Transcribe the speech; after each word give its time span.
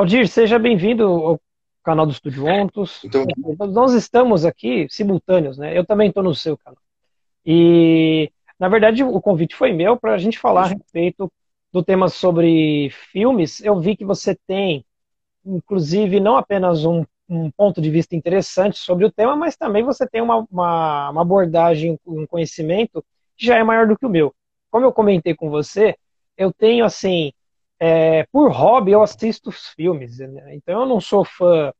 Aldir, 0.00 0.26
seja 0.28 0.58
bem-vindo 0.58 1.04
ao 1.04 1.38
canal 1.84 2.06
do 2.06 2.12
Estúdio 2.12 2.46
Ontos. 2.46 3.04
Então, 3.04 3.26
nós 3.66 3.92
estamos 3.92 4.46
aqui 4.46 4.86
simultâneos, 4.88 5.58
né? 5.58 5.76
Eu 5.76 5.84
também 5.84 6.08
estou 6.08 6.22
no 6.22 6.34
seu 6.34 6.56
canal. 6.56 6.80
E, 7.44 8.32
na 8.58 8.66
verdade, 8.70 9.04
o 9.04 9.20
convite 9.20 9.54
foi 9.54 9.74
meu 9.74 9.98
para 9.98 10.14
a 10.14 10.18
gente 10.18 10.38
falar 10.38 10.62
a 10.62 10.66
respeito 10.68 11.30
do 11.70 11.84
tema 11.84 12.08
sobre 12.08 12.88
filmes. 13.12 13.60
Eu 13.60 13.78
vi 13.78 13.94
que 13.94 14.02
você 14.02 14.34
tem, 14.46 14.86
inclusive, 15.44 16.18
não 16.18 16.38
apenas 16.38 16.86
um, 16.86 17.04
um 17.28 17.50
ponto 17.50 17.78
de 17.78 17.90
vista 17.90 18.16
interessante 18.16 18.78
sobre 18.78 19.04
o 19.04 19.12
tema, 19.12 19.36
mas 19.36 19.54
também 19.54 19.84
você 19.84 20.08
tem 20.08 20.22
uma, 20.22 20.46
uma, 20.50 21.10
uma 21.10 21.20
abordagem, 21.20 21.98
um 22.06 22.26
conhecimento 22.26 23.04
que 23.36 23.44
já 23.44 23.58
é 23.58 23.62
maior 23.62 23.86
do 23.86 23.98
que 23.98 24.06
o 24.06 24.10
meu. 24.10 24.34
Como 24.70 24.86
eu 24.86 24.94
comentei 24.94 25.34
com 25.34 25.50
você, 25.50 25.94
eu 26.38 26.50
tenho, 26.50 26.86
assim, 26.86 27.34
é, 27.80 28.24
por 28.30 28.52
hobby, 28.52 28.92
eu 28.92 29.02
assisto 29.02 29.48
os 29.48 29.68
filmes. 29.68 30.18
Né? 30.18 30.54
Então, 30.54 30.82
eu 30.82 30.86
não 30.86 31.00
sou 31.00 31.24
fã 31.24 31.72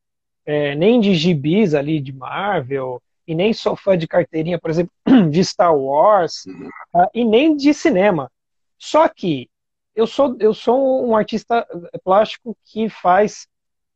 é, 0.47 0.75
nem 0.75 0.99
de 0.99 1.15
gibis 1.15 1.75
ali 1.75 2.01
de 2.01 2.13
Marvel, 2.13 3.01
e 3.27 3.35
nem 3.35 3.53
sou 3.53 3.77
fã 3.77 3.97
de 3.97 4.09
carteirinha, 4.09 4.59
por 4.59 4.71
exemplo, 4.71 4.93
de 5.31 5.45
Star 5.45 5.77
Wars, 5.77 6.47
uh, 6.93 7.07
e 7.15 7.25
nem 7.25 7.55
de 7.55 7.73
cinema. 7.73 8.29
Só 8.77 9.09
que 9.09 9.49
eu 9.95 10.07
sou, 10.07 10.37
eu 10.41 10.53
sou 10.55 11.07
um 11.07 11.15
artista 11.15 11.67
plástico 12.03 12.57
que 12.65 12.89
faz, 12.89 13.47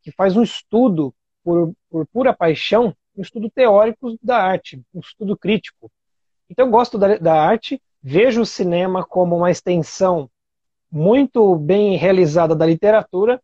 que 0.03 0.13
faz 0.13 0.37
um 0.37 0.43
estudo 0.43 1.13
por, 1.43 1.73
por 1.91 2.07
pura 2.07 2.33
paixão, 2.33 2.95
um 3.17 3.23
estudo 3.23 3.51
teórico 3.51 4.17
da 4.23 4.41
arte, 4.41 4.81
um 4.95 5.01
estudo 5.01 5.37
crítico. 5.37 5.91
Então 6.49 6.67
eu 6.67 6.71
gosto 6.71 6.99
da, 6.99 7.17
da 7.17 7.35
arte, 7.35 7.83
vejo 8.03 8.43
o 8.43 8.47
cinema 8.47 9.05
como 9.05 9.37
uma 9.37 9.51
extensão 9.51 10.31
muito 10.95 11.57
bem 11.57 11.97
realizada 11.97 12.55
da 12.55 12.65
literatura 12.65 13.43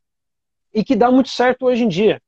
e 0.73 0.85
que 0.85 0.95
dá 0.95 1.11
muito 1.11 1.31
certo 1.31 1.67
hoje 1.67 1.83
em 1.83 1.89
dia. 1.89 2.23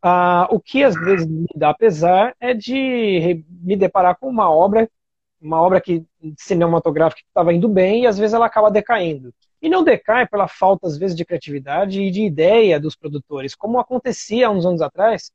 Ah, 0.00 0.46
o 0.48 0.60
que 0.60 0.84
às 0.84 0.94
vezes 0.94 1.26
me 1.26 1.48
dá 1.56 1.74
pesar 1.74 2.36
é 2.38 2.54
de 2.54 3.44
me 3.48 3.74
deparar 3.74 4.16
com 4.16 4.28
uma 4.28 4.48
obra, 4.48 4.88
uma 5.42 5.60
obra 5.60 5.80
que 5.80 6.04
cinematográfica 6.38 7.22
que 7.22 7.28
estava 7.28 7.52
indo 7.52 7.68
bem 7.68 8.02
e 8.02 8.06
às 8.06 8.16
vezes 8.16 8.32
ela 8.32 8.46
acaba 8.46 8.70
decaindo. 8.70 9.34
E 9.60 9.68
não 9.68 9.82
decai 9.82 10.24
pela 10.24 10.46
falta, 10.46 10.86
às 10.86 10.96
vezes, 10.96 11.16
de 11.16 11.24
criatividade 11.24 12.00
e 12.00 12.10
de 12.10 12.22
ideia 12.22 12.78
dos 12.78 12.94
produtores, 12.94 13.56
como 13.56 13.80
acontecia 13.80 14.46
há 14.46 14.50
uns 14.50 14.64
anos 14.66 14.82
atrás. 14.82 15.32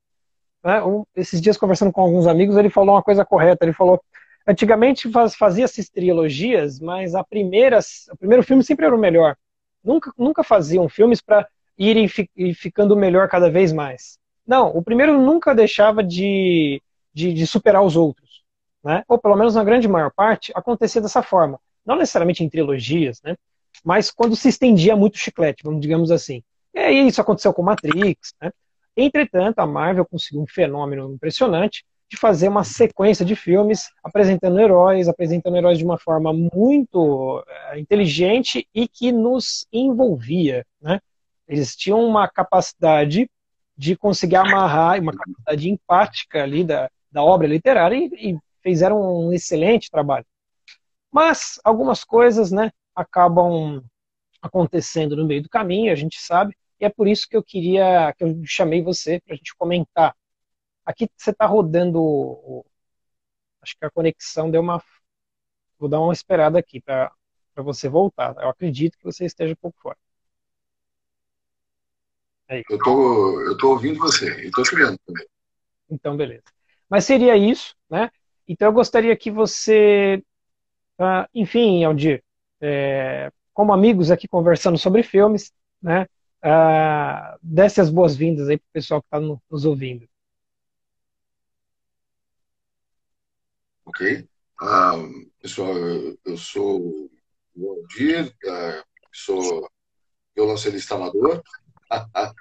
Né? 0.64 0.82
Um, 0.84 1.04
esses 1.16 1.42
dias, 1.42 1.58
conversando 1.58 1.92
com 1.92 2.02
alguns 2.02 2.28
amigos, 2.28 2.56
ele 2.56 2.70
falou 2.70 2.96
uma 2.96 3.04
coisa 3.04 3.26
correta. 3.26 3.66
Ele 3.66 3.74
falou: 3.74 4.00
Antigamente 4.48 5.10
fazia-se 5.38 5.92
trilogias, 5.92 6.80
mas 6.80 7.14
a 7.14 7.24
primeira, 7.24 7.80
o 8.12 8.18
primeiro 8.18 8.44
filme 8.44 8.64
sempre 8.64 8.86
era 8.86 8.96
o 8.96 9.00
melhor. 9.00 9.36
Nunca, 9.84 10.12
nunca 10.18 10.44
faziam 10.44 10.90
filmes 10.90 11.22
para 11.22 11.48
irem 11.78 12.08
fi, 12.08 12.30
ficando 12.56 12.96
melhor 12.96 13.28
cada 13.30 13.50
vez 13.50 13.72
mais. 13.72 14.18
Não, 14.46 14.76
o 14.76 14.82
primeiro 14.82 15.22
nunca 15.22 15.54
deixava 15.54 16.04
de, 16.04 16.82
de, 17.14 17.34
de 17.34 17.48
superar 17.48 17.84
os 17.84 17.96
outros. 17.96 18.44
Né? 18.84 19.04
Ou 19.08 19.18
pelo 19.18 19.36
menos 19.36 19.56
na 19.56 19.64
grande 19.64 19.88
maior 19.88 20.12
parte, 20.12 20.52
acontecia 20.56 21.02
dessa 21.02 21.22
forma. 21.22 21.60
Não 21.86 21.96
necessariamente 21.96 22.44
em 22.44 22.50
trilogias, 22.50 23.22
né? 23.22 23.36
mas 23.84 24.12
quando 24.12 24.36
se 24.36 24.50
estendia 24.50 24.96
muito 24.96 25.16
o 25.16 25.20
chiclete, 25.20 25.64
vamos 25.64 25.82
digamos 25.82 26.12
assim. 26.12 26.44
E 26.74 26.80
aí 26.80 27.08
isso 27.08 27.22
aconteceu 27.22 27.54
com 27.54 27.62
Matrix. 27.62 28.34
Né? 28.42 28.52
Entretanto, 28.96 29.60
a 29.60 29.68
Marvel 29.68 30.06
conseguiu 30.06 30.42
um 30.42 30.48
fenômeno 30.48 31.14
impressionante 31.14 31.86
de 32.10 32.18
fazer 32.18 32.48
uma 32.48 32.64
sequência 32.64 33.24
de 33.24 33.36
filmes 33.36 33.92
apresentando 34.04 34.60
heróis, 34.60 35.08
apresentando 35.08 35.56
heróis 35.56 35.78
de 35.78 35.86
uma 35.86 35.98
forma 35.98 36.34
muito 36.34 37.44
é, 37.48 37.80
inteligente 37.80 38.68
e 38.74 38.88
que 38.88 39.12
nos 39.12 39.68
envolvia. 39.72 40.66
Né? 40.82 41.00
Eles 41.48 41.76
tinham 41.76 42.04
uma 42.04 42.28
capacidade 42.28 43.30
de 43.78 43.96
conseguir 43.96 44.38
amarrar, 44.38 45.00
uma 45.00 45.14
capacidade 45.14 45.70
empática 45.70 46.44
ali 46.44 46.64
da, 46.64 46.90
da 47.12 47.24
obra 47.24 47.48
literária 47.48 47.96
e, 47.96 48.32
e 48.32 48.40
fizeram 48.64 49.28
um 49.28 49.32
excelente 49.32 49.92
trabalho. 49.92 50.26
Mas 51.12 51.60
algumas 51.64 52.04
coisas 52.04 52.52
né, 52.52 52.72
acabam 52.96 53.84
acontecendo 54.42 55.16
no 55.16 55.26
meio 55.26 55.44
do 55.44 55.50
caminho, 55.50 55.92
a 55.92 55.96
gente 55.96 56.20
sabe, 56.20 56.56
e 56.80 56.86
é 56.86 56.90
por 56.90 57.08
isso 57.08 57.28
que 57.28 57.36
eu 57.36 57.44
queria, 57.44 58.14
que 58.18 58.24
eu 58.24 58.42
chamei 58.46 58.82
você 58.82 59.20
para 59.20 59.34
a 59.34 59.38
gente 59.38 59.56
comentar 59.56 60.16
Aqui 60.90 61.08
você 61.16 61.30
está 61.30 61.46
rodando. 61.46 62.66
Acho 63.62 63.78
que 63.78 63.86
a 63.86 63.92
conexão 63.92 64.50
deu 64.50 64.60
uma. 64.60 64.84
Vou 65.78 65.88
dar 65.88 66.00
uma 66.00 66.12
esperada 66.12 66.58
aqui 66.58 66.82
para 66.82 67.14
você 67.58 67.88
voltar. 67.88 68.36
Eu 68.40 68.50
acredito 68.50 68.98
que 68.98 69.04
você 69.04 69.24
esteja 69.24 69.54
um 69.54 69.62
pouco 69.62 69.80
fora. 69.80 69.98
Aí. 72.48 72.64
Eu 72.68 72.80
tô, 72.80 73.42
eu 73.42 73.56
tô 73.60 73.70
ouvindo 73.70 74.00
você 74.00 74.42
e 74.42 74.48
estou 74.48 74.66
chegando 74.66 74.98
também. 75.06 75.28
Então, 75.92 76.18
beleza. 76.18 76.46
Mas 76.90 77.06
seria 77.06 77.38
isso, 77.38 77.76
né? 77.88 78.10
Então 78.48 78.70
eu 78.70 78.74
gostaria 78.74 79.16
que 79.16 79.30
você, 79.30 80.24
uh, 81.00 81.30
enfim, 81.36 81.84
Aldir, 81.84 82.24
é, 82.60 83.32
como 83.54 83.72
amigos 83.72 84.10
aqui 84.10 84.28
conversando 84.28 84.80
sobre 84.80 85.04
filmes, 85.04 85.54
né? 85.80 86.08
Uh, 86.44 87.38
desse 87.44 87.80
as 87.80 87.92
boas-vindas 87.92 88.50
aí 88.50 88.58
para 88.58 88.66
o 88.66 88.74
pessoal 88.74 89.02
que 89.04 89.06
está 89.08 89.20
no, 89.20 89.40
nos 89.52 89.66
ouvindo. 89.66 90.10
Ok? 93.90 94.28
Ah, 94.62 94.94
pessoal, 95.42 95.76
eu, 95.78 96.18
eu 96.26 96.38
sou 96.38 97.10
o 97.56 97.72
Aldir, 97.72 98.34
ah, 98.48 98.84
sou 99.12 99.70
violoncelista 100.36 100.96
amador, 100.96 101.42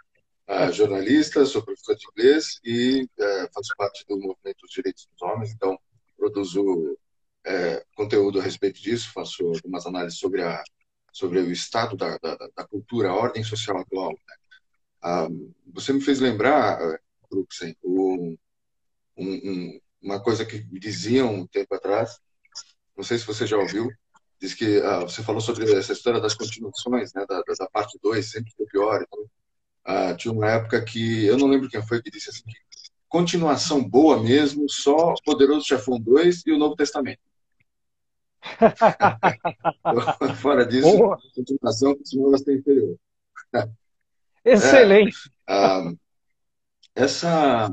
ah, 0.47 0.70
jornalista, 0.72 1.44
sou 1.47 1.62
professor 1.62 1.97
de 1.97 2.06
inglês 2.12 2.60
e 2.64 3.09
ah, 3.20 3.48
faço 3.54 3.75
parte 3.76 4.04
do 4.06 4.16
movimento 4.16 4.60
dos 4.60 4.70
direitos 4.70 5.06
dos 5.06 5.22
homens, 5.22 5.53
então 5.53 5.78
produzo 6.16 6.98
é, 7.44 7.84
conteúdo 7.94 8.41
a 8.41 8.42
respeito 8.42 8.80
disso, 8.82 9.12
faço 9.12 9.47
algumas 9.47 9.86
análises 9.86 10.19
sobre, 10.19 10.42
a, 10.42 10.62
sobre 11.12 11.38
o 11.38 11.50
estado 11.50 11.97
da, 11.97 12.19
da, 12.19 12.36
da 12.36 12.66
cultura, 12.66 13.10
a 13.10 13.15
ordem 13.15 13.44
social 13.44 13.78
atual. 13.78 14.10
Né? 14.10 14.34
Ah, 15.03 15.28
você 15.72 15.92
me 15.92 16.00
fez 16.00 16.19
lembrar, 16.20 16.78
Bruxen, 17.30 17.76
um, 17.84 18.36
um, 19.16 19.80
uma 20.03 20.20
coisa 20.22 20.44
que 20.44 20.64
me 20.70 20.78
diziam 20.78 21.34
um 21.34 21.47
tempo 21.47 21.75
atrás, 21.75 22.19
não 22.97 23.04
sei 23.04 23.19
se 23.19 23.26
você 23.26 23.47
já 23.47 23.56
ouviu, 23.56 23.91
diz 24.41 24.54
que 24.54 24.81
ah, 24.81 25.00
você 25.00 25.22
falou 25.22 25.41
sobre 25.41 25.70
essa 25.72 25.92
história 25.92 26.20
das 26.20 26.34
continuações, 26.34 27.12
né, 27.12 27.25
da, 27.28 27.42
da 27.42 27.69
parte 27.70 27.98
2, 28.03 28.31
sempre 28.31 28.53
foi 28.56 28.66
pior. 28.66 29.03
Então, 29.03 29.25
ah, 29.84 30.14
tinha 30.14 30.32
uma 30.32 30.50
época 30.50 30.82
que, 30.82 31.25
eu 31.25 31.36
não 31.36 31.48
lembro 31.48 31.69
quem 31.69 31.84
foi 31.86 32.03
que 32.03 32.10
disse 32.10 32.31
assim, 32.31 32.44
que 32.44 32.56
continuação 33.09 33.82
boa 33.82 34.22
mesmo, 34.22 34.69
só 34.69 35.14
Poderoso 35.25 35.66
Chefão 35.66 35.98
2 35.98 36.42
e 36.47 36.53
o 36.53 36.59
Novo 36.59 36.76
Testamento. 36.76 37.20
Fora 40.41 40.66
disso, 40.66 40.97
boa. 40.97 41.19
continuação 41.34 41.97
continua 41.97 42.38
ser 42.38 42.59
inferior. 42.59 42.97
Excelente. 44.44 45.16
É, 45.48 45.54
ah, 45.54 45.92
essa 46.94 47.70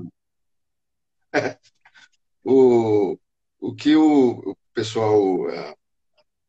o, 2.46 3.20
o 3.60 3.76
que 3.76 3.96
o, 3.96 4.52
o 4.52 4.58
pessoal. 4.74 5.50
É, 5.50 5.76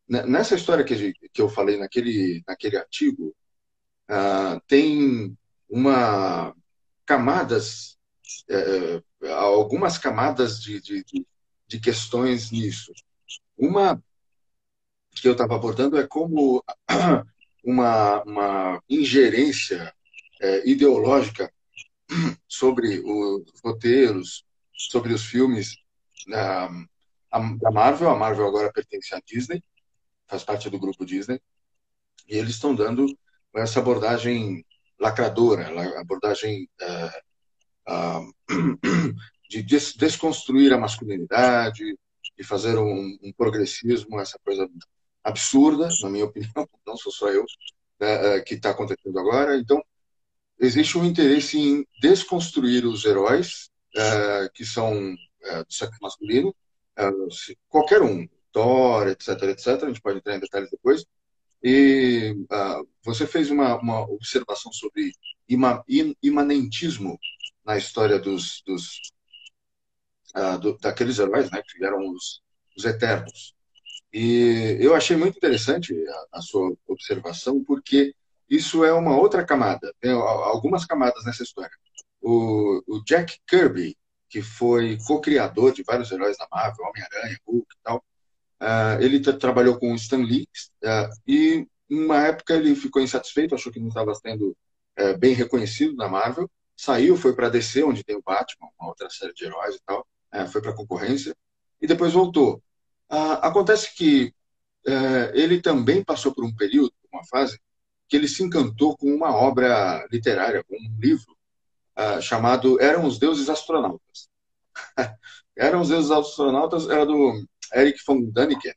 nessa 0.07 0.55
história 0.55 0.85
que, 0.85 1.13
que 1.33 1.41
eu 1.41 1.49
falei 1.49 1.77
naquele, 1.77 2.43
naquele 2.47 2.77
artigo, 2.77 3.35
uh, 4.09 4.61
tem 4.67 5.35
uma 5.67 6.55
camadas, 7.05 7.97
é, 8.49 9.01
é, 9.23 9.31
algumas 9.31 9.97
camadas 9.97 10.61
de, 10.61 10.81
de, 10.81 11.03
de 11.67 11.79
questões 11.79 12.51
nisso. 12.51 12.93
Uma 13.57 14.01
que 15.19 15.27
eu 15.27 15.31
estava 15.31 15.55
abordando 15.55 15.97
é 15.97 16.05
como 16.05 16.63
uma, 17.63 18.21
uma 18.23 18.83
ingerência 18.87 19.93
é, 20.39 20.69
ideológica 20.69 21.51
sobre 22.47 22.99
os 22.99 23.59
roteiros, 23.63 24.45
sobre 24.73 25.13
os 25.13 25.25
filmes 25.25 25.75
da, 26.25 26.69
da 27.59 27.71
Marvel. 27.71 28.09
A 28.09 28.15
Marvel 28.15 28.47
agora 28.47 28.71
pertence 28.71 29.13
à 29.13 29.21
Disney, 29.25 29.63
faz 30.27 30.43
parte 30.43 30.69
do 30.69 30.79
grupo 30.79 31.05
Disney, 31.05 31.41
e 32.27 32.37
eles 32.37 32.55
estão 32.55 32.75
dando 32.75 33.05
essa 33.55 33.79
abordagem 33.79 34.65
lacradora, 34.99 35.67
abordagem 35.99 36.67
uh, 36.81 37.91
uh, 37.91 38.33
de 39.49 39.63
des 39.63 39.93
desconstruir 39.95 40.73
a 40.73 40.77
masculinidade, 40.77 41.97
de 42.37 42.43
fazer 42.43 42.77
um, 42.77 43.17
um, 43.21 43.33
progressismo, 43.35 44.19
essa 44.19 44.37
coisa 44.43 44.69
absurda, 45.23 45.87
na 46.01 46.09
minha 46.09 46.25
opinião, 46.25 46.51
não 46.85 46.97
sou 46.97 47.11
só 47.11 47.29
eu, 47.29 47.45
né, 47.99 48.39
que 48.41 48.55
está 48.55 48.71
acontecendo 48.71 49.17
agora. 49.19 49.57
Então, 49.57 49.81
existe 50.59 50.97
um 50.97 51.05
interesse 51.05 51.57
em 51.57 51.87
desconstruir 52.01 52.85
os 52.85 53.05
heróis, 53.05 53.69
uh, 53.95 54.51
que 54.53 54.65
são 54.65 55.15
é, 55.47 55.63
do 55.63 55.73
sexo 55.73 55.97
masculino, 56.01 56.55
é, 56.97 57.09
qualquer 57.69 58.01
um, 58.01 58.27
Thor, 58.51 59.07
etc, 59.07 59.43
etc, 59.43 59.83
a 59.83 59.87
gente 59.87 60.01
pode 60.01 60.17
entrar 60.17 60.35
em 60.35 60.39
detalhes 60.39 60.69
depois, 60.71 61.05
E 61.63 62.35
uh, 62.51 62.87
você 63.03 63.27
fez 63.27 63.51
uma, 63.51 63.77
uma 63.79 64.01
observação 64.01 64.71
sobre 64.71 65.11
ima, 65.47 65.83
imanentismo 66.23 67.19
na 67.65 67.77
história 67.77 68.19
dos, 68.19 68.63
dos 68.65 69.11
uh, 70.35 70.57
do, 70.59 70.77
daqueles 70.77 71.19
heróis, 71.19 71.51
né, 71.51 71.61
que 71.65 71.83
eram 71.83 72.09
os, 72.09 72.41
os 72.75 72.85
eternos. 72.85 73.55
E 74.13 74.77
eu 74.79 74.95
achei 74.95 75.17
muito 75.17 75.37
interessante 75.37 75.93
a, 75.93 76.39
a, 76.39 76.41
sua 76.41 76.75
observação, 76.87 77.63
porque 77.63 78.15
isso 78.49 78.83
é 78.83 78.93
uma 78.93 79.17
outra 79.17 79.45
camada, 79.45 79.93
tem 79.99 80.11
algumas 80.11 80.85
camadas 80.85 81.25
nessa 81.25 81.43
história. 81.43 81.75
O, 82.21 82.81
o 82.87 83.03
Jack 83.03 83.39
Kirby, 83.47 83.95
que 84.29 84.41
foi 84.41 84.97
co-criador 85.05 85.73
de 85.73 85.83
vários 85.83 86.11
heróis 86.11 86.37
da 86.37 86.47
Marvel, 86.51 86.85
Homem-Aranha, 86.85 87.37
Hulk 87.45 87.67
e 87.69 87.79
tal, 87.83 88.03
uh, 88.61 89.01
ele 89.01 89.19
trabalhou 89.19 89.79
com 89.79 89.91
o 89.91 89.95
Stan 89.95 90.17
Lee 90.17 90.47
uh, 90.83 91.09
e, 91.27 91.67
uma 91.89 92.21
época, 92.23 92.53
ele 92.53 92.75
ficou 92.75 93.01
insatisfeito, 93.01 93.55
achou 93.55 93.71
que 93.71 93.79
não 93.79 93.87
estava 93.87 94.13
sendo 94.15 94.55
uh, 94.99 95.17
bem 95.17 95.33
reconhecido 95.33 95.95
na 95.95 96.07
Marvel, 96.07 96.49
saiu, 96.75 97.15
foi 97.15 97.33
para 97.33 97.49
DC, 97.49 97.83
onde 97.83 98.03
tem 98.03 98.15
o 98.15 98.21
Batman, 98.21 98.69
uma 98.79 98.89
outra 98.89 99.09
série 99.09 99.33
de 99.33 99.45
heróis 99.45 99.75
e 99.75 99.81
tal, 99.85 100.05
foi 100.51 100.61
para 100.61 100.71
a 100.71 100.75
concorrência, 100.75 101.35
e 101.81 101.87
depois 101.87 102.13
voltou. 102.13 102.61
acontece 103.09 103.95
que 103.95 104.31
ele 105.33 105.59
também 105.59 106.03
passou 106.03 106.31
por 106.35 106.43
um 106.43 106.53
período, 106.53 106.91
uma 107.11 107.23
fase, 107.23 107.59
que 108.07 108.15
ele 108.15 108.27
se 108.27 108.43
encantou 108.43 108.95
com 108.95 109.07
uma 109.07 109.35
obra 109.35 110.05
literária, 110.11 110.63
com 110.63 110.75
um 110.75 110.99
livro, 110.99 111.36
uh, 111.97 112.21
chamado 112.21 112.79
Eram 112.79 113.05
os 113.05 113.17
Deuses 113.17 113.49
Astronautas. 113.49 114.29
Eram 115.57 115.81
os 115.81 115.89
Deuses 115.89 116.11
Astronautas 116.11 116.87
era 116.87 117.05
do 117.05 117.43
Eric 117.73 117.99
von 118.05 118.29
Däniken, 118.29 118.73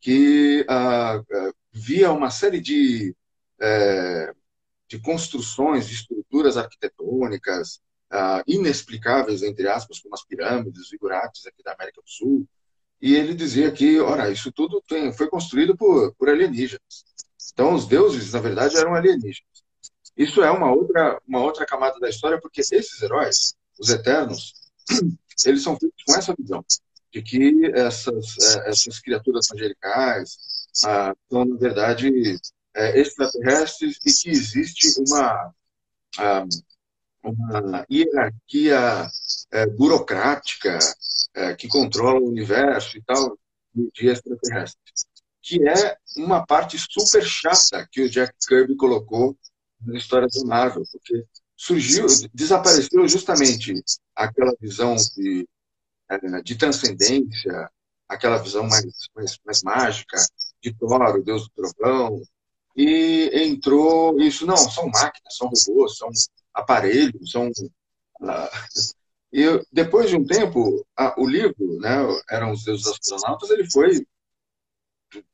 que 0.00 0.62
uh, 0.62 1.54
via 1.70 2.10
uma 2.10 2.30
série 2.30 2.60
de, 2.60 3.14
uh, 3.60 4.34
de 4.88 4.98
construções, 5.00 5.86
de 5.86 5.94
estruturas 5.94 6.56
arquitetônicas 6.56 7.80
inexplicáveis, 8.46 9.42
entre 9.42 9.68
aspas, 9.68 9.98
como 9.98 10.14
as 10.14 10.24
pirâmides, 10.24 10.80
os 10.80 10.88
figurates 10.88 11.44
aqui 11.44 11.62
da 11.62 11.72
América 11.72 12.00
do 12.00 12.08
Sul, 12.08 12.48
e 13.00 13.14
ele 13.14 13.34
dizia 13.34 13.70
que, 13.70 13.98
ora, 14.00 14.30
isso 14.30 14.50
tudo 14.52 14.82
tem, 14.88 15.12
foi 15.12 15.28
construído 15.28 15.76
por, 15.76 16.14
por 16.14 16.28
alienígenas. 16.28 17.04
Então, 17.52 17.74
os 17.74 17.86
deuses, 17.86 18.32
na 18.32 18.40
verdade, 18.40 18.76
eram 18.76 18.94
alienígenas. 18.94 19.65
Isso 20.16 20.42
é 20.42 20.50
uma 20.50 20.72
outra, 20.72 21.20
uma 21.26 21.40
outra 21.40 21.66
camada 21.66 21.98
da 22.00 22.08
história, 22.08 22.40
porque 22.40 22.60
esses 22.60 23.02
heróis, 23.02 23.54
os 23.78 23.90
eternos, 23.90 24.54
eles 25.44 25.62
são 25.62 25.76
feitos 25.78 26.02
com 26.06 26.14
essa 26.14 26.34
visão 26.34 26.64
de 27.12 27.22
que 27.22 27.70
essas, 27.74 28.36
é, 28.38 28.70
essas 28.70 28.98
criaturas 29.00 29.46
angelicais 29.52 30.38
ah, 30.84 31.14
são, 31.30 31.44
na 31.44 31.56
verdade, 31.56 32.10
é, 32.74 33.00
extraterrestres 33.00 33.96
e 34.04 34.22
que 34.22 34.30
existe 34.30 35.00
uma, 35.00 35.54
ah, 36.18 36.44
uma 37.22 37.86
hierarquia 37.90 39.08
é, 39.50 39.66
burocrática 39.66 40.78
é, 41.34 41.54
que 41.54 41.68
controla 41.68 42.20
o 42.20 42.28
universo 42.28 42.98
e 42.98 43.02
tal 43.02 43.38
de 43.74 44.08
extraterrestres, 44.08 45.06
que 45.42 45.66
é 45.66 45.96
uma 46.16 46.44
parte 46.46 46.78
super 46.78 47.22
chata 47.22 47.86
que 47.90 48.02
o 48.02 48.10
Jack 48.10 48.32
Kirby 48.46 48.76
colocou 48.76 49.36
na 49.80 49.96
história 49.96 50.28
do 50.28 50.46
Marvel, 50.46 50.82
porque 50.92 51.24
surgiu, 51.56 52.06
desapareceu 52.34 53.08
justamente 53.08 53.74
aquela 54.14 54.54
visão 54.60 54.94
de, 54.94 55.48
é, 56.10 56.42
de 56.42 56.56
transcendência, 56.56 57.70
aquela 58.08 58.38
visão 58.38 58.64
mais, 58.64 58.84
mais, 59.14 59.38
mais 59.44 59.62
mágica 59.62 60.18
de 60.62 60.72
Thor, 60.74 61.16
o 61.16 61.22
deus 61.22 61.48
do 61.48 61.50
trovão, 61.50 62.22
e 62.76 63.30
entrou 63.32 64.20
isso, 64.20 64.46
não, 64.46 64.56
são 64.56 64.86
máquinas, 64.88 65.36
são 65.36 65.48
robôs, 65.48 65.96
são 65.96 66.10
aparelhos, 66.52 67.30
são... 67.30 67.48
Uh, 67.48 68.96
e 69.32 69.44
depois 69.72 70.08
de 70.08 70.16
um 70.16 70.24
tempo, 70.24 70.86
a, 70.96 71.18
o 71.20 71.26
livro, 71.26 71.78
né, 71.80 71.96
eram 72.30 72.52
os 72.52 72.64
deuses 72.64 72.86
astronautas, 72.86 73.50
ele 73.50 73.70
foi 73.70 74.06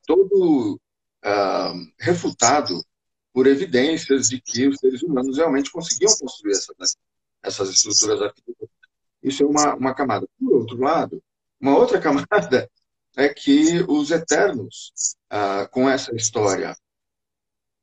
todo 0.06 0.80
uh, 1.24 1.92
refutado 1.98 2.82
por 3.32 3.46
evidências 3.46 4.28
de 4.28 4.40
que 4.40 4.68
os 4.68 4.76
seres 4.78 5.02
humanos 5.02 5.36
realmente 5.36 5.70
conseguiam 5.70 6.14
construir 6.16 6.52
essa, 6.52 6.74
né, 6.78 6.86
essas 7.42 7.70
estruturas 7.70 8.20
arquitetônicas. 8.20 8.68
Isso 9.22 9.42
é 9.42 9.46
uma, 9.46 9.74
uma 9.74 9.94
camada. 9.94 10.28
Por 10.38 10.52
outro 10.52 10.78
lado, 10.78 11.22
uma 11.60 11.76
outra 11.76 12.00
camada 12.00 12.68
é 13.16 13.28
que 13.28 13.84
os 13.88 14.10
eternos, 14.10 14.92
ah, 15.30 15.68
com 15.70 15.88
essa 15.88 16.14
história 16.14 16.76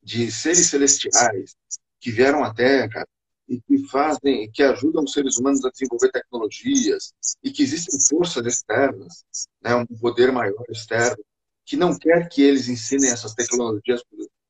de 0.02 0.32
seres 0.32 0.68
celestiais 0.68 1.56
que 2.00 2.12
vieram 2.12 2.44
à 2.44 2.54
Terra 2.54 3.08
e 3.48 3.60
que 3.62 3.88
fazem, 3.88 4.50
que 4.52 4.62
ajudam 4.64 5.04
os 5.04 5.12
seres 5.12 5.38
humanos 5.38 5.64
a 5.66 5.70
desenvolver 5.70 6.12
tecnologias 6.12 7.14
e 7.44 7.52
que 7.52 7.64
existem 7.64 8.00
forças 8.00 8.46
externas, 8.46 9.24
né, 9.62 9.76
um 9.76 9.86
poder 9.86 10.32
maior 10.32 10.64
externo 10.70 11.24
que 11.66 11.76
não 11.76 11.98
quer 11.98 12.28
que 12.30 12.42
eles 12.42 12.68
ensinem 12.68 13.12
essas 13.12 13.34
tecnologias 13.34 14.02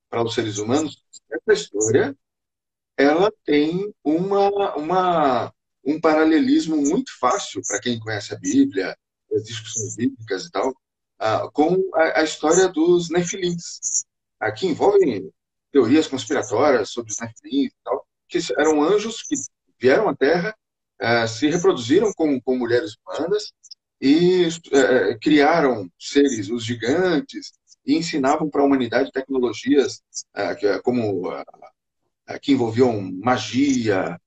para 0.09 0.23
os 0.23 0.33
seres 0.33 0.57
humanos, 0.57 1.03
essa 1.31 1.53
história 1.53 2.15
ela 2.99 3.31
tem 3.45 3.93
uma, 4.03 4.75
uma, 4.75 5.53
um 5.85 6.01
paralelismo 6.01 6.75
muito 6.75 7.17
fácil 7.17 7.61
para 7.65 7.79
quem 7.79 7.97
conhece 7.97 8.33
a 8.33 8.37
Bíblia, 8.37 8.93
as 9.33 9.43
discussões 9.43 9.95
bíblicas 9.95 10.45
e 10.45 10.51
tal, 10.51 10.69
uh, 10.71 11.49
com 11.53 11.77
a, 11.95 12.19
a, 12.19 12.23
história 12.23 12.67
dos 12.67 13.09
nefilins. 13.09 14.05
Aqui 14.37 14.67
envolvem 14.67 15.31
teorias 15.71 16.07
conspiratórias 16.07 16.89
sobre 16.89 17.11
os 17.11 17.19
nefilins 17.19 17.71
e 17.71 17.83
tal, 17.85 18.05
que 18.27 18.39
eram 18.57 18.83
anjos 18.83 19.23
que 19.23 19.35
vieram 19.79 20.09
à 20.09 20.15
Terra, 20.15 20.53
uh, 21.01 21.27
se 21.27 21.47
reproduziram 21.49 22.11
com, 22.13 22.41
com 22.41 22.57
mulheres 22.57 22.97
humanas 22.97 23.53
e 24.01 24.45
uh, 24.47 25.19
criaram 25.21 25.89
seres, 25.97 26.49
os 26.49 26.65
gigantes, 26.65 27.53
e 27.85 27.95
ensinavam 27.95 28.49
para 28.49 28.61
a 28.61 28.65
humanidade 28.65 29.11
tecnologias 29.11 30.01
uh, 30.35 30.81
como 30.83 31.29
uh, 31.29 31.43
que 32.41 32.51
envolviam 32.51 33.01
magia, 33.01 34.19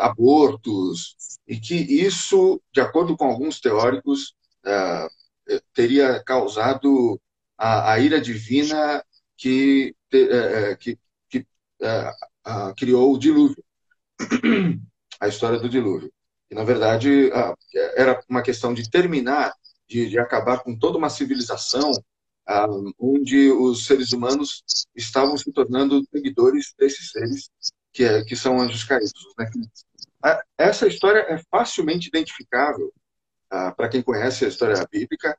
abortos, 0.00 1.14
e 1.46 1.58
que 1.58 1.74
isso, 1.74 2.60
de 2.72 2.80
acordo 2.80 3.16
com 3.16 3.26
alguns 3.26 3.60
teóricos, 3.60 4.34
teria 5.74 6.22
causado 6.24 7.20
a, 7.56 7.92
a, 7.92 7.98
ira 7.98 8.18
divina 8.18 9.04
que, 9.36 9.94
que, 10.78 10.98
que 11.28 11.46
criou 12.76 13.14
o 13.14 13.18
dilúvio, 13.18 13.62
a 15.20 15.28
história 15.28 15.58
do 15.58 15.68
dilúvio. 15.68 16.10
E, 16.50 16.54
na 16.54 16.64
verdade, 16.64 17.30
era 17.94 18.22
uma 18.28 18.42
questão 18.42 18.72
de 18.72 18.90
terminar, 18.90 19.54
de, 19.86 20.08
de 20.08 20.18
acabar 20.18 20.62
com 20.62 20.78
toda 20.78 20.96
uma 20.96 21.10
civilização 21.10 21.92
onde 22.98 23.50
os 23.50 23.84
seres 23.84 24.12
humanos 24.12 24.64
estavam 24.96 25.36
se 25.36 25.52
tornando 25.52 26.02
seguidores 26.10 26.74
desses 26.78 27.10
seres 27.10 27.50
que, 27.92 28.04
é, 28.04 28.24
que 28.24 28.34
são 28.34 28.60
anjos 28.60 28.84
caídos. 28.84 29.12
Né? 29.38 29.50
Essa 30.56 30.86
história 30.86 31.20
é 31.28 31.38
facilmente 31.50 32.08
identificável 32.08 32.92
ah, 33.50 33.72
para 33.72 33.88
quem 33.88 34.02
conhece 34.02 34.44
a 34.44 34.48
história 34.48 34.86
bíblica. 34.90 35.38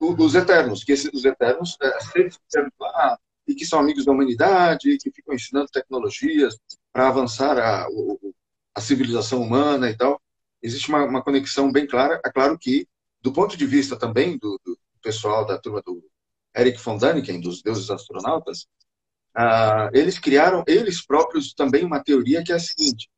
os 0.00 0.34
eternos, 0.34 0.82
que 0.82 0.92
esses, 0.92 1.10
os 1.12 1.24
eternos, 1.24 1.76
é, 1.80 2.00
seres 2.00 2.36
que 2.36 2.60
lá 2.80 3.18
e 3.46 3.54
que 3.54 3.64
são 3.64 3.80
amigos 3.80 4.04
da 4.04 4.12
humanidade, 4.12 4.98
que 4.98 5.10
ficam 5.10 5.34
ensinando 5.34 5.70
tecnologias 5.72 6.56
para 6.92 7.08
avançar 7.08 7.58
a, 7.58 7.86
a, 8.74 8.80
civilização 8.80 9.42
humana 9.42 9.90
e 9.90 9.96
tal. 9.96 10.20
Existe 10.62 10.88
uma, 10.88 11.04
uma, 11.04 11.22
conexão 11.22 11.72
bem 11.72 11.86
clara. 11.86 12.20
É 12.24 12.30
claro 12.30 12.58
que, 12.58 12.86
do 13.20 13.32
ponto 13.32 13.56
de 13.56 13.66
vista 13.66 13.96
também 13.96 14.38
do, 14.38 14.60
do 14.64 14.78
pessoal 15.00 15.46
da 15.46 15.58
turma 15.58 15.82
do 15.82 16.02
Eric 16.56 16.80
von 16.80 16.98
Däniken, 16.98 17.40
dos 17.40 17.62
deuses 17.62 17.90
astronautas, 17.90 18.66
uh, 19.36 19.90
eles 19.92 20.18
criaram, 20.18 20.64
eles 20.66 21.04
próprios, 21.04 21.52
também 21.54 21.84
uma 21.84 22.02
teoria 22.02 22.42
que 22.42 22.52
é 22.52 22.56
a 22.56 22.60
seguinte, 22.60 23.08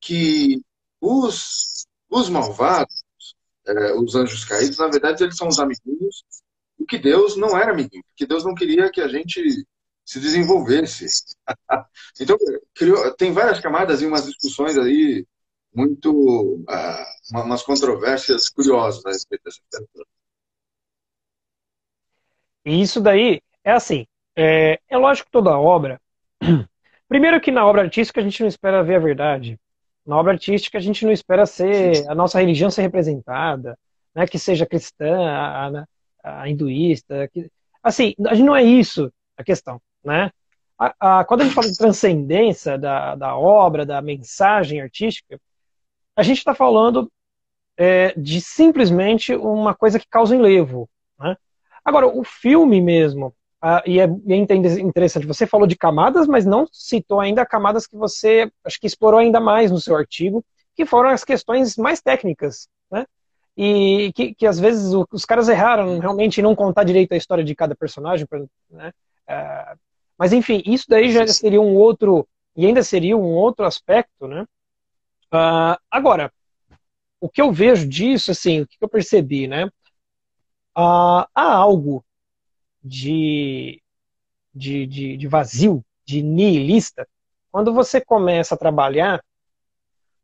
que 0.00 0.60
os, 1.00 1.86
os 2.10 2.28
malvados, 2.28 3.04
uh, 3.68 4.02
os 4.02 4.14
anjos 4.14 4.44
caídos, 4.44 4.78
na 4.78 4.88
verdade, 4.88 5.22
eles 5.22 5.36
são 5.36 5.48
os 5.48 5.58
amiguinhos, 5.58 6.24
e 6.78 6.84
que 6.84 6.98
Deus 6.98 7.36
não 7.36 7.56
era 7.56 7.72
amiguinho, 7.72 8.04
que 8.16 8.26
Deus 8.26 8.44
não 8.44 8.54
queria 8.54 8.90
que 8.90 9.00
a 9.00 9.08
gente 9.08 9.64
se 10.04 10.18
desenvolvesse. 10.20 11.06
então, 12.20 12.36
criou, 12.74 13.14
tem 13.14 13.32
várias 13.32 13.60
camadas 13.60 14.02
e 14.02 14.06
umas 14.06 14.26
discussões 14.26 14.76
aí 14.76 15.26
muito, 15.74 16.10
uh, 16.10 17.40
umas 17.40 17.62
controvérsias 17.62 18.48
curiosas 18.48 19.04
a 19.06 19.10
respeito 19.10 19.44
dessa 19.44 19.60
questão. 19.70 20.04
E 22.64 22.80
isso 22.80 23.00
daí 23.00 23.40
é 23.64 23.72
assim, 23.72 24.06
é, 24.36 24.78
é 24.88 24.96
lógico 24.96 25.26
que 25.26 25.32
toda 25.32 25.58
obra. 25.58 26.00
Primeiro 27.08 27.40
que 27.40 27.50
na 27.50 27.66
obra 27.66 27.82
artística 27.82 28.20
a 28.20 28.24
gente 28.24 28.40
não 28.40 28.48
espera 28.48 28.82
ver 28.82 28.96
a 28.96 29.00
verdade. 29.00 29.58
Na 30.06 30.16
obra 30.16 30.32
artística 30.32 30.78
a 30.78 30.80
gente 30.80 31.04
não 31.04 31.12
espera 31.12 31.46
ser 31.46 32.08
a 32.08 32.14
nossa 32.14 32.40
religião 32.40 32.70
ser 32.70 32.82
representada, 32.82 33.78
né, 34.14 34.26
que 34.26 34.38
seja 34.38 34.66
cristã, 34.66 35.28
a, 35.28 35.68
a, 36.24 36.42
a 36.42 36.48
hinduísta. 36.48 37.28
Que, 37.28 37.50
assim, 37.82 38.14
não 38.18 38.56
é 38.56 38.62
isso 38.62 39.12
a 39.36 39.44
questão, 39.44 39.80
né? 40.04 40.30
A, 40.78 41.20
a, 41.20 41.24
quando 41.24 41.42
a 41.42 41.44
gente 41.44 41.54
fala 41.54 41.70
de 41.70 41.76
transcendência 41.76 42.76
da, 42.78 43.14
da 43.14 43.36
obra, 43.36 43.86
da 43.86 44.02
mensagem 44.02 44.80
artística, 44.80 45.38
a 46.16 46.22
gente 46.22 46.38
está 46.38 46.54
falando 46.54 47.10
é, 47.76 48.12
de 48.16 48.40
simplesmente 48.40 49.34
uma 49.34 49.74
coisa 49.74 49.98
que 49.98 50.06
causa 50.08 50.34
enlevo. 50.34 50.88
Agora, 51.84 52.06
o 52.06 52.22
filme 52.24 52.80
mesmo, 52.80 53.34
ah, 53.60 53.82
e, 53.86 54.00
é, 54.00 54.04
é 54.04 54.36
interessante, 54.36 55.26
você 55.26 55.46
falou 55.46 55.66
de 55.66 55.76
camadas, 55.76 56.26
mas 56.26 56.44
não 56.44 56.66
citou 56.72 57.20
ainda 57.20 57.46
camadas 57.46 57.86
que 57.86 57.96
você 57.96 58.50
acho 58.64 58.80
que 58.80 58.86
explorou 58.86 59.20
ainda 59.20 59.40
mais 59.40 59.70
no 59.70 59.80
seu 59.80 59.96
artigo, 59.96 60.44
que 60.74 60.84
foram 60.84 61.10
as 61.10 61.22
questões 61.24 61.76
mais 61.76 62.00
técnicas, 62.00 62.68
né? 62.90 63.06
E 63.56 64.12
que, 64.14 64.34
que 64.34 64.46
às 64.46 64.58
vezes 64.58 64.92
os 65.10 65.24
caras 65.24 65.48
erraram 65.48 65.98
realmente 65.98 66.38
em 66.38 66.42
não 66.42 66.56
contar 66.56 66.84
direito 66.84 67.12
a 67.12 67.16
história 67.16 67.44
de 67.44 67.54
cada 67.54 67.74
personagem, 67.74 68.26
né? 68.70 68.92
Uh, 69.28 69.78
mas 70.18 70.32
enfim, 70.32 70.62
isso 70.66 70.86
daí 70.88 71.12
já 71.12 71.26
seria 71.26 71.60
um 71.60 71.76
outro, 71.76 72.26
e 72.56 72.66
ainda 72.66 72.82
seria 72.82 73.16
um 73.16 73.34
outro 73.34 73.64
aspecto, 73.64 74.26
né? 74.26 74.42
Uh, 75.32 75.78
agora, 75.90 76.32
o 77.20 77.28
que 77.28 77.40
eu 77.40 77.52
vejo 77.52 77.88
disso, 77.88 78.32
assim, 78.32 78.62
o 78.62 78.66
que 78.66 78.76
eu 78.80 78.88
percebi, 78.88 79.46
né? 79.46 79.70
Uh, 80.76 81.28
há 81.34 81.54
algo 81.54 82.04
de, 82.82 83.82
de, 84.54 84.86
de, 84.86 85.16
de 85.16 85.28
vazio, 85.28 85.84
de 86.04 86.22
nihilista, 86.22 87.06
quando 87.50 87.72
você 87.72 88.00
começa 88.00 88.54
a 88.54 88.58
trabalhar 88.58 89.22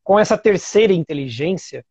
com 0.02 0.19
essa 0.19 0.38
terceira 0.38 0.93
inteligência 0.93 1.85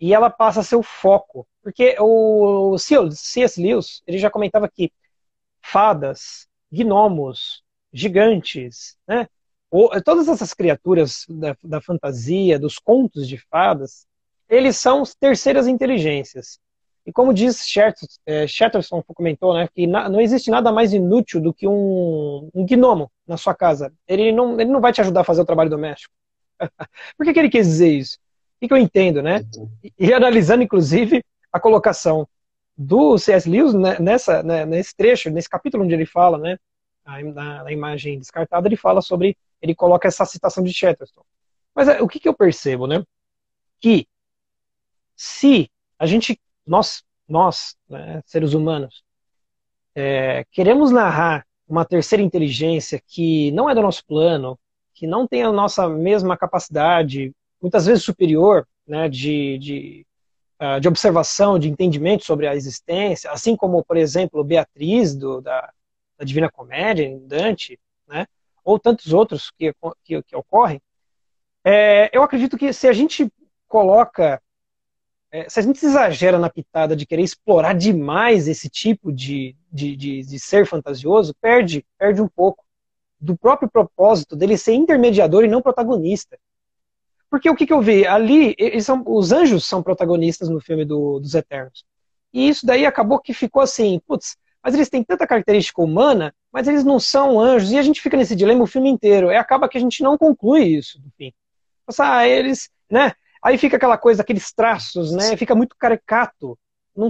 e 0.00 0.14
ela 0.14 0.30
passa 0.30 0.60
a 0.60 0.62
ser 0.62 0.76
o 0.76 0.82
foco. 0.82 1.46
Porque 1.62 1.96
o 2.00 2.78
C.S. 2.78 3.60
Lewis 3.60 4.02
ele 4.06 4.18
já 4.18 4.30
comentava 4.30 4.68
que 4.68 4.92
fadas, 5.60 6.46
gnomos, 6.70 7.62
gigantes, 7.92 8.96
né? 9.06 9.28
Todas 10.04 10.28
essas 10.28 10.54
criaturas 10.54 11.26
da, 11.28 11.56
da 11.62 11.80
fantasia, 11.80 12.58
dos 12.58 12.78
contos 12.78 13.28
de 13.28 13.36
fadas, 13.36 14.06
eles 14.48 14.76
são 14.76 15.02
terceiras 15.20 15.66
inteligências. 15.66 16.58
E 17.06 17.12
como 17.12 17.32
diz 17.32 17.64
é, 18.26 18.48
Chatterson, 18.48 19.00
comentou, 19.14 19.54
né, 19.54 19.68
que 19.72 19.86
não 19.86 20.20
existe 20.20 20.50
nada 20.50 20.72
mais 20.72 20.92
inútil 20.92 21.40
do 21.40 21.54
que 21.54 21.66
um, 21.66 22.50
um 22.52 22.66
gnomo 22.66 23.10
na 23.24 23.36
sua 23.36 23.54
casa. 23.54 23.92
Ele 24.08 24.32
não, 24.32 24.60
ele 24.60 24.70
não 24.70 24.80
vai 24.80 24.92
te 24.92 25.00
ajudar 25.00 25.20
a 25.20 25.24
fazer 25.24 25.40
o 25.40 25.46
trabalho 25.46 25.70
doméstico. 25.70 26.12
Por 27.16 27.24
que, 27.24 27.32
que 27.32 27.38
ele 27.38 27.48
quis 27.48 27.66
dizer 27.66 27.92
isso? 27.92 28.18
O 28.60 28.66
que, 28.66 28.72
eu 28.72 28.78
entendo, 28.78 29.22
né? 29.22 29.44
E, 29.96 30.12
analisando, 30.12 30.64
inclusive, 30.64 31.22
a 31.52 31.60
colocação 31.60 32.26
do 32.76 33.16
C.S. 33.16 33.48
Lewis 33.48 33.72
né, 33.72 33.98
nessa, 34.00 34.42
né, 34.42 34.66
nesse 34.66 34.94
trecho, 34.96 35.30
nesse 35.30 35.48
capítulo 35.48 35.84
onde 35.84 35.94
ele 35.94 36.06
fala, 36.06 36.38
né, 36.38 36.58
na, 37.06 37.62
na, 37.62 37.72
imagem 37.72 38.18
descartada, 38.18 38.66
ele 38.66 38.76
fala 38.76 39.00
sobre, 39.00 39.36
ele 39.62 39.74
coloca 39.74 40.08
essa 40.08 40.24
citação 40.24 40.64
de 40.64 40.72
Chatterton. 40.72 41.22
Mas 41.72 41.88
é, 41.88 42.02
o 42.02 42.08
que, 42.08 42.18
que 42.18 42.28
eu 42.28 42.34
percebo, 42.34 42.86
né? 42.86 43.04
Que 43.78 44.08
se 45.14 45.70
a 45.98 46.06
gente, 46.06 46.40
nós, 46.66 47.02
nós 47.28 47.76
né, 47.88 48.22
seres 48.26 48.54
humanos, 48.54 49.02
é, 49.94 50.44
queremos 50.50 50.90
narrar 50.90 51.46
uma 51.68 51.84
terceira 51.84 52.22
inteligência 52.22 53.00
que 53.06 53.50
não 53.52 53.68
é 53.68 53.74
do 53.74 53.82
nosso 53.82 54.04
plano, 54.06 54.58
que 54.94 55.06
não 55.06 55.26
tem 55.26 55.42
a 55.42 55.52
nossa 55.52 55.88
mesma 55.88 56.36
capacidade, 56.36 57.32
muitas 57.60 57.86
vezes 57.86 58.04
superior, 58.04 58.66
né, 58.86 59.08
de, 59.08 59.58
de, 59.58 60.06
uh, 60.60 60.80
de 60.80 60.88
observação, 60.88 61.58
de 61.58 61.68
entendimento 61.68 62.24
sobre 62.24 62.46
a 62.46 62.54
existência, 62.54 63.30
assim 63.30 63.56
como, 63.56 63.84
por 63.84 63.96
exemplo, 63.96 64.44
Beatriz, 64.44 65.14
do, 65.14 65.40
da, 65.40 65.72
da 66.18 66.24
Divina 66.24 66.50
Comédia, 66.50 67.18
Dante, 67.22 67.78
né, 68.06 68.26
ou 68.64 68.78
tantos 68.78 69.12
outros 69.12 69.50
que, 69.50 69.74
que, 70.04 70.22
que 70.22 70.36
ocorrem, 70.36 70.80
é, 71.64 72.08
eu 72.16 72.22
acredito 72.22 72.56
que 72.56 72.72
se 72.72 72.86
a 72.86 72.92
gente 72.92 73.30
coloca, 73.66 74.40
é, 75.36 75.50
se 75.50 75.60
a 75.60 75.62
gente 75.62 75.84
exagera 75.84 76.38
na 76.38 76.48
pitada 76.48 76.96
de 76.96 77.04
querer 77.04 77.22
explorar 77.22 77.74
demais 77.74 78.48
esse 78.48 78.70
tipo 78.70 79.12
de, 79.12 79.54
de, 79.70 79.94
de, 79.94 80.22
de 80.22 80.38
ser 80.38 80.66
fantasioso, 80.66 81.34
perde, 81.38 81.84
perde 81.98 82.22
um 82.22 82.28
pouco 82.28 82.64
do 83.20 83.36
próprio 83.36 83.70
propósito 83.70 84.34
dele 84.34 84.56
ser 84.56 84.72
intermediador 84.72 85.44
e 85.44 85.48
não 85.48 85.60
protagonista. 85.60 86.38
Porque 87.28 87.50
o 87.50 87.54
que, 87.54 87.66
que 87.66 87.72
eu 87.72 87.82
vi? 87.82 88.06
Ali, 88.06 88.56
são, 88.80 89.02
os 89.06 89.30
anjos 89.30 89.66
são 89.68 89.82
protagonistas 89.82 90.48
no 90.48 90.58
filme 90.58 90.86
do, 90.86 91.20
dos 91.20 91.34
Eternos. 91.34 91.84
E 92.32 92.48
isso 92.48 92.64
daí 92.64 92.86
acabou 92.86 93.18
que 93.18 93.34
ficou 93.34 93.60
assim, 93.60 94.00
putz, 94.06 94.38
mas 94.62 94.74
eles 94.74 94.88
têm 94.88 95.04
tanta 95.04 95.26
característica 95.26 95.82
humana, 95.82 96.34
mas 96.50 96.66
eles 96.66 96.82
não 96.82 96.98
são 96.98 97.38
anjos, 97.38 97.72
e 97.72 97.78
a 97.78 97.82
gente 97.82 98.00
fica 98.00 98.16
nesse 98.16 98.34
dilema 98.34 98.64
o 98.64 98.66
filme 98.66 98.88
inteiro. 98.88 99.30
E 99.30 99.36
acaba 99.36 99.68
que 99.68 99.76
a 99.76 99.80
gente 99.80 100.02
não 100.02 100.16
conclui 100.16 100.62
isso, 100.62 100.98
no 101.04 101.10
fim. 101.18 101.30
Ah, 101.98 102.26
eles, 102.26 102.70
né? 102.90 103.12
Aí 103.42 103.58
fica 103.58 103.76
aquela 103.76 103.98
coisa, 103.98 104.22
aqueles 104.22 104.52
traços, 104.52 105.12
né? 105.12 105.36
Fica 105.36 105.54
muito 105.54 105.76
caricato. 105.78 106.58
Não, 106.96 107.08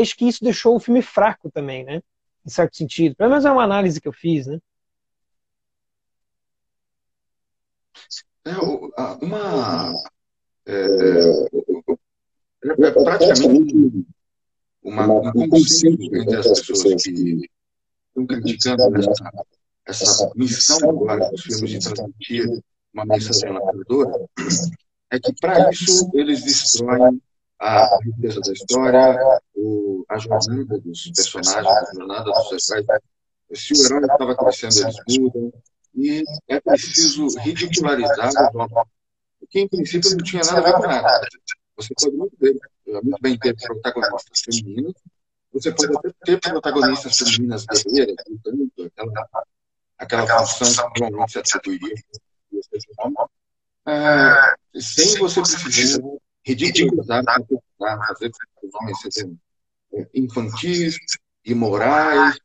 acho 0.00 0.16
que 0.16 0.26
isso 0.26 0.42
deixou 0.42 0.76
o 0.76 0.80
filme 0.80 1.02
fraco 1.02 1.50
também, 1.50 1.84
né? 1.84 2.02
Em 2.44 2.50
certo 2.50 2.76
sentido. 2.76 3.14
Pelo 3.16 3.30
menos 3.30 3.44
é 3.44 3.50
uma 3.50 3.64
análise 3.64 4.00
que 4.00 4.08
eu 4.08 4.12
fiz, 4.12 4.46
né? 4.46 4.58
É, 8.44 8.56
uma. 9.22 9.94
É, 10.66 10.86
é, 12.64 12.86
é 12.86 12.90
praticamente 12.90 14.06
uma, 14.82 15.06
um 15.34 15.48
consenso 15.48 16.02
entre 16.02 16.36
as 16.36 16.46
pessoas 16.66 17.02
que 17.02 17.48
estão 18.08 18.26
criticando 18.26 18.96
essa, 18.96 19.30
essa 19.86 20.32
missão 20.34 20.90
agora 20.90 21.30
dos 21.30 21.42
filmes 21.42 21.70
de 21.70 21.80
transmitir 21.80 22.62
uma 22.92 23.04
mensagem 23.04 23.52
lacradora, 23.52 24.28
é 25.10 25.18
que 25.18 25.32
para 25.40 25.70
isso 25.70 26.08
eles 26.14 26.42
destroem 26.44 27.20
a 27.58 27.98
riqueza 28.02 28.40
da 28.40 28.52
história, 28.52 29.40
o, 29.54 30.04
a 30.08 30.18
jornada 30.18 30.78
dos 30.78 31.10
personagens, 31.14 31.66
a 31.66 31.94
jornada 31.94 32.24
dos 32.24 32.70
heróis. 32.70 33.02
Se 33.52 33.74
o 33.74 33.84
herói 33.84 34.00
estava 34.02 34.36
crescendo, 34.36 34.78
eles 34.78 35.18
mudam 35.18 35.52
e 35.94 36.24
é 36.48 36.60
preciso 36.60 37.26
ridicularizar 37.40 38.32
o 38.54 38.58
homem, 38.58 38.86
porque 39.40 39.60
em 39.60 39.68
princípio 39.68 40.10
não 40.10 40.18
tinha 40.18 40.42
nada 40.42 40.58
a 40.58 40.62
ver 40.62 40.72
com 40.74 40.86
nada. 40.86 41.28
Você 41.76 41.94
pode 41.94 42.16
muito 42.16 42.36
bem, 42.38 42.58
muito 42.86 43.20
bem 43.20 43.38
ter 43.38 43.56
protagonistas 43.56 44.40
femininas, 44.40 44.94
você 45.52 45.72
pode 45.72 45.96
até 45.96 46.12
ter 46.24 46.40
protagonistas 46.40 47.18
femininas 47.18 47.66
guerreiras, 47.66 48.16
lutando, 48.28 48.70
aquela, 48.78 49.44
aquela 49.98 50.46
função 50.46 50.92
que 50.92 51.00
normalmente 51.00 51.48
se 51.50 51.56
atribuiria 51.56 51.96
é, 53.90 54.80
sem 54.80 55.18
você 55.18 55.40
precisar 55.40 56.02
ridicularizar, 56.44 57.24
fazer 57.78 58.30
os 58.62 58.74
homens 58.74 58.98
serem 59.10 59.40
infantis, 60.14 60.96
imorais, 61.44 62.38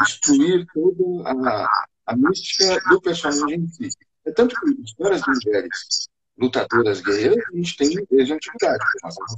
destruir 0.00 0.66
toda 0.72 1.28
a 1.28 1.68
a 2.06 2.16
mística 2.16 2.80
do 2.88 3.00
personagem 3.00 3.60
em 3.60 3.68
si. 3.68 3.88
É 4.24 4.32
tanto 4.32 4.58
que 4.58 4.82
histórias 4.82 5.22
de 5.22 5.30
mulheres 5.30 6.08
lutadoras 6.36 7.00
guerreiras 7.00 7.44
a 7.52 7.56
gente 7.56 7.76
tem 7.76 8.06
desde 8.10 8.32
a 8.32 8.36
antiguidade, 8.36 8.84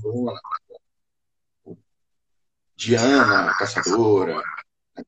como 0.03 0.31
a 0.31 0.41
Diana, 2.77 3.51
a 3.51 3.55
caçadora. 3.59 4.43
Né? 4.97 5.05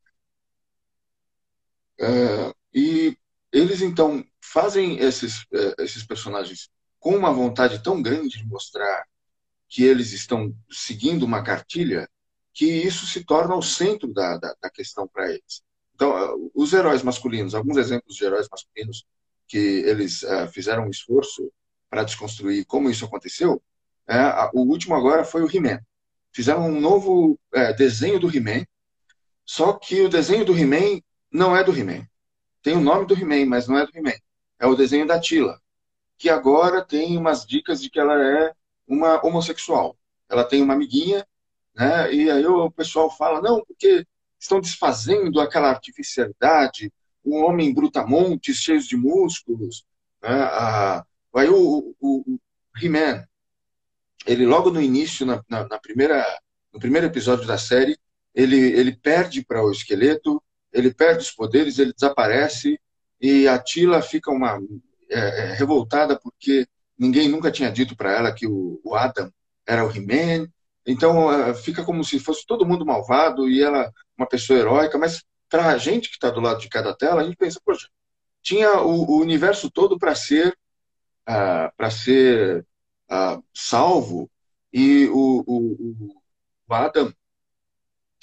É, 2.01 2.55
e 2.75 3.17
eles 3.53 3.83
então 3.83 4.25
fazem 4.53 4.99
esses, 4.99 5.45
é, 5.53 5.85
esses 5.85 6.05
personagens 6.05 6.71
com 6.99 7.17
uma 7.17 7.33
vontade 7.33 7.83
tão 7.83 8.03
grande 8.03 8.39
de 8.39 8.47
mostrar 8.47 9.05
que 9.69 9.85
eles 9.85 10.13
estão 10.13 10.55
seguindo 10.71 11.25
uma 11.25 11.43
cartilha 11.43 12.09
que 12.53 12.65
isso 12.67 13.07
se 13.07 13.25
torna 13.25 13.55
o 13.55 13.63
centro 13.63 14.13
da, 14.13 14.37
da, 14.39 14.55
da 14.61 14.71
questão 14.71 15.07
para 15.07 15.29
eles. 15.29 15.63
Então, 15.95 16.51
os 16.55 16.73
heróis 16.73 17.03
masculinos, 17.03 17.55
alguns 17.55 17.77
exemplos 17.77 18.17
de 18.17 18.25
heróis 18.25 18.49
masculinos 18.51 19.05
que 19.47 19.59
eles 19.59 20.23
uh, 20.23 20.49
fizeram 20.53 20.87
um 20.87 20.91
esforço 20.91 21.53
para 21.89 22.03
desconstruir 22.03 22.65
como 22.67 22.91
isso 22.91 23.05
aconteceu, 23.05 23.63
é, 24.07 24.51
o 24.55 24.63
último 24.63 24.95
agora 24.95 25.25
foi 25.25 25.43
o 25.43 25.55
He-Man. 25.55 25.81
Fizeram 26.33 26.69
um 26.69 26.81
novo 26.81 27.39
desenho 27.77 28.19
do 28.19 28.35
He-Man, 28.35 28.65
só 29.45 29.73
que 29.73 30.01
o 30.01 30.09
desenho 30.09 30.45
do 30.45 30.57
He-Man 30.57 31.01
não 31.31 31.57
é 31.57 31.63
do 31.63 31.77
He-Man. 31.77 32.07
Tem 32.63 32.77
o 32.77 32.81
nome 32.81 33.07
do 33.07 33.15
He-Man, 33.15 33.47
mas 33.47 33.69
não 33.69 33.79
é 33.79 33.87
do 33.87 33.97
He-Man. 33.97 34.19
É 34.59 34.67
o 34.67 34.75
desenho 34.75 35.07
da 35.07 35.21
Tila, 35.21 35.61
que 36.17 36.29
agora 36.29 36.85
tem 36.85 37.17
umas 37.17 37.47
dicas 37.47 37.81
de 37.81 37.91
que 37.91 38.01
ela 38.01 38.15
é 38.21 38.53
uma 38.87 39.25
homossexual. 39.25 39.97
Ela 40.29 40.45
tem 40.45 40.63
uma 40.63 40.75
amiguinha, 40.75 41.27
né? 41.75 42.13
E 42.13 42.31
aí 42.31 42.47
o 42.47 42.71
pessoal 42.71 43.11
fala, 43.11 43.41
não, 43.41 43.65
porque 43.65 44.05
estão 44.39 44.61
desfazendo 44.61 45.41
aquela 45.41 45.69
artificialidade, 45.69 46.93
um 47.25 47.45
homem 47.45 47.73
brutamontes, 47.73 48.57
cheio 48.57 48.81
de 48.81 48.97
músculos. 48.97 49.85
Né? 50.23 50.31
Ah, 50.31 51.05
aí 51.35 51.49
o, 51.49 51.95
o, 52.01 52.21
o 52.21 52.39
He-Man, 52.81 53.25
ele 54.27 54.47
logo 54.47 54.71
no 54.71 54.81
início, 54.81 55.25
na, 55.25 55.43
na, 55.49 55.67
na, 55.67 55.79
primeira, 55.79 56.25
no 56.73 56.81
primeiro 56.81 57.07
episódio 57.07 57.47
da 57.47 57.59
série, 57.59 57.99
ele, 58.35 58.57
ele 58.57 58.97
perde 58.97 59.45
para 59.45 59.63
o 59.65 59.71
esqueleto, 59.71 60.43
ele 60.73 60.93
perde 60.93 61.23
os 61.23 61.31
poderes, 61.31 61.79
ele 61.79 61.93
desaparece 61.93 62.79
e 63.21 63.49
a 63.49 63.59
Tila 63.59 64.01
fica 64.01 64.31
uma 64.31 64.59
é, 65.11 65.19
é, 65.19 65.53
revoltada 65.55 66.19
porque 66.19 66.67
ninguém 66.99 67.29
nunca 67.29 67.51
tinha 67.51 67.71
dito 67.71 67.97
para 67.97 68.13
ela 68.13 68.33
que 68.33 68.47
o, 68.47 68.81
o, 68.85 68.95
Adam 68.95 69.33
era 69.67 69.85
o 69.85 69.91
He-Man. 69.91 70.49
Então 70.87 71.33
é, 71.33 71.55
fica 71.55 71.85
como 71.85 72.05
se 72.05 72.19
fosse 72.19 72.47
todo 72.47 72.67
mundo 72.67 72.87
malvado 72.87 73.49
e 73.49 73.63
ela 73.63 73.93
uma 74.17 74.27
pessoa 74.27 74.59
heróica, 74.59 74.99
mas 74.99 75.25
para 75.49 75.67
a 75.69 75.79
gente 75.79 76.09
que 76.09 76.15
está 76.17 76.31
do 76.31 76.41
lado 76.41 76.61
de 76.61 76.69
cada 76.69 76.95
tela, 76.95 77.23
a 77.23 77.25
gente 77.25 77.37
pensa, 77.37 77.61
poxa, 77.65 77.89
tinha 78.43 78.81
o, 78.81 79.13
o 79.13 79.21
universo 79.21 79.71
todo 79.71 79.99
para 79.99 80.15
ser 80.15 80.57
uh, 81.29 81.73
para 81.77 81.91
ser 81.91 82.67
uh, 83.11 83.43
salvo 83.55 84.31
e 84.73 85.07
o, 85.09 85.45
o, 85.47 86.15
o 86.69 86.75
Adam 86.75 87.09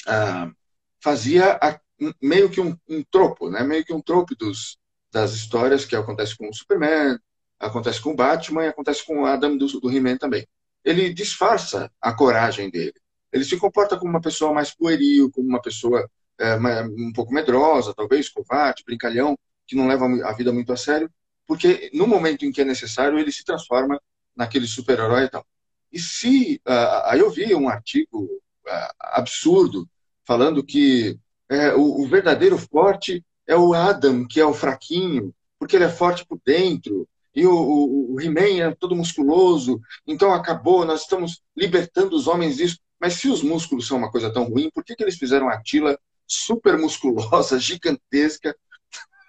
uh, 0.07 0.55
fazia 0.99 1.57
a, 1.61 1.79
meio 2.21 2.49
que 2.49 2.61
um, 2.61 2.77
um, 2.87 3.03
tropo, 3.03 3.49
né? 3.49 3.63
Meio 3.63 3.83
que 3.85 3.93
um 3.93 4.01
tropo 4.01 4.35
dos, 4.35 4.77
das 5.15 5.31
histórias 5.31 5.85
que 5.85 5.95
acontece 5.95 6.35
com 6.35 6.49
o 6.49 6.53
Superman, 6.53 7.17
acontece 7.57 8.01
com 8.01 8.11
o 8.11 8.15
Batman 8.15 8.65
e 8.65 8.67
acontece 8.67 9.05
com 9.05 9.21
o 9.21 9.25
Adam 9.25 9.57
do, 9.57 9.65
do 9.79 9.89
He-Man 9.89 10.17
também. 10.17 10.45
Ele 10.83 11.13
disfarça 11.13 11.89
a 12.01 12.13
coragem 12.13 12.69
dele. 12.69 12.95
Ele 13.31 13.45
se 13.45 13.55
comporta 13.55 13.97
como 13.97 14.09
uma 14.09 14.19
pessoa 14.19 14.53
mais 14.53 14.75
pueril, 14.75 15.31
como 15.31 15.47
uma 15.47 15.61
pessoa 15.61 16.05
é, 16.37 16.57
um 16.83 17.13
pouco 17.13 17.33
medrosa, 17.33 17.93
talvez, 17.93 18.27
covarde, 18.27 18.83
brincalhão, 18.85 19.39
que 19.65 19.73
não 19.73 19.87
leva 19.87 20.05
a 20.27 20.33
vida 20.33 20.51
muito 20.51 20.73
a 20.73 20.77
sério, 20.77 21.09
porque 21.47 21.89
no 21.93 22.05
momento 22.05 22.45
em 22.45 22.51
que 22.51 22.59
é 22.59 22.65
necessário, 22.65 23.17
ele 23.17 23.31
se 23.31 23.45
transforma 23.45 23.97
naquele 24.35 24.67
super-herói 24.67 25.23
e 25.23 25.29
tal. 25.29 25.47
E 25.93 25.97
se. 25.97 26.61
Uh, 26.67 27.01
aí 27.05 27.21
eu 27.21 27.31
vi 27.31 27.55
um 27.55 27.69
artigo 27.69 28.25
uh, 28.25 28.93
absurdo 28.99 29.89
falando 30.25 30.61
que 30.61 31.17
é, 31.49 31.73
o, 31.73 32.01
o, 32.01 32.07
verdadeiro 32.07 32.57
forte 32.57 33.23
é 33.47 33.55
o 33.55 33.73
Adam, 33.73 34.27
que 34.27 34.39
é 34.39 34.45
o 34.45 34.53
fraquinho, 34.53 35.33
porque 35.59 35.75
ele 35.75 35.85
é 35.85 35.89
forte 35.89 36.25
por 36.25 36.39
dentro, 36.45 37.07
e 37.33 37.45
o, 37.45 37.53
o, 37.53 38.13
o 38.13 38.21
He-Man 38.21 38.63
é 38.63 38.75
todo 38.75 38.95
musculoso, 38.95 39.81
então 40.07 40.33
acabou, 40.33 40.85
nós 40.85 41.01
estamos 41.01 41.41
libertando 41.55 42.15
os 42.15 42.27
homens 42.27 42.57
disso. 42.57 42.79
Mas 42.99 43.15
se 43.15 43.27
os 43.27 43.43
músculos 43.43 43.87
são 43.87 43.97
uma 43.97 44.09
coisa 44.09 44.31
tão 44.31 44.45
ruim, 44.45 44.71
por 44.73 44.83
que, 44.83 44.95
que 44.95 45.03
eles 45.03 45.17
fizeram 45.17 45.49
a 45.49 45.61
Tila 45.61 45.99
super 46.25 46.77
musculosa, 46.77 47.59
gigantesca? 47.59 48.55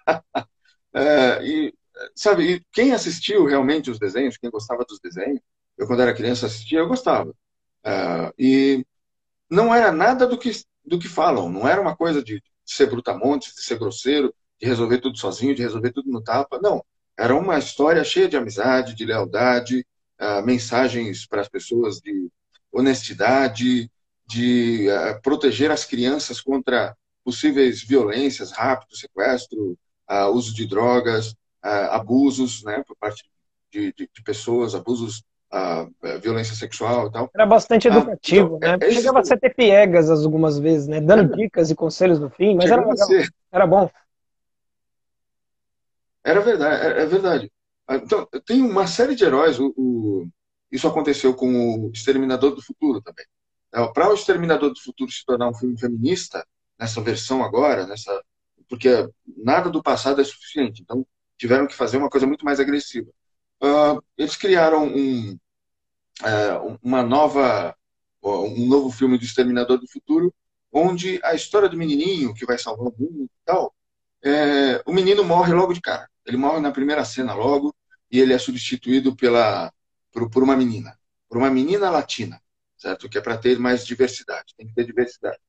é, 0.93 1.43
e, 1.45 1.73
sabe, 2.15 2.53
e 2.53 2.65
quem 2.71 2.93
assistiu 2.93 3.45
realmente 3.45 3.91
os 3.91 3.99
desenhos, 3.99 4.37
quem 4.37 4.49
gostava 4.49 4.85
dos 4.85 4.99
desenhos, 5.01 5.41
eu 5.77 5.85
quando 5.85 6.01
era 6.01 6.15
criança 6.15 6.45
assistia, 6.45 6.79
eu 6.79 6.87
gostava. 6.87 7.35
É, 7.83 8.33
e 8.39 8.85
não 9.49 9.73
era 9.75 9.91
nada 9.91 10.25
do 10.25 10.37
que 10.37 10.51
do 10.87 10.97
que 10.97 11.09
falam. 11.09 11.49
Não 11.49 11.67
era 11.67 11.81
uma 11.81 11.95
coisa 11.95 12.23
de 12.23 12.41
ser 12.73 12.87
brutamontes, 12.87 13.53
de 13.55 13.61
ser 13.61 13.77
grosseiro, 13.77 14.33
de 14.59 14.67
resolver 14.67 14.99
tudo 14.99 15.17
sozinho, 15.17 15.55
de 15.55 15.61
resolver 15.61 15.91
tudo 15.91 16.11
no 16.11 16.21
tapa. 16.21 16.59
Não. 16.61 16.83
Era 17.17 17.35
uma 17.35 17.57
história 17.57 18.03
cheia 18.03 18.27
de 18.27 18.37
amizade, 18.37 18.93
de 18.93 19.05
lealdade, 19.05 19.85
uh, 20.19 20.45
mensagens 20.45 21.25
para 21.25 21.41
as 21.41 21.49
pessoas 21.49 21.99
de 21.99 22.29
honestidade, 22.71 23.89
de 24.27 24.87
uh, 24.89 25.21
proteger 25.21 25.71
as 25.71 25.85
crianças 25.85 26.41
contra 26.41 26.95
possíveis 27.23 27.83
violências, 27.83 28.51
rapto, 28.51 28.95
sequestro, 28.95 29.77
uh, 30.09 30.27
uso 30.31 30.53
de 30.53 30.65
drogas, 30.65 31.35
abusos 31.61 32.63
né, 32.63 32.81
por 32.87 32.95
parte 32.95 33.25
de, 33.69 33.91
de, 33.91 34.09
de 34.13 34.23
pessoas, 34.23 34.73
abusos 34.73 35.21
a, 35.51 35.87
a 36.03 36.17
violência 36.17 36.55
sexual 36.55 37.07
e 37.07 37.11
tal. 37.11 37.29
Era 37.33 37.45
bastante 37.45 37.87
ah, 37.87 37.95
educativo, 37.95 38.55
ah, 38.55 38.57
então, 38.57 38.77
né? 38.77 38.87
É 38.87 38.91
Chegava 38.91 39.19
a 39.19 39.23
ser 39.23 39.39
ter 39.39 39.55
piegas 39.55 40.09
algumas 40.09 40.59
vezes, 40.59 40.87
né? 40.87 40.99
Dando 40.99 41.35
dicas 41.35 41.71
e 41.71 41.75
conselhos 41.75 42.19
no 42.19 42.29
fim, 42.29 42.55
mas 42.55 42.69
era, 42.69 42.85
era 43.51 43.67
bom. 43.67 43.89
Era 46.23 46.41
verdade, 46.41 46.85
é, 46.85 47.01
é, 47.01 47.05
verdade. 47.05 47.51
Ah, 47.87 47.95
então, 47.95 48.27
tem 48.45 48.61
uma 48.61 48.85
série 48.85 49.15
de 49.15 49.23
heróis. 49.23 49.59
O, 49.59 49.73
o, 49.77 50.27
isso 50.71 50.87
aconteceu 50.87 51.33
com 51.33 51.85
o 51.85 51.91
Exterminador 51.91 52.53
do 52.53 52.61
Futuro 52.61 53.01
também. 53.01 53.25
É, 53.73 53.85
Para 53.93 54.09
o 54.09 54.13
Exterminador 54.13 54.69
do 54.69 54.79
Futuro 54.81 55.09
se 55.09 55.25
tornar 55.25 55.49
um 55.49 55.53
filme 55.53 55.79
feminista, 55.79 56.45
nessa 56.77 57.01
versão 57.01 57.43
agora, 57.43 57.87
nessa, 57.87 58.21
porque 58.69 59.09
nada 59.37 59.69
do 59.69 59.81
passado 59.81 60.19
é 60.19 60.23
suficiente. 60.23 60.81
Então, 60.81 61.05
tiveram 61.37 61.65
que 61.65 61.75
fazer 61.75 61.97
uma 61.97 62.09
coisa 62.09 62.27
muito 62.27 62.43
mais 62.43 62.59
agressiva 62.59 63.09
uh, 63.61 64.01
eles 64.17 64.35
criaram 64.35 64.87
um, 64.87 65.37
uh, 66.21 66.79
uma 66.81 67.03
nova, 67.03 67.75
um 68.23 68.67
novo 68.67 68.91
filme 68.91 69.17
do 69.17 69.23
Exterminador 69.23 69.77
do 69.77 69.87
Futuro, 69.87 70.33
onde 70.71 71.19
a 71.23 71.33
história 71.33 71.69
do 71.69 71.77
menininho 71.77 72.33
que 72.33 72.45
vai 72.45 72.57
salvar 72.57 72.87
o 72.87 72.95
mundo 72.97 73.23
e 73.23 73.29
tal, 73.45 73.73
é, 74.23 74.81
o 74.85 74.93
menino 74.93 75.23
morre 75.23 75.53
logo 75.53 75.73
de 75.73 75.81
cara. 75.81 76.09
Ele 76.25 76.37
morre 76.37 76.59
na 76.59 76.71
primeira 76.71 77.05
cena 77.05 77.33
logo 77.33 77.73
e 78.11 78.19
ele 78.19 78.33
é 78.33 78.37
substituído 78.37 79.15
pela 79.15 79.71
por, 80.11 80.29
por 80.29 80.43
uma 80.43 80.55
menina, 80.55 80.97
por 81.29 81.37
uma 81.37 81.49
menina 81.49 81.89
latina, 81.89 82.41
certo? 82.77 83.09
Que 83.09 83.17
é 83.17 83.21
para 83.21 83.37
ter 83.37 83.59
mais 83.59 83.85
diversidade, 83.85 84.53
tem 84.57 84.67
que 84.67 84.73
ter 84.73 84.85
diversidade. 84.85 85.39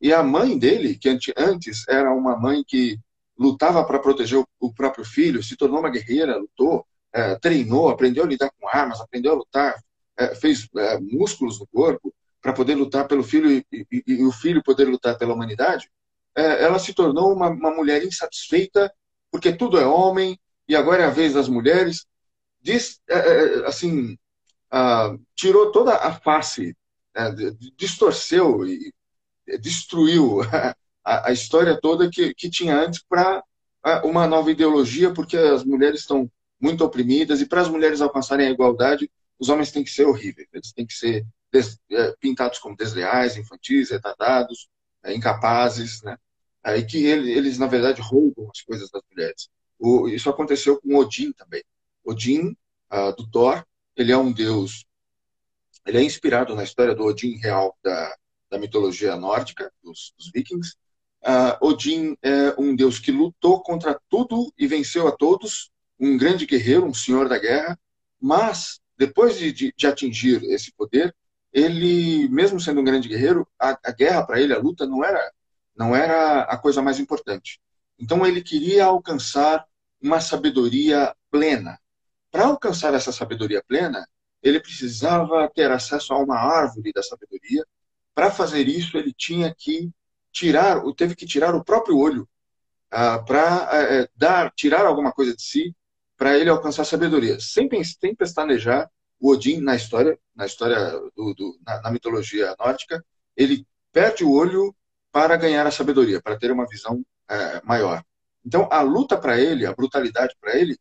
E 0.00 0.12
a 0.12 0.22
mãe 0.22 0.58
dele, 0.58 0.96
que 0.96 1.08
antes 1.36 1.88
era 1.88 2.12
uma 2.12 2.36
mãe 2.36 2.62
que 2.66 2.98
lutava 3.38 3.84
para 3.84 3.98
proteger 3.98 4.42
o 4.60 4.74
próprio 4.74 5.04
filho, 5.04 5.42
se 5.42 5.56
tornou 5.56 5.80
uma 5.80 5.90
guerreira, 5.90 6.38
lutou, 6.38 6.86
é, 7.16 7.34
treinou, 7.36 7.88
aprendeu 7.88 8.24
a 8.24 8.26
lidar 8.26 8.50
com 8.60 8.68
armas, 8.68 9.00
aprendeu 9.00 9.32
a 9.32 9.36
lutar, 9.36 9.74
é, 10.18 10.34
fez 10.34 10.68
é, 10.76 10.98
músculos 11.00 11.58
no 11.58 11.66
corpo 11.68 12.14
para 12.42 12.52
poder 12.52 12.74
lutar 12.74 13.08
pelo 13.08 13.22
filho 13.22 13.50
e, 13.50 13.64
e, 13.72 14.02
e, 14.06 14.22
o 14.22 14.30
filho 14.30 14.62
poder 14.62 14.86
lutar 14.86 15.16
pela 15.16 15.32
humanidade, 15.32 15.90
ela 16.34 16.78
se 16.78 16.92
tornou 16.92 17.32
uma, 17.32 17.48
uma, 17.48 17.70
mulher 17.70 18.04
insatisfeita 18.04 18.92
porque 19.30 19.54
tudo 19.54 19.78
é 19.78 19.86
homem 19.86 20.38
e 20.68 20.76
agora 20.76 21.04
é 21.04 21.06
a 21.06 21.10
vez 21.10 21.32
das 21.32 21.48
mulheres. 21.48 22.04
Diz, 22.60 23.00
assim, 23.64 24.18
tirou 25.34 25.72
toda 25.72 25.96
a 25.96 26.12
face, 26.12 26.76
distorceu 27.74 28.66
e 28.68 28.92
destruiu 29.62 30.42
a, 31.02 31.30
a 31.30 31.32
história 31.32 31.80
toda 31.80 32.10
que, 32.10 32.34
que 32.34 32.50
tinha 32.50 32.78
antes 32.78 33.02
para 33.08 33.42
uma 34.04 34.26
nova 34.26 34.50
ideologia, 34.50 35.14
porque 35.14 35.38
as 35.38 35.64
mulheres 35.64 36.00
estão 36.00 36.30
muito 36.60 36.84
oprimidas, 36.84 37.40
e 37.40 37.46
para 37.46 37.60
as 37.60 37.68
mulheres 37.68 38.00
alcançarem 38.00 38.46
a 38.46 38.50
igualdade, 38.50 39.10
os 39.38 39.48
homens 39.48 39.70
têm 39.70 39.84
que 39.84 39.90
ser 39.90 40.06
horríveis, 40.06 40.48
eles 40.52 40.72
têm 40.72 40.86
que 40.86 40.94
ser 40.94 41.26
des, 41.52 41.78
é, 41.90 42.14
pintados 42.18 42.58
como 42.58 42.76
desleais, 42.76 43.36
infantis, 43.36 43.90
retardados, 43.90 44.68
é, 45.02 45.14
incapazes, 45.14 46.02
né? 46.02 46.16
E 46.64 46.82
que 46.82 47.04
ele, 47.04 47.30
eles, 47.30 47.58
na 47.58 47.68
verdade, 47.68 48.00
roubam 48.00 48.50
as 48.50 48.60
coisas 48.62 48.90
das 48.90 49.02
mulheres. 49.08 49.48
O, 49.78 50.08
isso 50.08 50.28
aconteceu 50.28 50.80
com 50.80 50.96
Odin 50.96 51.32
também. 51.32 51.62
Odin, 52.04 52.56
uh, 52.92 53.14
do 53.16 53.28
Thor, 53.30 53.64
ele 53.94 54.10
é 54.10 54.18
um 54.18 54.32
deus, 54.32 54.84
ele 55.86 55.98
é 55.98 56.02
inspirado 56.02 56.56
na 56.56 56.64
história 56.64 56.94
do 56.94 57.04
Odin 57.04 57.36
real 57.36 57.76
da, 57.84 58.16
da 58.50 58.58
mitologia 58.58 59.14
nórdica, 59.16 59.72
dos, 59.82 60.12
dos 60.18 60.30
vikings. 60.32 60.74
Uh, 61.22 61.66
Odin 61.66 62.16
é 62.22 62.54
um 62.58 62.74
deus 62.74 62.98
que 62.98 63.12
lutou 63.12 63.62
contra 63.62 64.00
tudo 64.08 64.52
e 64.58 64.66
venceu 64.66 65.06
a 65.06 65.12
todos, 65.12 65.70
um 65.98 66.16
grande 66.16 66.46
guerreiro, 66.46 66.86
um 66.86 66.94
senhor 66.94 67.28
da 67.28 67.38
guerra, 67.38 67.78
mas 68.20 68.80
depois 68.98 69.38
de, 69.38 69.52
de, 69.52 69.74
de 69.76 69.86
atingir 69.86 70.42
esse 70.44 70.72
poder, 70.72 71.14
ele, 71.52 72.28
mesmo 72.28 72.60
sendo 72.60 72.80
um 72.80 72.84
grande 72.84 73.08
guerreiro, 73.08 73.46
a, 73.58 73.78
a 73.84 73.92
guerra 73.92 74.26
para 74.26 74.40
ele, 74.40 74.52
a 74.52 74.58
luta, 74.58 74.86
não 74.86 75.04
era, 75.04 75.32
não 75.76 75.94
era 75.94 76.42
a 76.42 76.56
coisa 76.58 76.82
mais 76.82 76.98
importante. 76.98 77.60
Então 77.98 78.26
ele 78.26 78.42
queria 78.42 78.84
alcançar 78.84 79.64
uma 80.02 80.20
sabedoria 80.20 81.14
plena. 81.30 81.78
Para 82.30 82.46
alcançar 82.46 82.92
essa 82.94 83.12
sabedoria 83.12 83.62
plena, 83.66 84.06
ele 84.42 84.60
precisava 84.60 85.50
ter 85.54 85.70
acesso 85.70 86.12
a 86.12 86.18
uma 86.18 86.36
árvore 86.36 86.92
da 86.92 87.02
sabedoria. 87.02 87.64
Para 88.14 88.30
fazer 88.30 88.68
isso, 88.68 88.96
ele 88.98 89.12
tinha 89.12 89.54
que 89.56 89.90
tirar, 90.32 90.82
teve 90.94 91.14
que 91.16 91.26
tirar 91.26 91.54
o 91.54 91.64
próprio 91.64 91.96
olho 91.98 92.28
ah, 92.90 93.18
para 93.18 93.70
eh, 93.72 94.08
dar, 94.14 94.52
tirar 94.52 94.84
alguma 94.86 95.12
coisa 95.12 95.34
de 95.34 95.42
si 95.42 95.74
para 96.16 96.36
ele 96.36 96.50
alcançar 96.50 96.84
sabedoria, 96.84 97.38
sem, 97.40 97.68
sem 97.84 98.14
pestanejar 98.14 98.90
o 99.20 99.32
Odin 99.32 99.60
na 99.60 99.74
história, 99.76 100.18
na 100.34 100.46
história 100.46 100.90
do, 101.14 101.34
do 101.34 101.58
na, 101.64 101.82
na, 101.82 101.90
mitologia 101.90 102.54
nórdica, 102.58 103.04
ele 103.36 103.66
perde 103.92 104.24
o 104.24 104.32
olho 104.32 104.74
para 105.10 105.36
ganhar 105.36 105.66
a 105.66 105.70
sabedoria, 105.70 106.20
para 106.20 106.38
ter 106.38 106.50
uma 106.50 106.66
visão 106.66 107.04
é, 107.28 107.62
maior. 107.64 108.02
Então, 108.44 108.68
a 108.70 108.82
luta 108.82 109.16
para 109.16 109.40
ele, 109.40 109.66
a 109.66 109.74
brutalidade 109.74 110.34
para 110.40 110.54
ele, 110.56 110.78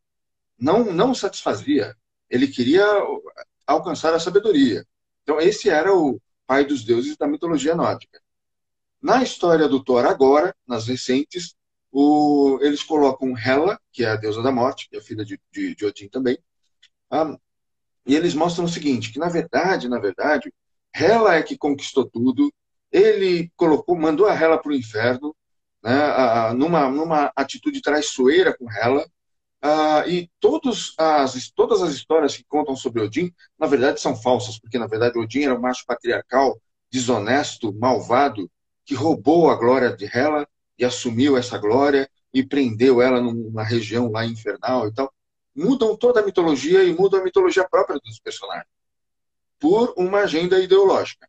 não 0.60 0.92
não 0.94 1.14
satisfazia. 1.14 1.96
Ele 2.30 2.48
queria 2.48 2.86
alcançar 3.66 4.14
a 4.14 4.20
sabedoria. 4.20 4.86
Então, 5.24 5.40
esse 5.40 5.70
era 5.70 5.94
o 5.94 6.20
pai 6.46 6.66
dos 6.66 6.84
deuses 6.84 7.18
da 7.18 7.28
mitologia 7.28 7.76
nórdica. 7.76 8.22
Na 9.02 9.24
história 9.24 9.68
do 9.68 9.84
Thor 9.84 10.06
agora, 10.06 10.56
nas 10.68 10.88
recentes, 10.88 11.56
o, 11.98 12.60
eles 12.62 12.84
colocam 12.84 13.38
Hela, 13.38 13.80
que 13.94 14.04
é 14.04 14.10
a 14.10 14.18
deusa 14.18 14.44
da 14.44 14.52
morte, 14.52 14.90
que 14.90 14.98
é 14.98 15.02
filha 15.02 15.24
de, 15.24 15.40
de, 15.50 15.74
de 15.74 15.86
Odin 15.86 16.10
também, 16.10 16.38
um, 17.10 17.38
e 18.06 18.16
eles 18.16 18.34
mostram 18.36 18.66
o 18.66 18.70
seguinte, 18.70 19.14
que 19.14 19.20
na 19.20 19.30
verdade, 19.30 19.88
na 19.88 19.98
verdade, 19.98 20.54
Hela 20.94 21.36
é 21.36 21.44
que 21.44 21.58
conquistou 21.58 22.06
tudo, 22.06 22.54
ele 22.92 23.50
colocou, 23.56 23.96
mandou 23.96 24.28
a 24.28 24.34
Hela 24.34 24.58
para 24.58 24.72
o 24.72 24.76
inferno, 24.76 25.34
né, 25.82 26.52
numa, 26.54 26.90
numa 26.90 27.32
atitude 27.34 27.82
traiçoeira 27.82 28.56
com 28.58 28.70
Hela, 28.70 29.06
Uh, 29.64 30.08
e 30.08 30.30
todos 30.40 30.94
as, 30.96 31.50
todas 31.50 31.82
as 31.82 31.92
histórias 31.92 32.38
que 32.38 32.44
contam 32.44 32.76
sobre 32.76 33.02
Odin, 33.02 33.34
na 33.58 33.66
verdade, 33.66 34.00
são 34.00 34.16
falsas, 34.16 34.60
porque, 34.60 34.78
na 34.78 34.86
verdade, 34.86 35.18
Odin 35.18 35.46
era 35.46 35.56
um 35.56 35.60
macho 35.60 35.84
patriarcal, 35.88 36.62
desonesto, 36.92 37.74
malvado, 37.74 38.48
que 38.86 38.94
roubou 38.94 39.50
a 39.50 39.56
glória 39.56 39.98
de 39.98 40.06
Hela 40.06 40.48
e 40.78 40.86
assumiu 40.86 41.38
essa 41.38 41.58
glória 41.58 42.10
e 42.34 42.44
prendeu 42.46 43.02
ela 43.02 43.22
numa 43.22 43.64
região 43.64 44.12
lá 44.12 44.26
infernal 44.26 44.88
e 44.88 44.94
tal. 44.94 45.14
Mudam 45.56 45.96
toda 45.96 46.20
a 46.20 46.26
mitologia 46.26 46.84
e 46.84 46.94
mudam 46.94 47.22
a 47.22 47.24
mitologia 47.24 47.68
própria 47.70 48.00
dos 48.04 48.20
personagens 48.20 48.68
por 49.60 49.94
uma 49.98 50.20
agenda 50.20 50.60
ideológica. 50.60 51.28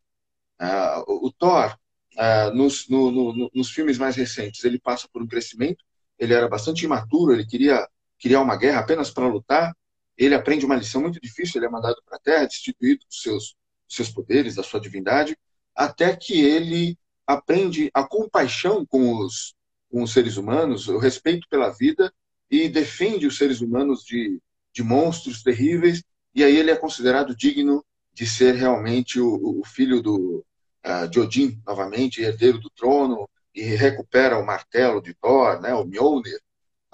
Uh, 0.61 1.26
o 1.26 1.32
Thor, 1.32 1.76
uh, 2.14 2.54
nos, 2.54 2.88
no, 2.88 3.11
no, 3.11 3.50
nos 3.54 3.70
filmes 3.70 3.98
mais 3.98 4.16
recentes, 4.16 4.64
ele 4.64 4.78
passa 4.78 5.09
por 5.12 5.22
um 5.22 5.26
crescimento, 5.26 5.85
ele 6.18 6.35
era 6.35 6.48
bastante 6.48 6.85
imaturo, 6.85 7.32
ele 7.32 7.46
queria 7.46 7.88
criar 8.18 8.40
uma 8.40 8.56
guerra 8.56 8.80
apenas 8.80 9.11
para 9.11 9.28
lutar, 9.28 9.76
ele 10.16 10.35
aprende 10.35 10.64
uma 10.64 10.76
lição 10.76 11.02
muito 11.02 11.20
difícil, 11.20 11.59
ele 11.59 11.66
é 11.66 11.70
mandado 11.70 12.02
para 12.04 12.16
a 12.16 12.20
Terra, 12.20 12.46
destituído 12.46 13.04
dos 13.06 13.20
seus, 13.20 13.54
seus 13.88 14.11
poderes, 14.11 14.54
da 14.54 14.62
sua 14.62 14.80
divindade, 14.80 15.37
até 15.74 16.16
que 16.16 16.40
ele 16.40 16.98
aprende 17.27 17.91
a 17.93 18.05
compaixão 18.05 18.85
com 18.87 19.19
os, 19.19 19.55
com 19.91 20.03
os 20.03 20.12
seres 20.12 20.37
humanos, 20.37 20.89
o 20.89 20.99
respeito 20.99 21.47
pela 21.49 21.71
vida 21.71 22.12
e 22.51 22.69
defende 22.69 23.27
os 23.27 23.37
seres 23.37 23.61
humanos 23.61 24.05
de, 24.05 24.41
de 24.73 24.83
monstros 24.83 25.43
terríveis, 25.43 26.03
e 26.35 26.45
aí 26.45 26.57
ele 26.57 26.71
é 26.71 26.77
considerado 26.77 27.35
digno 27.35 27.85
de 28.12 28.27
ser 28.27 28.55
realmente 28.55 29.21
o, 29.21 29.61
o 29.61 29.65
filho 29.65 30.01
do, 30.01 30.45
uh, 30.87 31.09
de 31.09 31.19
Odin, 31.19 31.61
novamente, 31.67 32.23
herdeiro 32.23 32.59
do 32.59 32.71
trono, 32.71 33.29
e 33.55 33.62
recupera 33.62 34.39
o 34.39 34.47
martelo 34.47 35.03
de 35.03 35.15
Thor, 35.15 35.61
né, 35.61 35.75
o 35.75 35.85
Mjolnir. 35.85 36.39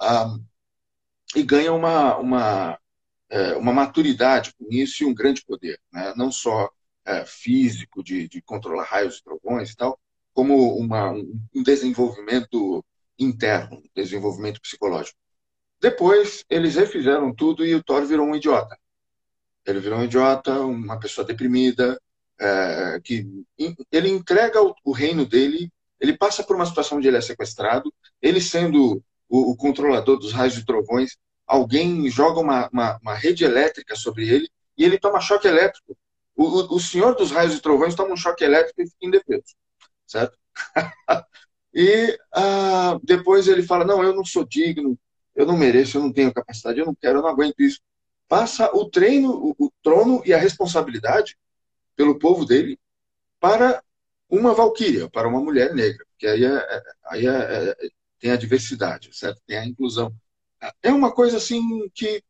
Um, 0.01 0.05
ah, 0.05 0.39
e 1.35 1.43
ganha 1.43 1.73
uma, 1.73 2.17
uma, 2.17 2.79
é, 3.29 3.55
uma 3.55 3.73
maturidade 3.73 4.53
com 4.53 4.67
isso 4.69 5.03
e 5.03 5.05
um 5.05 5.13
grande 5.13 5.43
poder, 5.43 5.79
né? 5.91 6.13
não 6.15 6.31
só 6.31 6.69
é, 7.05 7.25
físico, 7.25 8.03
de, 8.03 8.27
de 8.27 8.41
controlar 8.41 8.83
raios 8.83 9.17
e 9.17 9.23
trovões 9.23 9.71
e 9.71 9.75
tal, 9.75 9.99
como 10.33 10.75
uma, 10.77 11.11
um 11.11 11.63
desenvolvimento 11.63 12.83
interno, 13.17 13.77
um 13.77 13.89
desenvolvimento 13.95 14.59
psicológico. 14.61 15.17
Depois, 15.81 16.43
eles 16.49 16.75
refizeram 16.75 17.33
tudo 17.33 17.65
e 17.65 17.75
o 17.75 17.83
Thor 17.83 18.05
virou 18.05 18.25
um 18.25 18.35
idiota. 18.35 18.77
Ele 19.65 19.79
virou 19.79 19.99
um 19.99 20.03
idiota, 20.03 20.59
uma 20.61 20.99
pessoa 20.99 21.25
deprimida, 21.25 21.99
é, 22.39 22.99
que 23.03 23.25
ele 23.91 24.09
entrega 24.09 24.61
o, 24.61 24.73
o, 24.83 24.91
reino 24.91 25.25
dele, 25.25 25.71
ele 25.99 26.17
passa 26.17 26.43
por 26.43 26.55
uma 26.55 26.65
situação 26.65 26.97
onde 26.97 27.07
ele 27.07 27.17
é 27.17 27.21
sequestrado, 27.21 27.93
ele 28.21 28.41
sendo 28.41 29.03
o, 29.29 29.51
o 29.51 29.55
controlador 29.55 30.17
dos 30.17 30.33
raios 30.33 30.57
e 30.57 30.65
trovões, 30.65 31.17
alguém 31.45 32.09
joga 32.09 32.39
uma, 32.39 32.69
uma, 32.69 32.99
uma, 33.01 33.13
rede 33.13 33.43
elétrica 33.43 33.95
sobre 33.95 34.27
ele 34.27 34.49
e 34.77 34.83
ele 34.83 34.97
toma 34.97 35.21
choque 35.21 35.47
elétrico. 35.47 35.97
O, 36.35 36.43
o, 36.43 36.75
o 36.75 36.79
senhor 36.79 37.15
dos 37.15 37.31
raios 37.31 37.55
e 37.55 37.61
trovões 37.61 37.95
toma 37.95 38.13
um 38.13 38.17
choque 38.17 38.43
elétrico 38.43 38.81
e 38.81 38.85
fica 38.85 39.05
indefeso, 39.05 39.55
certo? 40.13 40.37
e 41.73 42.17
ah, 42.33 42.99
depois 43.03 43.47
ele 43.47 43.63
fala, 43.63 43.83
não, 43.83 44.03
eu 44.03 44.15
não 44.15 44.23
sou 44.23 44.45
digno, 44.45 44.97
eu 45.35 45.45
não 45.45 45.57
mereço, 45.57 45.97
eu 45.97 46.01
não 46.03 46.13
tenho 46.13 46.33
capacidade, 46.33 46.79
eu 46.79 46.85
não 46.85 46.95
quero, 46.95 47.19
eu 47.19 47.23
não 47.23 47.29
aguento 47.29 47.59
isso. 47.59 47.79
Passa 48.27 48.71
o 48.75 48.89
treino, 48.89 49.31
o, 49.31 49.65
o 49.65 49.71
trono 49.81 50.21
e 50.25 50.33
a 50.33 50.37
responsabilidade 50.37 51.37
pelo 51.95 52.19
povo 52.19 52.45
dele 52.45 52.79
para 53.39 53.83
uma 54.29 54.53
valquíria, 54.53 55.09
para 55.09 55.27
uma 55.27 55.41
mulher 55.41 55.73
negra, 55.73 56.05
que 56.17 56.27
aí, 56.27 56.45
é, 56.45 56.55
é 56.55 56.81
aí 57.07 57.27
é, 57.27 57.69
é, 57.69 57.75
tem 58.19 58.31
a 58.31 58.37
diversidade, 58.37 59.09
certo? 59.13 59.41
Tem 59.45 59.57
a 59.57 59.65
inclusão. 59.65 60.13
É 60.81 60.91
uma 60.91 61.11
coisa 61.11 61.37
assim 61.37 61.61
que 61.93 62.23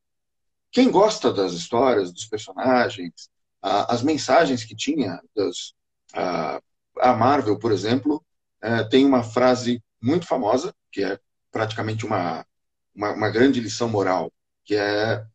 quem 0.72 0.90
gosta 0.90 1.32
das 1.32 1.54
histórias, 1.54 2.12
dos 2.12 2.26
personagens, 2.26 3.30
as 3.62 4.02
mensagens 4.02 4.64
que 4.66 4.76
tinha, 4.76 5.22
das, 5.36 5.74
a 6.14 6.60
Marvel, 6.96 7.58
por 7.58 7.72
exemplo, 7.72 8.24
é, 8.62 8.84
tem 8.84 9.06
uma 9.06 9.24
frase 9.24 9.84
muito 10.02 10.28
famosa, 10.28 10.74
que 10.92 11.04
é 11.04 11.20
praticamente 11.52 12.06
uma, 12.06 12.46
uma, 12.96 13.12
uma 13.12 13.30
grande 13.30 13.60
lição 13.60 13.90
moral, 13.90 14.32
que 14.66 14.76
é 14.76 15.26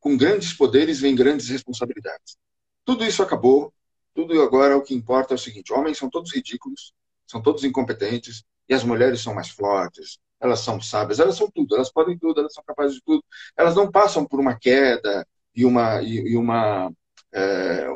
com 0.00 0.16
grandes 0.16 0.52
poderes 0.52 1.00
vem 1.00 1.14
grandes 1.14 1.48
responsabilidades. 1.48 2.36
Tudo 2.84 3.04
isso 3.04 3.22
acabou, 3.22 3.72
tudo 4.14 4.40
agora 4.42 4.76
o 4.76 4.82
que 4.82 4.94
importa 4.94 5.34
é 5.34 5.36
o 5.36 5.38
seguinte: 5.38 5.72
homens 5.72 5.98
são 5.98 6.10
todos 6.10 6.32
ridículos, 6.34 6.92
são 7.26 7.42
todos 7.42 7.64
incompetentes, 7.64 8.44
e 8.68 8.74
as 8.74 8.84
mulheres 8.84 9.22
são 9.22 9.34
mais 9.34 9.48
fortes, 9.48 10.18
elas 10.40 10.60
são 10.60 10.80
sábias, 10.80 11.20
elas 11.20 11.36
são 11.36 11.50
tudo, 11.50 11.74
elas 11.74 11.90
podem 11.90 12.18
tudo, 12.18 12.40
elas 12.40 12.52
são 12.52 12.62
capazes 12.64 12.96
de 12.96 13.02
tudo. 13.02 13.24
Elas 13.56 13.74
não 13.74 13.90
passam 13.90 14.26
por 14.26 14.38
uma 14.38 14.58
queda 14.58 15.26
e 15.54 15.64
uma 15.64 16.02
e, 16.02 16.32
e 16.32 16.36
uma 16.36 16.92
é, 17.32 17.86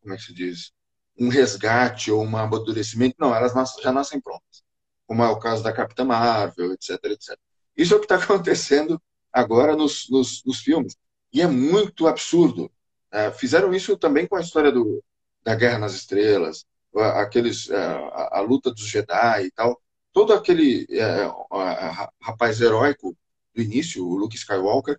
como 0.00 0.14
é 0.14 0.16
que 0.16 0.22
se 0.22 0.32
diz 0.32 0.72
um 1.18 1.28
resgate 1.28 2.10
ou 2.10 2.24
um 2.24 2.36
amadurecimento. 2.36 3.16
Não, 3.18 3.34
elas 3.34 3.52
já 3.82 3.92
nascem 3.92 4.20
prontas, 4.20 4.62
como 5.06 5.22
é 5.22 5.28
o 5.28 5.38
caso 5.38 5.62
da 5.62 5.72
Capitã 5.72 6.04
Marvel, 6.04 6.72
etc, 6.72 6.98
etc. 7.04 7.38
Isso 7.76 7.94
é 7.94 7.96
o 7.96 8.00
que 8.00 8.06
está 8.06 8.16
acontecendo 8.22 9.00
agora 9.32 9.76
nos, 9.76 10.08
nos, 10.10 10.42
nos, 10.44 10.60
filmes 10.60 10.96
e 11.32 11.40
é 11.42 11.46
muito 11.46 12.06
absurdo. 12.06 12.70
É, 13.10 13.30
fizeram 13.30 13.74
isso 13.74 13.96
também 13.96 14.26
com 14.26 14.36
a 14.36 14.40
história 14.40 14.70
do, 14.70 15.02
da 15.42 15.54
Guerra 15.54 15.78
nas 15.78 15.94
Estrelas, 15.94 16.64
aqueles, 17.16 17.70
é, 17.70 17.76
a, 17.76 18.38
a, 18.38 18.40
luta 18.40 18.70
dos 18.70 18.86
Jedi 18.86 19.46
e 19.46 19.50
tal. 19.50 19.80
Todo 20.12 20.32
aquele 20.32 20.86
é, 20.90 21.30
rapaz 22.20 22.60
heróico 22.60 23.16
do 23.54 23.62
início, 23.62 24.06
o 24.06 24.16
Luke 24.16 24.36
Skywalker, 24.36 24.98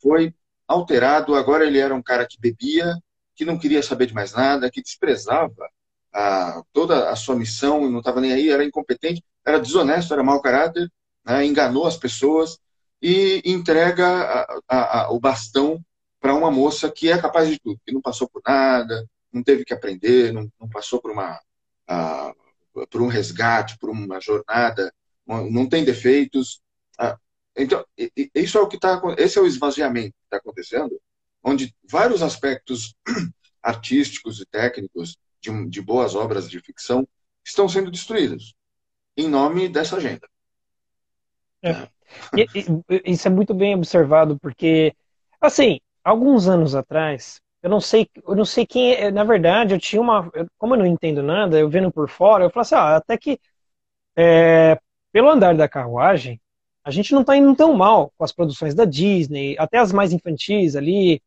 foi 0.00 0.34
alterado. 0.66 1.34
Agora 1.34 1.64
ele 1.64 1.78
era 1.78 1.94
um 1.94 2.02
cara 2.02 2.26
que 2.26 2.40
bebia, 2.40 2.94
que 3.38 3.44
não 3.44 3.56
queria 3.56 3.84
saber 3.84 4.06
de 4.06 4.14
mais 4.14 4.32
nada, 4.32 4.68
que 4.68 4.82
desprezava 4.82 5.70
a, 6.12 6.60
toda 6.72 7.08
a 7.08 7.14
sua 7.14 7.36
missão, 7.36 7.88
não 7.88 8.00
estava 8.00 8.20
nem 8.20 8.32
aí, 8.32 8.50
era 8.50 8.64
incompetente, 8.64 9.22
era 9.46 9.60
desonesto, 9.60 10.12
era 10.12 10.24
mau 10.24 10.42
caráter, 10.42 10.90
né, 11.24 11.46
enganou 11.46 11.86
as 11.86 11.96
pessoas 11.96 12.58
e 13.00 13.40
entrega 13.44 14.08
a, 14.68 15.02
a, 15.04 15.12
o 15.12 15.20
bastão 15.20 15.80
para 16.20 16.34
uma 16.34 16.50
moça 16.50 16.90
que 16.90 17.08
é 17.08 17.16
capaz 17.16 17.48
de 17.48 17.60
tudo, 17.60 17.80
que 17.86 17.94
não 17.94 18.02
passou 18.02 18.28
por 18.28 18.42
nada, 18.44 19.08
não 19.32 19.40
teve 19.44 19.64
que 19.64 19.72
aprender, 19.72 20.32
não, 20.32 20.50
não 20.60 20.68
passou 20.68 21.00
por, 21.00 21.12
uma, 21.12 21.40
por 22.90 23.00
um 23.00 23.06
resgate, 23.06 23.78
por 23.78 23.88
uma 23.88 24.20
jornada, 24.20 24.92
não 25.24 25.68
tem 25.68 25.84
defeitos. 25.84 26.60
Então, 27.56 27.84
isso 28.34 28.58
é 28.58 28.60
o 28.60 28.66
que 28.66 28.74
está 28.74 29.00
esse 29.16 29.38
é 29.38 29.40
o 29.40 29.46
esvaziamento 29.46 30.10
que 30.10 30.24
está 30.24 30.38
acontecendo, 30.38 31.00
onde 31.42 31.74
vários 31.88 32.22
aspectos 32.22 32.94
artísticos 33.62 34.40
e 34.40 34.46
técnicos 34.46 35.16
de, 35.40 35.66
de 35.68 35.80
boas 35.80 36.14
obras 36.14 36.48
de 36.48 36.60
ficção 36.60 37.06
estão 37.44 37.68
sendo 37.68 37.90
destruídos 37.90 38.54
em 39.16 39.28
nome 39.28 39.68
dessa 39.68 39.96
agenda. 39.96 40.28
É. 41.62 41.70
É. 41.70 41.88
E, 42.36 42.46
e, 42.54 43.12
isso 43.12 43.26
é 43.26 43.30
muito 43.30 43.52
bem 43.52 43.74
observado, 43.74 44.38
porque, 44.38 44.94
assim, 45.40 45.80
alguns 46.04 46.48
anos 46.48 46.74
atrás, 46.74 47.40
eu 47.62 47.68
não 47.68 47.80
sei, 47.80 48.08
eu 48.26 48.36
não 48.36 48.44
sei 48.44 48.64
quem 48.66 48.94
é. 48.94 49.10
Na 49.10 49.24
verdade, 49.24 49.74
eu 49.74 49.80
tinha 49.80 50.00
uma. 50.00 50.30
Como 50.56 50.74
eu 50.74 50.78
não 50.78 50.86
entendo 50.86 51.22
nada, 51.22 51.58
eu 51.58 51.68
vendo 51.68 51.90
por 51.90 52.08
fora, 52.08 52.44
eu 52.44 52.50
falo 52.50 52.62
assim, 52.62 52.74
ah, 52.76 52.96
até 52.96 53.18
que 53.18 53.40
é, 54.16 54.78
pelo 55.12 55.28
andar 55.30 55.56
da 55.56 55.68
carruagem, 55.68 56.40
a 56.84 56.90
gente 56.90 57.12
não 57.12 57.22
está 57.22 57.36
indo 57.36 57.54
tão 57.56 57.74
mal 57.74 58.12
com 58.16 58.24
as 58.24 58.32
produções 58.32 58.74
da 58.74 58.84
Disney, 58.84 59.56
até 59.58 59.78
as 59.78 59.92
mais 59.92 60.12
infantis 60.12 60.76
ali. 60.76 61.20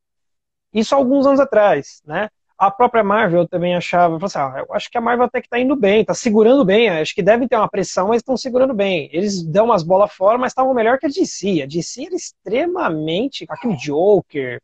Isso 0.73 0.95
há 0.95 0.97
alguns 0.97 1.25
anos 1.25 1.39
atrás, 1.39 2.01
né? 2.05 2.29
A 2.57 2.69
própria 2.69 3.03
Marvel 3.03 3.47
também 3.47 3.75
achava, 3.75 4.23
assim, 4.23 4.37
ah, 4.37 4.63
eu 4.67 4.75
acho 4.75 4.89
que 4.91 4.97
a 4.97 5.01
Marvel 5.01 5.25
até 5.25 5.41
que 5.41 5.47
está 5.47 5.59
indo 5.59 5.75
bem, 5.75 6.01
está 6.01 6.13
segurando 6.13 6.63
bem, 6.63 6.89
acho 6.89 7.15
que 7.15 7.23
devem 7.23 7.47
ter 7.47 7.55
uma 7.55 7.67
pressão, 7.67 8.09
mas 8.09 8.17
estão 8.17 8.37
segurando 8.37 8.73
bem. 8.73 9.09
Eles 9.11 9.41
dão 9.41 9.65
umas 9.65 9.81
bolas 9.81 10.13
fora, 10.13 10.37
mas 10.37 10.51
estavam 10.51 10.73
melhor 10.73 10.99
que 10.99 11.07
a 11.07 11.09
DC. 11.09 11.63
A 11.63 11.65
DC 11.65 12.05
era 12.05 12.15
extremamente. 12.15 13.45
aquele 13.49 13.75
Joker. 13.77 14.61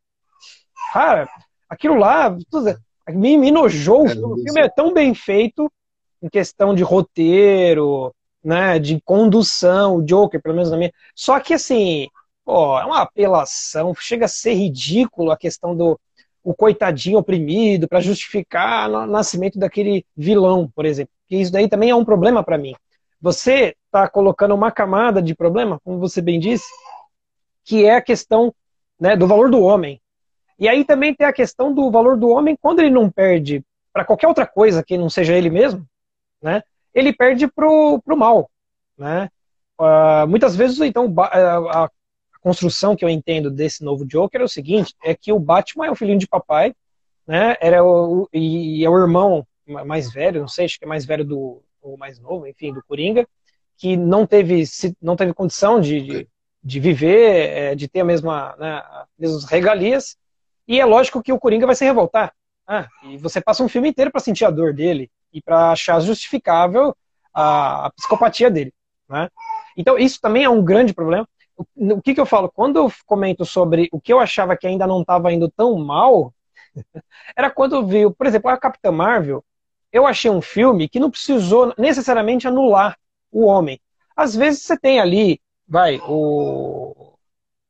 Cara, 0.93 1.27
aquilo 1.67 1.95
lá 1.95 2.37
me, 3.09 3.35
me 3.35 3.49
nojou. 3.49 4.07
É, 4.07 4.13
o 4.13 4.35
filme 4.43 4.61
é 4.61 4.69
tão 4.69 4.93
bem 4.93 5.15
feito 5.15 5.71
em 6.21 6.29
questão 6.29 6.75
de 6.75 6.83
roteiro, 6.83 8.13
né, 8.43 8.79
de 8.79 9.01
condução, 9.03 9.97
o 9.97 10.03
Joker, 10.03 10.41
pelo 10.41 10.55
menos 10.55 10.71
na 10.71 10.77
minha. 10.77 10.91
Só 11.15 11.39
que 11.39 11.53
assim, 11.53 12.07
pô, 12.47 12.79
é 12.79 12.85
uma 12.85 13.01
apelação, 13.01 13.93
chega 13.93 14.23
a 14.23 14.29
ser 14.29 14.53
ridículo 14.53 15.31
a 15.31 15.37
questão 15.37 15.75
do 15.75 15.99
o 16.41 16.55
coitadinho 16.55 17.17
oprimido 17.17 17.89
para 17.89 17.99
justificar 17.99 18.89
o 18.89 19.05
nascimento 19.05 19.59
daquele 19.59 20.05
vilão, 20.15 20.71
por 20.73 20.85
exemplo. 20.85 21.13
Que 21.27 21.35
isso 21.35 21.51
daí 21.51 21.67
também 21.67 21.89
é 21.89 21.95
um 21.95 22.05
problema 22.05 22.41
para 22.41 22.57
mim. 22.57 22.73
Você 23.19 23.75
está 23.85 24.07
colocando 24.07 24.55
uma 24.55 24.71
camada 24.71 25.21
de 25.21 25.35
problema, 25.35 25.77
como 25.83 25.99
você 25.99 26.21
bem 26.21 26.39
disse, 26.39 26.63
que 27.65 27.83
é 27.83 27.95
a 27.95 28.01
questão 28.01 28.55
né, 28.97 29.17
do 29.17 29.27
valor 29.27 29.51
do 29.51 29.61
homem. 29.61 29.99
E 30.57 30.69
aí 30.69 30.85
também 30.85 31.13
tem 31.13 31.27
a 31.27 31.33
questão 31.33 31.73
do 31.73 31.91
valor 31.91 32.15
do 32.15 32.29
homem 32.29 32.57
quando 32.61 32.79
ele 32.79 32.89
não 32.89 33.11
perde 33.11 33.61
para 33.91 34.05
qualquer 34.05 34.29
outra 34.29 34.47
coisa 34.47 34.81
que 34.81 34.97
não 34.97 35.09
seja 35.09 35.33
ele 35.33 35.49
mesmo, 35.49 35.85
né? 36.41 36.63
Ele 36.93 37.11
perde 37.11 37.45
pro, 37.45 38.01
pro 38.05 38.15
mal, 38.15 38.49
né? 38.97 39.27
Uh, 39.77 40.25
muitas 40.29 40.55
vezes, 40.55 40.79
então, 40.79 41.13
a, 41.19 41.83
a 41.83 41.89
construção 42.47 42.95
que 42.95 43.03
eu 43.03 43.09
entendo 43.09 43.51
desse 43.51 43.83
novo 43.83 44.05
Joker 44.05 44.39
é 44.39 44.43
o 44.45 44.47
seguinte, 44.47 44.95
é 45.03 45.13
que 45.13 45.33
o 45.33 45.39
Batman 45.39 45.87
é 45.87 45.91
o 45.91 45.95
filhinho 45.95 46.17
de 46.17 46.25
papai, 46.25 46.73
né? 47.27 47.57
Era 47.59 47.83
o, 47.83 48.29
e 48.31 48.85
é 48.85 48.89
o 48.89 48.97
irmão 48.97 49.45
mais 49.67 50.13
velho, 50.13 50.39
não 50.39 50.47
sei, 50.47 50.63
acho 50.63 50.79
que 50.79 50.85
é 50.85 50.87
mais 50.87 51.03
velho 51.03 51.25
do 51.25 51.61
ou 51.81 51.97
mais 51.97 52.17
novo, 52.19 52.47
enfim, 52.47 52.73
do 52.73 52.81
Coringa, 52.87 53.27
que 53.75 53.97
não 53.97 54.25
teve 54.25 54.63
não 55.01 55.17
teve 55.17 55.33
condição 55.33 55.81
de, 55.81 55.99
de, 55.99 56.27
de 56.63 56.79
viver, 56.79 57.49
é, 57.49 57.75
de 57.75 57.89
ter 57.89 57.99
a 57.99 58.05
mesma, 58.05 58.55
né, 58.57 58.81
as 58.91 59.07
mesmas 59.19 59.43
regalias, 59.43 60.15
e 60.65 60.79
é 60.79 60.85
lógico 60.85 61.21
que 61.21 61.33
o 61.33 61.39
Coringa 61.39 61.65
vai 61.65 61.75
se 61.75 61.83
revoltar. 61.83 62.33
Ah, 62.65 62.87
e 63.03 63.17
você 63.17 63.41
passa 63.41 63.61
um 63.61 63.67
filme 63.67 63.89
inteiro 63.89 64.09
para 64.09 64.21
sentir 64.21 64.45
a 64.45 64.49
dor 64.49 64.73
dele 64.73 65.11
e 65.33 65.41
para 65.41 65.71
achar 65.71 65.99
justificável 65.99 66.95
a, 67.33 67.87
a 67.87 67.91
psicopatia 67.91 68.49
dele, 68.49 68.73
né? 69.09 69.29
Então 69.75 69.97
isso 69.97 70.17
também 70.21 70.45
é 70.45 70.49
um 70.49 70.63
grande 70.63 70.93
problema 70.93 71.27
o 71.75 72.01
que, 72.01 72.13
que 72.13 72.21
eu 72.21 72.25
falo? 72.25 72.51
Quando 72.51 72.77
eu 72.77 72.91
comento 73.05 73.45
sobre 73.45 73.89
o 73.91 73.99
que 73.99 74.13
eu 74.13 74.19
achava 74.19 74.55
que 74.55 74.67
ainda 74.67 74.85
não 74.85 75.01
estava 75.01 75.31
indo 75.31 75.49
tão 75.49 75.77
mal, 75.77 76.33
era 77.35 77.49
quando 77.49 77.75
eu 77.75 77.85
vi, 77.85 78.09
por 78.13 78.27
exemplo, 78.27 78.49
a 78.49 78.57
Capitã 78.57 78.91
Marvel, 78.91 79.43
eu 79.91 80.05
achei 80.05 80.29
um 80.29 80.41
filme 80.41 80.87
que 80.87 80.99
não 80.99 81.09
precisou 81.09 81.73
necessariamente 81.77 82.47
anular 82.47 82.97
o 83.31 83.45
homem. 83.45 83.79
Às 84.15 84.35
vezes 84.35 84.63
você 84.63 84.77
tem 84.77 84.99
ali, 84.99 85.39
vai, 85.67 85.99
o. 86.07 87.13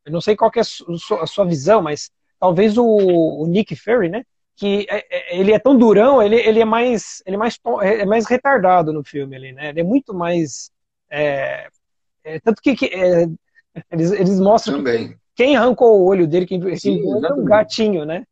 Eu 0.05 0.11
não 0.11 0.21
sei 0.21 0.35
qual 0.35 0.51
é 0.55 0.61
a 0.61 1.27
sua 1.27 1.45
visão, 1.45 1.81
mas 1.81 2.09
talvez 2.39 2.77
o, 2.77 2.85
o 2.85 3.45
Nick 3.47 3.75
Fury, 3.75 4.09
né? 4.09 4.23
Que 4.55 4.87
é, 4.89 5.05
é, 5.35 5.39
ele 5.39 5.51
é 5.53 5.59
tão 5.59 5.77
durão, 5.77 6.21
ele, 6.21 6.35
ele 6.37 6.59
é 6.61 6.65
mais 6.65 7.21
ele 7.25 7.35
é 7.35 7.39
mais, 7.39 7.59
é 7.83 8.05
mais 8.05 8.25
retardado 8.25 8.93
no 8.93 9.03
filme 9.03 9.35
ali, 9.35 9.51
né? 9.51 9.69
Ele 9.69 9.81
é 9.81 9.83
muito 9.83 10.13
mais. 10.13 10.71
É, 11.09 11.69
é, 12.23 12.39
tanto 12.39 12.61
que, 12.61 12.75
que 12.75 12.85
é, 12.87 13.27
eles, 13.91 14.11
eles 14.11 14.39
mostram 14.39 14.77
Também. 14.77 15.09
Que 15.09 15.17
quem 15.37 15.55
arrancou 15.55 16.01
o 16.01 16.05
olho 16.05 16.27
dele, 16.27 16.47
quem, 16.47 16.75
Sim, 16.77 16.99
é 17.23 17.33
um 17.33 17.45
gatinho, 17.45 18.05
né? 18.05 18.25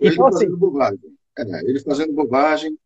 ele 0.00 0.14
então, 0.14 0.30
fazendo 0.30 0.52
assim, 0.52 0.56
bobagem. 0.56 1.18
É, 1.36 1.60
ele 1.68 1.80
fazendo 1.80 2.12
bobagem, 2.12 2.78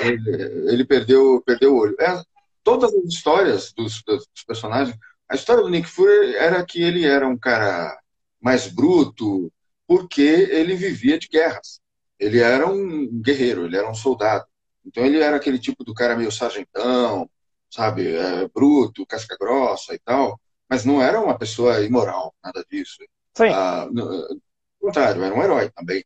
ele, 0.00 0.42
ele, 0.72 0.84
perdeu, 0.84 1.40
perdeu 1.46 1.74
o 1.74 1.78
olho. 1.78 1.96
É, 2.00 2.20
todas 2.64 2.92
as 2.92 3.04
histórias 3.04 3.72
dos, 3.72 4.02
dos, 4.02 4.26
personagens, 4.44 4.98
a 5.28 5.36
história 5.36 5.62
do 5.62 5.70
Nick 5.70 5.88
Fury 5.88 6.34
era 6.34 6.64
que 6.64 6.82
ele 6.82 7.04
era 7.06 7.26
um 7.26 7.38
cara 7.38 7.96
mais 8.40 8.66
bruto, 8.66 9.52
porque 9.86 10.22
ele 10.22 10.74
vivia 10.74 11.16
de 11.20 11.28
guerras. 11.28 11.80
Ele 12.18 12.40
era 12.40 12.66
um 12.66 13.08
guerreiro, 13.22 13.64
ele 13.64 13.76
era 13.76 13.88
um 13.88 13.94
soldado. 13.94 14.44
Então 14.84 15.04
ele 15.04 15.20
era 15.20 15.36
aquele 15.36 15.58
tipo 15.58 15.84
do 15.84 15.94
cara 15.94 16.16
meio 16.16 16.32
sargentão, 16.32 17.30
sabe, 17.76 18.16
é, 18.16 18.48
bruto, 18.48 19.06
casca 19.06 19.36
grossa 19.38 19.94
e 19.94 19.98
tal, 19.98 20.40
mas 20.68 20.84
não 20.84 21.02
era 21.02 21.20
uma 21.20 21.38
pessoa 21.38 21.82
imoral, 21.84 22.34
nada 22.42 22.64
disso. 22.70 22.96
Sim. 23.34 23.50
Ah, 23.52 23.86
no 23.92 24.40
contrário, 24.80 25.22
era 25.22 25.34
um 25.34 25.42
herói 25.42 25.70
também. 25.70 26.02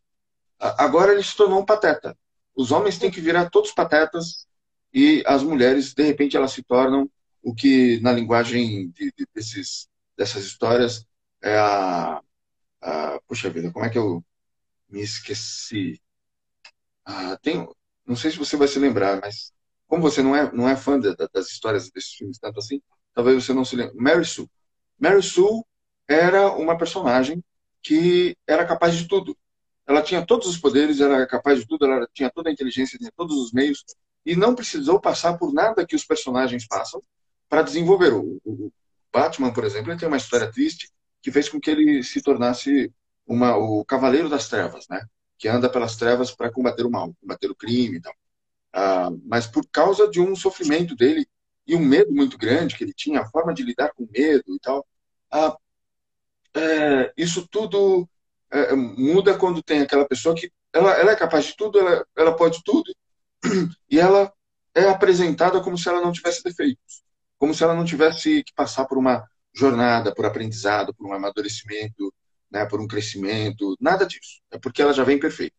Agora 0.58 1.12
ele 1.12 1.22
se 1.22 1.36
tornou 1.36 1.60
um 1.60 1.64
pateta. 1.64 2.16
Os 2.54 2.72
homens 2.72 2.98
têm 2.98 3.10
que 3.10 3.20
virar 3.20 3.48
todos 3.50 3.70
patetas 3.72 4.46
e 4.92 5.22
as 5.26 5.44
mulheres, 5.44 5.94
de 5.94 6.02
repente, 6.02 6.36
elas 6.36 6.52
se 6.52 6.62
tornam 6.64 7.08
o 7.42 7.54
que 7.54 8.00
na 8.00 8.12
linguagem 8.12 8.90
de, 8.90 9.12
de, 9.16 9.26
desses, 9.32 9.88
dessas 10.16 10.44
histórias 10.44 11.06
é 11.40 11.56
a, 11.56 12.20
a, 12.82 13.20
Puxa 13.28 13.48
vida, 13.48 13.70
como 13.70 13.84
é 13.84 13.90
que 13.90 13.96
eu 13.98 14.24
me 14.88 15.00
esqueci? 15.00 16.02
Ah, 17.04 17.38
tem, 17.40 17.66
não 18.04 18.16
sei 18.16 18.32
se 18.32 18.38
você 18.38 18.56
vai 18.56 18.66
se 18.68 18.78
lembrar, 18.78 19.20
mas 19.20 19.52
como 19.90 20.02
você 20.02 20.22
não 20.22 20.36
é, 20.36 20.52
não 20.52 20.68
é 20.68 20.76
fã 20.76 21.00
de, 21.00 21.12
das 21.34 21.48
histórias 21.48 21.90
desses 21.90 22.12
filmes 22.12 22.38
tanto 22.38 22.60
assim, 22.60 22.80
talvez 23.12 23.44
você 23.44 23.52
não 23.52 23.64
se 23.64 23.74
lembre. 23.74 23.96
Mary 23.96 24.24
Sue. 24.24 24.48
Mary 24.96 25.20
Sue 25.20 25.64
era 26.08 26.52
uma 26.52 26.78
personagem 26.78 27.42
que 27.82 28.36
era 28.46 28.64
capaz 28.64 28.94
de 28.96 29.08
tudo. 29.08 29.36
Ela 29.84 30.00
tinha 30.00 30.24
todos 30.24 30.46
os 30.46 30.56
poderes, 30.56 31.00
era 31.00 31.26
capaz 31.26 31.58
de 31.58 31.66
tudo, 31.66 31.86
ela 31.86 32.08
tinha 32.14 32.30
toda 32.30 32.48
a 32.48 32.52
inteligência, 32.52 32.96
tinha 32.96 33.10
todos 33.16 33.36
os 33.36 33.52
meios 33.52 33.84
e 34.24 34.36
não 34.36 34.54
precisou 34.54 35.00
passar 35.00 35.36
por 35.36 35.52
nada 35.52 35.84
que 35.84 35.96
os 35.96 36.04
personagens 36.04 36.68
passam 36.68 37.02
para 37.48 37.62
desenvolver. 37.62 38.12
O, 38.12 38.40
o, 38.44 38.72
Batman, 39.12 39.52
por 39.52 39.64
exemplo, 39.64 39.90
ele 39.90 39.98
tem 39.98 40.06
uma 40.06 40.18
história 40.18 40.52
triste 40.52 40.88
que 41.20 41.32
fez 41.32 41.48
com 41.48 41.58
que 41.58 41.68
ele 41.68 42.04
se 42.04 42.22
tornasse 42.22 42.92
uma, 43.26 43.56
o 43.56 43.84
cavaleiro 43.84 44.28
das 44.28 44.48
trevas, 44.48 44.86
né? 44.88 45.04
Que 45.36 45.48
anda 45.48 45.68
pelas 45.68 45.96
trevas 45.96 46.30
para 46.30 46.52
combater 46.52 46.86
o 46.86 46.90
mal, 46.90 47.12
combater 47.20 47.50
o 47.50 47.56
crime 47.56 47.96
e 47.96 48.00
tal. 48.00 48.14
Ah, 48.72 49.10
mas 49.24 49.46
por 49.46 49.66
causa 49.70 50.08
de 50.08 50.20
um 50.20 50.36
sofrimento 50.36 50.94
dele 50.94 51.26
e 51.66 51.74
um 51.74 51.80
medo 51.80 52.12
muito 52.12 52.38
grande 52.38 52.76
que 52.76 52.84
ele 52.84 52.94
tinha, 52.94 53.20
a 53.20 53.28
forma 53.30 53.54
de 53.54 53.62
lidar 53.62 53.92
com 53.94 54.08
medo 54.10 54.54
e 54.54 54.58
tal. 54.60 54.86
Ah, 55.30 55.56
é, 56.54 57.12
isso 57.16 57.46
tudo 57.48 58.08
é, 58.50 58.74
muda 58.74 59.36
quando 59.38 59.62
tem 59.62 59.80
aquela 59.80 60.06
pessoa 60.06 60.34
que 60.34 60.50
ela, 60.72 60.92
ela 60.94 61.12
é 61.12 61.16
capaz 61.16 61.46
de 61.46 61.56
tudo, 61.56 61.78
ela, 61.78 62.06
ela 62.16 62.36
pode 62.36 62.62
tudo, 62.64 62.92
e 63.90 63.98
ela 63.98 64.32
é 64.74 64.88
apresentada 64.88 65.60
como 65.60 65.76
se 65.78 65.88
ela 65.88 66.00
não 66.00 66.12
tivesse 66.12 66.42
defeitos, 66.42 67.02
como 67.38 67.54
se 67.54 67.62
ela 67.64 67.74
não 67.74 67.84
tivesse 67.84 68.42
que 68.44 68.52
passar 68.54 68.84
por 68.86 68.98
uma 68.98 69.24
jornada, 69.54 70.14
por 70.14 70.24
aprendizado, 70.26 70.94
por 70.94 71.06
um 71.06 71.12
amadurecimento, 71.12 72.12
né, 72.50 72.66
por 72.66 72.80
um 72.80 72.86
crescimento, 72.86 73.76
nada 73.80 74.06
disso. 74.06 74.40
É 74.50 74.58
porque 74.58 74.82
ela 74.82 74.92
já 74.92 75.04
vem 75.04 75.18
perfeita. 75.18 75.56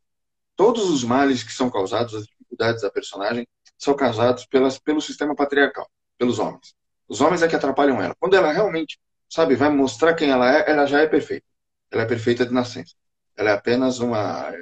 Todos 0.55 0.89
os 0.89 1.03
males 1.03 1.43
que 1.43 1.51
são 1.51 1.69
causados, 1.69 2.25
dificuldades 2.51 2.81
da 2.81 2.91
personagem 2.91 3.47
são 3.77 3.95
causados 3.95 4.45
pelas, 4.45 4.77
pelo 4.77 5.01
sistema 5.01 5.35
patriarcal, 5.35 5.89
pelos 6.17 6.39
homens. 6.39 6.75
Os 7.07 7.21
homens 7.21 7.41
é 7.41 7.47
que 7.47 7.55
atrapalham 7.55 8.01
ela. 8.01 8.15
Quando 8.19 8.35
ela 8.35 8.51
realmente, 8.51 8.99
sabe, 9.29 9.55
vai 9.55 9.69
mostrar 9.69 10.13
quem 10.13 10.29
ela 10.29 10.49
é, 10.51 10.69
ela 10.69 10.85
já 10.85 10.99
é 10.99 11.07
perfeita. 11.07 11.45
Ela 11.89 12.03
é 12.03 12.05
perfeita 12.05 12.45
de 12.45 12.53
nascença. 12.53 12.93
Ela 13.35 13.51
é 13.51 13.53
apenas 13.53 13.99
uma. 13.99 14.53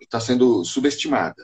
está 0.00 0.20
sendo 0.20 0.64
subestimada. 0.64 1.42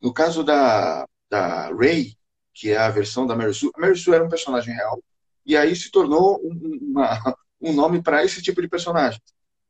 No 0.00 0.12
caso 0.12 0.42
da, 0.42 1.06
da 1.30 1.68
Ray, 1.72 2.14
que 2.52 2.70
é 2.70 2.76
a 2.76 2.90
versão 2.90 3.26
da 3.26 3.34
Mary 3.34 3.54
Sue, 3.54 3.70
a 3.74 3.80
Mary 3.80 3.96
Sue 3.96 4.14
era 4.14 4.24
um 4.24 4.28
personagem 4.28 4.74
real, 4.74 5.02
e 5.44 5.56
aí 5.56 5.74
se 5.74 5.90
tornou 5.90 6.40
um, 6.42 6.78
uma, 6.90 7.34
um 7.60 7.72
nome 7.72 8.02
para 8.02 8.24
esse 8.24 8.42
tipo 8.42 8.60
de 8.60 8.68
personagem, 8.68 9.20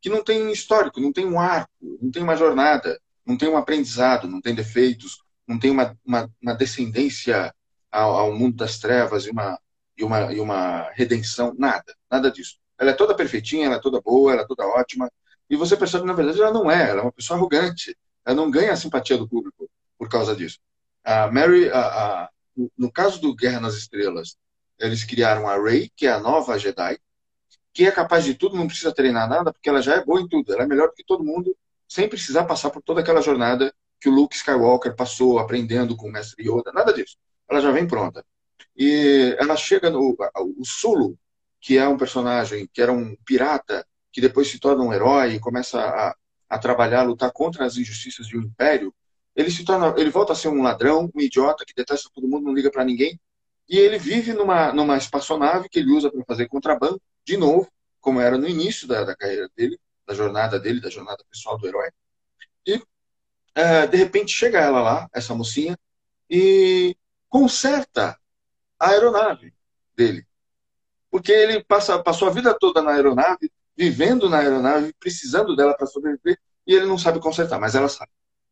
que 0.01 0.09
não 0.09 0.25
tem 0.25 0.51
histórico, 0.51 1.01
não 1.01 1.13
tem 1.13 1.27
um 1.27 1.39
arco, 1.39 1.71
não 2.01 2.11
tem 2.11 2.23
uma 2.23 2.37
jornada, 2.37 2.99
não 3.25 3.37
tem 3.37 3.49
um 3.49 3.57
aprendizado, 3.57 4.29
não 4.29 4.41
tem 4.41 4.55
defeitos, 4.55 5.19
não 5.47 5.59
tem 5.59 5.71
uma, 5.71 5.97
uma, 6.05 6.31
uma 6.43 6.55
descendência 6.55 7.55
ao, 7.91 8.15
ao, 8.17 8.35
mundo 8.35 8.57
das 8.57 8.79
trevas 8.79 9.27
e 9.27 9.31
uma, 9.31 9.59
e, 9.97 10.05
uma, 10.05 10.33
e 10.33 10.41
uma 10.41 10.91
redenção, 10.93 11.55
nada, 11.57 11.95
nada 12.11 12.31
disso. 12.31 12.59
Ela 12.79 12.91
é 12.91 12.95
toda 12.95 13.15
perfeitinha, 13.15 13.67
ela 13.67 13.77
é 13.77 13.81
toda 13.81 14.01
boa, 14.01 14.33
ela 14.33 14.43
é 14.43 14.47
toda 14.47 14.67
ótima, 14.67 15.11
e 15.49 15.57
você 15.57 15.77
percebe 15.77 16.03
que, 16.03 16.09
na 16.09 16.13
verdade, 16.13 16.41
ela 16.41 16.53
não 16.53 16.71
é, 16.71 16.91
ela 16.91 17.01
é 17.01 17.03
uma 17.03 17.13
pessoa 17.13 17.39
arrogante, 17.39 17.97
ela 18.25 18.37
não 18.37 18.51
ganha 18.51 18.73
a 18.73 18.77
simpatia 18.77 19.17
do 19.17 19.29
público 19.29 19.71
por 19.97 20.09
causa 20.09 20.35
disso. 20.35 20.59
A 21.05 21.31
Mary, 21.31 21.71
a, 21.71 21.81
a, 21.81 22.31
no 22.77 22.91
caso 22.91 23.21
do 23.21 23.35
Guerra 23.35 23.61
nas 23.61 23.75
Estrelas, 23.75 24.37
eles 24.79 25.05
criaram 25.05 25.49
a 25.49 25.57
Rey, 25.57 25.91
que 25.97 26.07
é 26.07 26.11
a 26.11 26.21
nova 26.21 26.59
Jedi, 26.59 26.99
que 27.73 27.87
é 27.87 27.91
capaz 27.91 28.25
de 28.25 28.35
tudo, 28.35 28.57
não 28.57 28.67
precisa 28.67 28.93
treinar 28.93 29.29
nada, 29.29 29.53
porque 29.53 29.69
ela 29.69 29.81
já 29.81 29.95
é 29.95 30.05
boa 30.05 30.21
em 30.21 30.29
tudo, 30.29 30.53
ela 30.53 30.65
é 30.65 30.67
melhor 30.67 30.89
do 30.89 30.95
que 30.95 31.05
todo 31.05 31.25
mundo, 31.25 31.57
sem 31.89 32.09
precisar 32.09 32.45
passar 32.45 32.71
por 32.71 32.83
toda 32.83 33.01
aquela 33.01 33.23
jornada 33.23 33.73
que 34.07 34.11
o 34.11 34.13
Luke 34.13 34.37
Skywalker 34.37 34.95
passou 34.95 35.41
aprendendo 35.41 35.97
com 35.97 36.09
o 36.09 36.13
mestre 36.13 36.49
Yoda, 36.49 36.71
nada 36.73 36.93
disso. 36.93 37.17
Ela 37.51 37.61
já 37.61 37.73
vem 37.73 37.89
pronta. 37.89 38.25
E 38.77 39.35
ela 39.37 39.57
chega 39.57 39.91
no 39.91 40.17
o 40.37 40.65
Sulu, 40.65 41.19
que 41.61 41.77
é 41.77 41.89
um 41.89 41.97
personagem 41.97 42.71
que 42.73 42.81
era 42.81 42.93
um 42.93 43.17
pirata, 43.25 43.85
que 44.13 44.21
depois 44.21 44.49
se 44.49 44.61
torna 44.61 44.85
um 44.85 44.93
herói 44.93 45.35
e 45.35 45.41
começa 45.41 45.81
a, 45.81 46.15
a 46.49 46.57
trabalhar, 46.57 47.01
a 47.01 47.03
lutar 47.03 47.33
contra 47.33 47.65
as 47.65 47.77
injustiças 47.77 48.29
de 48.29 48.39
um 48.39 48.43
império. 48.43 48.95
Ele 49.35 49.51
se 49.51 49.65
torna, 49.65 49.93
ele 49.99 50.11
volta 50.11 50.35
a 50.35 50.37
ser 50.37 50.49
um 50.51 50.63
ladrão, 50.63 51.11
um 51.13 51.21
idiota 51.21 51.65
que 51.67 51.75
detesta 51.75 52.09
todo 52.15 52.29
mundo, 52.29 52.45
não 52.45 52.55
liga 52.55 52.71
para 52.71 52.85
ninguém. 52.85 53.19
E 53.69 53.77
ele 53.77 53.99
vive 53.99 54.33
numa, 54.33 54.73
numa 54.73 54.97
espaçonave 54.97 55.69
que 55.69 55.81
ele 55.81 55.91
usa 55.91 56.13
para 56.13 56.25
fazer 56.25 56.47
contrabando, 56.47 57.03
de 57.25 57.37
novo, 57.37 57.69
como 58.01 58.21
era 58.21 58.39
no 58.39 58.47
início 58.47 58.87
da, 58.87 59.03
da 59.03 59.17
carreira 59.17 59.51
dele, 59.57 59.77
da 60.07 60.15
jornada 60.15 60.61
dele, 60.61 60.81
da 60.81 60.91
jornada 60.91 61.25
pessoal 61.29 61.59
do 61.59 61.67
herói. 61.67 61.91
É, 63.57 63.87
de 63.87 63.97
repente 63.97 64.33
chega 64.33 64.61
ela 64.61 64.83
lá, 64.83 65.09
essa 65.15 65.35
mocinha, 65.35 65.79
e 66.29 66.95
conserta 67.27 68.19
a 68.79 68.91
aeronave 68.91 69.55
dele. 69.97 70.27
Porque 71.11 71.33
ele 71.33 71.65
passa, 71.65 71.99
passou 72.03 72.29
a 72.29 72.31
vida 72.31 72.55
toda 72.59 72.83
na 72.83 72.93
aeronave, 72.93 73.51
vivendo 73.75 74.29
na 74.29 74.41
aeronave, 74.41 74.93
precisando 75.01 75.57
dela 75.57 75.75
para 75.75 75.87
sobreviver, 75.87 76.39
e 76.67 76.75
ele 76.75 76.85
não 76.85 76.99
sabe 76.99 77.19
consertar, 77.19 77.59
mas 77.59 77.75
ela 77.75 77.89
sabe. 77.89 78.11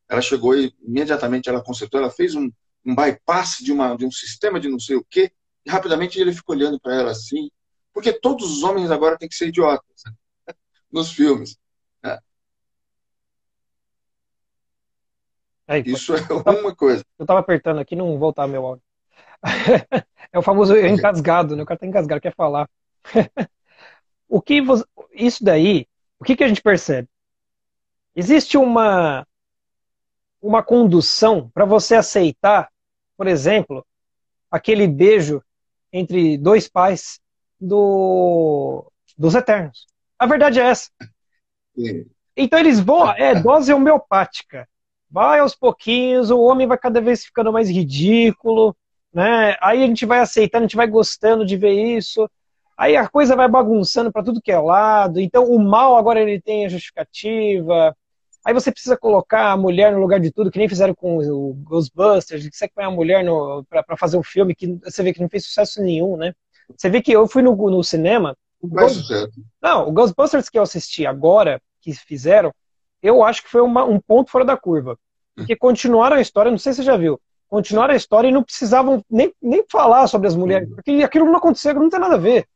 Ela 0.08 0.22
chegou 0.22 0.56
e 0.56 0.74
imediatamente 0.82 1.50
ela 1.50 1.62
consertou, 1.62 2.00
ela 2.00 2.10
fez 2.10 2.34
um, 2.34 2.50
um 2.84 2.94
bypass 2.94 3.58
de, 3.60 3.72
uma, 3.72 3.94
de 3.96 4.06
um 4.06 4.10
sistema 4.10 4.58
de 4.58 4.70
não 4.70 4.80
sei 4.80 4.96
o 4.96 5.04
quê, 5.04 5.30
e 5.66 5.70
rapidamente 5.70 6.18
ele 6.18 6.32
ficou 6.32 6.56
olhando 6.56 6.80
para 6.80 6.94
ela 6.94 7.10
assim, 7.10 7.50
porque 7.92 8.10
todos 8.10 8.50
os 8.50 8.62
homens 8.62 8.90
agora 8.90 9.18
têm 9.18 9.28
que 9.28 9.34
ser 9.34 9.48
idiotas 9.48 10.02
nos 10.90 11.12
filmes. 11.12 11.58
Aí, 15.66 15.82
Isso 15.86 16.14
é 16.14 16.50
uma 16.50 16.74
coisa. 16.74 17.04
Eu 17.18 17.24
estava 17.24 17.40
apertando 17.40 17.80
aqui, 17.80 17.96
não 17.96 18.18
voltar 18.18 18.46
meu 18.46 18.66
áudio. 18.66 18.84
é 20.32 20.38
o 20.38 20.42
famoso 20.42 20.76
engasgado, 20.76 21.56
né? 21.56 21.62
O 21.62 21.66
cara 21.66 21.78
tá 21.78 21.86
engasgado, 21.86 22.20
quer 22.20 22.34
falar. 22.34 22.68
o 24.28 24.40
que 24.40 24.60
você, 24.60 24.84
isso 25.12 25.44
daí, 25.44 25.86
o 26.18 26.24
que, 26.24 26.36
que 26.36 26.44
a 26.44 26.48
gente 26.48 26.62
percebe? 26.62 27.08
Existe 28.14 28.56
uma 28.56 29.26
uma 30.40 30.62
condução 30.62 31.50
para 31.54 31.64
você 31.64 31.94
aceitar, 31.94 32.70
por 33.16 33.26
exemplo, 33.26 33.84
aquele 34.50 34.86
beijo 34.86 35.42
entre 35.90 36.36
dois 36.36 36.68
pais 36.68 37.18
do, 37.58 38.92
dos 39.16 39.34
Eternos. 39.34 39.86
A 40.18 40.26
verdade 40.26 40.60
é 40.60 40.64
essa. 40.64 40.90
Sim. 41.74 42.04
Então 42.36 42.58
eles 42.58 42.78
vão, 42.78 43.10
é 43.12 43.40
dose 43.40 43.72
homeopática. 43.72 44.68
Vai 45.14 45.38
aos 45.38 45.54
pouquinhos, 45.54 46.28
o 46.32 46.40
homem 46.40 46.66
vai 46.66 46.76
cada 46.76 47.00
vez 47.00 47.24
ficando 47.24 47.52
mais 47.52 47.70
ridículo, 47.70 48.76
né? 49.12 49.56
Aí 49.60 49.84
a 49.84 49.86
gente 49.86 50.04
vai 50.04 50.18
aceitando, 50.18 50.64
a 50.64 50.66
gente 50.66 50.74
vai 50.74 50.88
gostando 50.88 51.46
de 51.46 51.56
ver 51.56 51.70
isso. 51.70 52.28
Aí 52.76 52.96
a 52.96 53.08
coisa 53.08 53.36
vai 53.36 53.48
bagunçando 53.48 54.10
para 54.10 54.24
tudo 54.24 54.40
que 54.42 54.50
é 54.50 54.58
lado. 54.58 55.20
Então 55.20 55.44
o 55.44 55.56
mal 55.60 55.96
agora 55.96 56.20
ele 56.20 56.40
tem 56.40 56.66
a 56.66 56.68
justificativa. 56.68 57.96
Aí 58.44 58.52
você 58.52 58.72
precisa 58.72 58.96
colocar 58.96 59.52
a 59.52 59.56
mulher 59.56 59.92
no 59.92 60.00
lugar 60.00 60.18
de 60.18 60.32
tudo, 60.32 60.50
que 60.50 60.58
nem 60.58 60.68
fizeram 60.68 60.96
com 60.96 61.18
o 61.18 61.54
Ghostbusters, 61.62 62.48
que 62.48 62.56
você 62.56 62.66
põe 62.66 62.82
a 62.82 62.90
mulher 62.90 63.24
para 63.70 63.96
fazer 63.96 64.16
um 64.16 64.22
filme 64.24 64.52
que 64.52 64.80
você 64.82 65.00
vê 65.00 65.14
que 65.14 65.22
não 65.22 65.28
fez 65.28 65.46
sucesso 65.46 65.80
nenhum, 65.80 66.16
né? 66.16 66.34
Você 66.76 66.90
vê 66.90 67.00
que 67.00 67.12
eu 67.12 67.28
fui 67.28 67.40
no, 67.40 67.54
no 67.54 67.84
cinema. 67.84 68.36
Ghost... 68.60 69.08
Não, 69.62 69.88
o 69.88 69.92
Ghostbusters 69.92 70.48
que 70.48 70.58
eu 70.58 70.62
assisti 70.64 71.06
agora, 71.06 71.62
que 71.80 71.94
fizeram, 71.94 72.52
eu 73.04 73.22
acho 73.22 73.42
que 73.42 73.50
foi 73.50 73.60
uma, 73.60 73.84
um 73.84 74.00
ponto 74.00 74.30
fora 74.30 74.44
da 74.44 74.56
curva. 74.56 74.98
Porque 75.36 75.54
continuaram 75.54 76.16
a 76.16 76.20
história, 76.20 76.50
não 76.50 76.58
sei 76.58 76.72
se 76.72 76.78
você 76.78 76.84
já 76.84 76.96
viu, 76.96 77.20
continuaram 77.48 77.92
a 77.92 77.96
história 77.96 78.28
e 78.28 78.32
não 78.32 78.42
precisavam 78.42 79.04
nem, 79.10 79.32
nem 79.42 79.64
falar 79.68 80.06
sobre 80.06 80.26
as 80.26 80.34
mulheres, 80.34 80.68
porque 80.74 81.02
aquilo 81.04 81.26
não 81.26 81.36
aconteceu, 81.36 81.74
não 81.74 81.90
tem 81.90 82.00
nada 82.00 82.14
a 82.14 82.18
ver. 82.18 82.48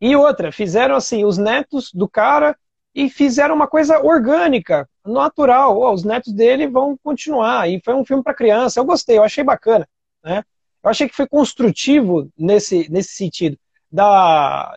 E 0.00 0.14
outra, 0.14 0.52
fizeram 0.52 0.94
assim, 0.94 1.24
os 1.24 1.36
netos 1.36 1.90
do 1.92 2.08
cara 2.08 2.56
e 2.94 3.10
fizeram 3.10 3.54
uma 3.54 3.66
coisa 3.66 3.98
orgânica, 3.98 4.88
natural. 5.04 5.76
Oh, 5.76 5.92
os 5.92 6.04
netos 6.04 6.32
dele 6.32 6.68
vão 6.68 6.96
continuar. 7.02 7.68
E 7.68 7.80
foi 7.84 7.94
um 7.94 8.04
filme 8.04 8.22
para 8.22 8.34
criança. 8.34 8.78
Eu 8.78 8.84
gostei, 8.84 9.18
eu 9.18 9.24
achei 9.24 9.42
bacana. 9.42 9.88
Né? 10.22 10.44
Eu 10.82 10.90
achei 10.90 11.08
que 11.08 11.16
foi 11.16 11.26
construtivo 11.26 12.30
nesse, 12.38 12.88
nesse 12.90 13.14
sentido. 13.14 13.58
Da, 13.90 14.76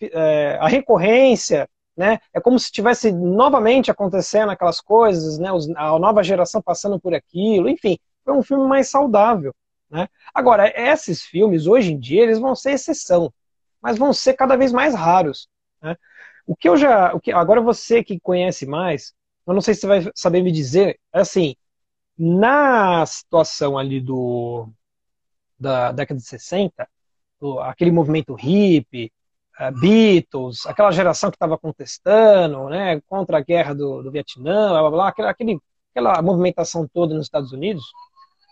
é, 0.00 0.58
a 0.60 0.68
recorrência, 0.68 1.68
né? 1.96 2.18
É 2.32 2.40
como 2.40 2.58
se 2.58 2.66
estivesse 2.66 3.10
novamente 3.12 3.90
acontecendo 3.90 4.50
aquelas 4.50 4.80
coisas, 4.80 5.38
né? 5.38 5.48
A 5.76 5.98
nova 5.98 6.22
geração 6.22 6.60
passando 6.60 7.00
por 7.00 7.14
aquilo, 7.14 7.68
enfim, 7.68 7.98
foi 8.24 8.34
um 8.34 8.42
filme 8.42 8.66
mais 8.68 8.88
saudável, 8.88 9.54
né? 9.90 10.08
Agora, 10.34 10.72
esses 10.76 11.22
filmes 11.22 11.66
hoje 11.66 11.92
em 11.92 11.98
dia 11.98 12.22
eles 12.22 12.38
vão 12.38 12.54
ser 12.54 12.72
exceção, 12.72 13.32
mas 13.80 13.98
vão 13.98 14.12
ser 14.12 14.34
cada 14.34 14.56
vez 14.56 14.72
mais 14.72 14.94
raros, 14.94 15.48
né? 15.82 15.96
O 16.46 16.54
que 16.54 16.68
eu 16.68 16.76
já, 16.76 17.12
o 17.14 17.20
que 17.20 17.32
agora 17.32 17.60
você 17.60 18.04
que 18.04 18.20
conhece 18.20 18.66
mais, 18.66 19.12
eu 19.46 19.54
não 19.54 19.60
sei 19.60 19.74
se 19.74 19.80
você 19.80 19.86
vai 19.86 20.12
saber 20.14 20.42
me 20.42 20.52
dizer, 20.52 20.98
é 21.12 21.20
assim, 21.20 21.56
na 22.18 23.04
situação 23.06 23.78
ali 23.78 24.00
do 24.00 24.68
da 25.58 25.92
década 25.92 26.20
de 26.20 26.26
60, 26.26 26.88
do, 27.40 27.60
aquele 27.60 27.90
movimento 27.90 28.34
hippie, 28.34 29.12
Beatles, 29.80 30.66
aquela 30.66 30.90
geração 30.90 31.30
que 31.30 31.36
estava 31.36 31.56
contestando, 31.56 32.68
né, 32.68 33.00
contra 33.08 33.38
a 33.38 33.40
guerra 33.40 33.74
do, 33.74 34.02
do 34.02 34.10
Vietnã, 34.10 34.68
blá, 34.68 34.90
blá, 34.90 35.12
blá, 35.12 35.30
aquele, 35.30 35.58
aquela 35.90 36.20
movimentação 36.20 36.86
toda 36.92 37.14
nos 37.14 37.26
Estados 37.26 37.52
Unidos, 37.52 37.82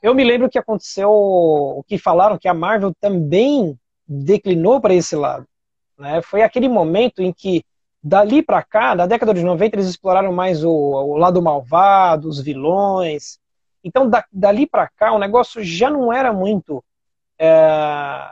eu 0.03 0.15
me 0.15 0.25
lembro 0.25 0.51
que 0.51 0.59
aconteceu, 0.59 1.11
o 1.11 1.83
que 1.87 1.99
falaram 1.99 2.39
que 2.39 2.49
a 2.49 2.55
Marvel 2.55 2.93
também 3.01 3.79
declinou 4.07 4.81
para 4.81 4.95
esse 4.95 5.17
lado. 5.17 5.47
Né? 5.99 6.21
Foi 6.23 6.43
aquele 6.43 6.69
momento 6.69 7.23
em 7.23 7.33
que, 7.33 7.65
dali 8.03 8.43
para 8.43 8.63
cá, 8.63 8.95
da 8.95 9.07
década 9.07 9.33
de 9.33 9.43
90, 9.43 9.77
eles 9.77 9.87
exploraram 9.87 10.33
mais 10.33 10.63
o, 10.63 10.71
o 10.71 11.17
lado 11.17 11.41
malvado, 11.41 12.29
os 12.29 12.41
vilões. 12.41 13.39
Então, 13.83 14.09
da, 14.09 14.25
dali 14.31 14.67
para 14.67 14.89
cá, 14.89 15.13
o 15.13 15.19
negócio 15.19 15.65
já 15.65 15.89
não 15.89 16.13
era 16.13 16.33
muito, 16.33 16.85
é, 17.39 18.29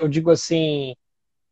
eu 0.00 0.08
digo 0.08 0.30
assim, 0.30 0.94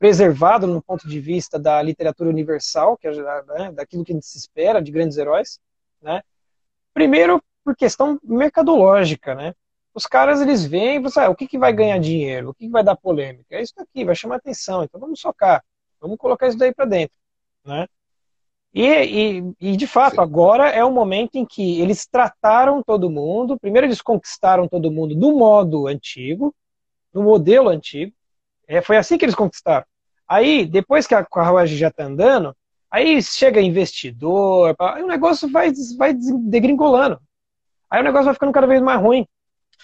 preservado 0.02 0.66
no 0.66 0.82
ponto 0.82 1.06
de 1.06 1.20
vista 1.20 1.60
da 1.60 1.80
literatura 1.80 2.28
universal, 2.28 2.96
que 2.96 3.06
é 3.06 3.12
né, 3.12 3.70
daquilo 3.70 4.04
que 4.04 4.10
a 4.10 4.16
gente 4.16 4.26
se 4.26 4.36
espera 4.36 4.82
de 4.82 4.90
grandes 4.90 5.16
heróis, 5.16 5.60
né? 6.02 6.22
Primeiro 6.92 7.40
por 7.64 7.76
questão 7.76 8.18
mercadológica, 8.24 9.32
né? 9.36 9.54
Os 9.94 10.04
caras 10.04 10.40
eles 10.40 10.64
vêm 10.64 10.96
e 10.96 11.08
falam, 11.08 11.28
ah, 11.28 11.30
o 11.30 11.36
que, 11.36 11.46
que 11.46 11.56
vai 11.56 11.72
ganhar 11.72 12.00
dinheiro, 12.00 12.50
o 12.50 12.54
que, 12.54 12.66
que 12.66 12.72
vai 12.72 12.82
dar 12.82 12.96
polêmica, 12.96 13.54
é 13.54 13.62
isso 13.62 13.74
aqui, 13.78 14.04
vai 14.04 14.16
chamar 14.16 14.36
atenção, 14.36 14.82
então 14.82 14.98
vamos 14.98 15.20
socar, 15.20 15.62
vamos 16.00 16.16
colocar 16.18 16.48
isso 16.48 16.58
daí 16.58 16.74
para 16.74 16.84
dentro, 16.84 17.14
né? 17.64 17.86
E, 18.74 18.84
e, 18.84 19.54
e, 19.60 19.76
de 19.76 19.86
fato, 19.86 20.16
Sim. 20.16 20.20
agora 20.20 20.68
é 20.68 20.84
o 20.84 20.90
momento 20.90 21.36
em 21.36 21.46
que 21.46 21.80
eles 21.80 22.06
trataram 22.06 22.82
todo 22.82 23.08
mundo. 23.08 23.56
Primeiro, 23.60 23.86
eles 23.86 24.02
conquistaram 24.02 24.66
todo 24.66 24.90
mundo 24.90 25.14
do 25.14 25.30
modo 25.30 25.86
antigo, 25.86 26.52
do 27.12 27.22
modelo 27.22 27.68
antigo. 27.68 28.12
É, 28.66 28.80
foi 28.80 28.96
assim 28.96 29.16
que 29.16 29.24
eles 29.24 29.34
conquistaram. 29.34 29.84
Aí, 30.32 30.64
depois 30.64 31.06
que 31.06 31.14
a 31.14 31.22
carruagem 31.22 31.76
já 31.76 31.88
está 31.88 32.04
andando, 32.04 32.56
aí 32.90 33.22
chega 33.22 33.60
investidor, 33.60 34.74
aí 34.80 35.02
o 35.02 35.06
negócio 35.06 35.46
vai, 35.46 35.70
vai 35.98 36.14
degringolando. 36.14 37.20
Aí 37.90 38.00
o 38.00 38.02
negócio 38.02 38.24
vai 38.24 38.32
ficando 38.32 38.50
cada 38.50 38.66
vez 38.66 38.80
mais 38.80 38.98
ruim. 38.98 39.28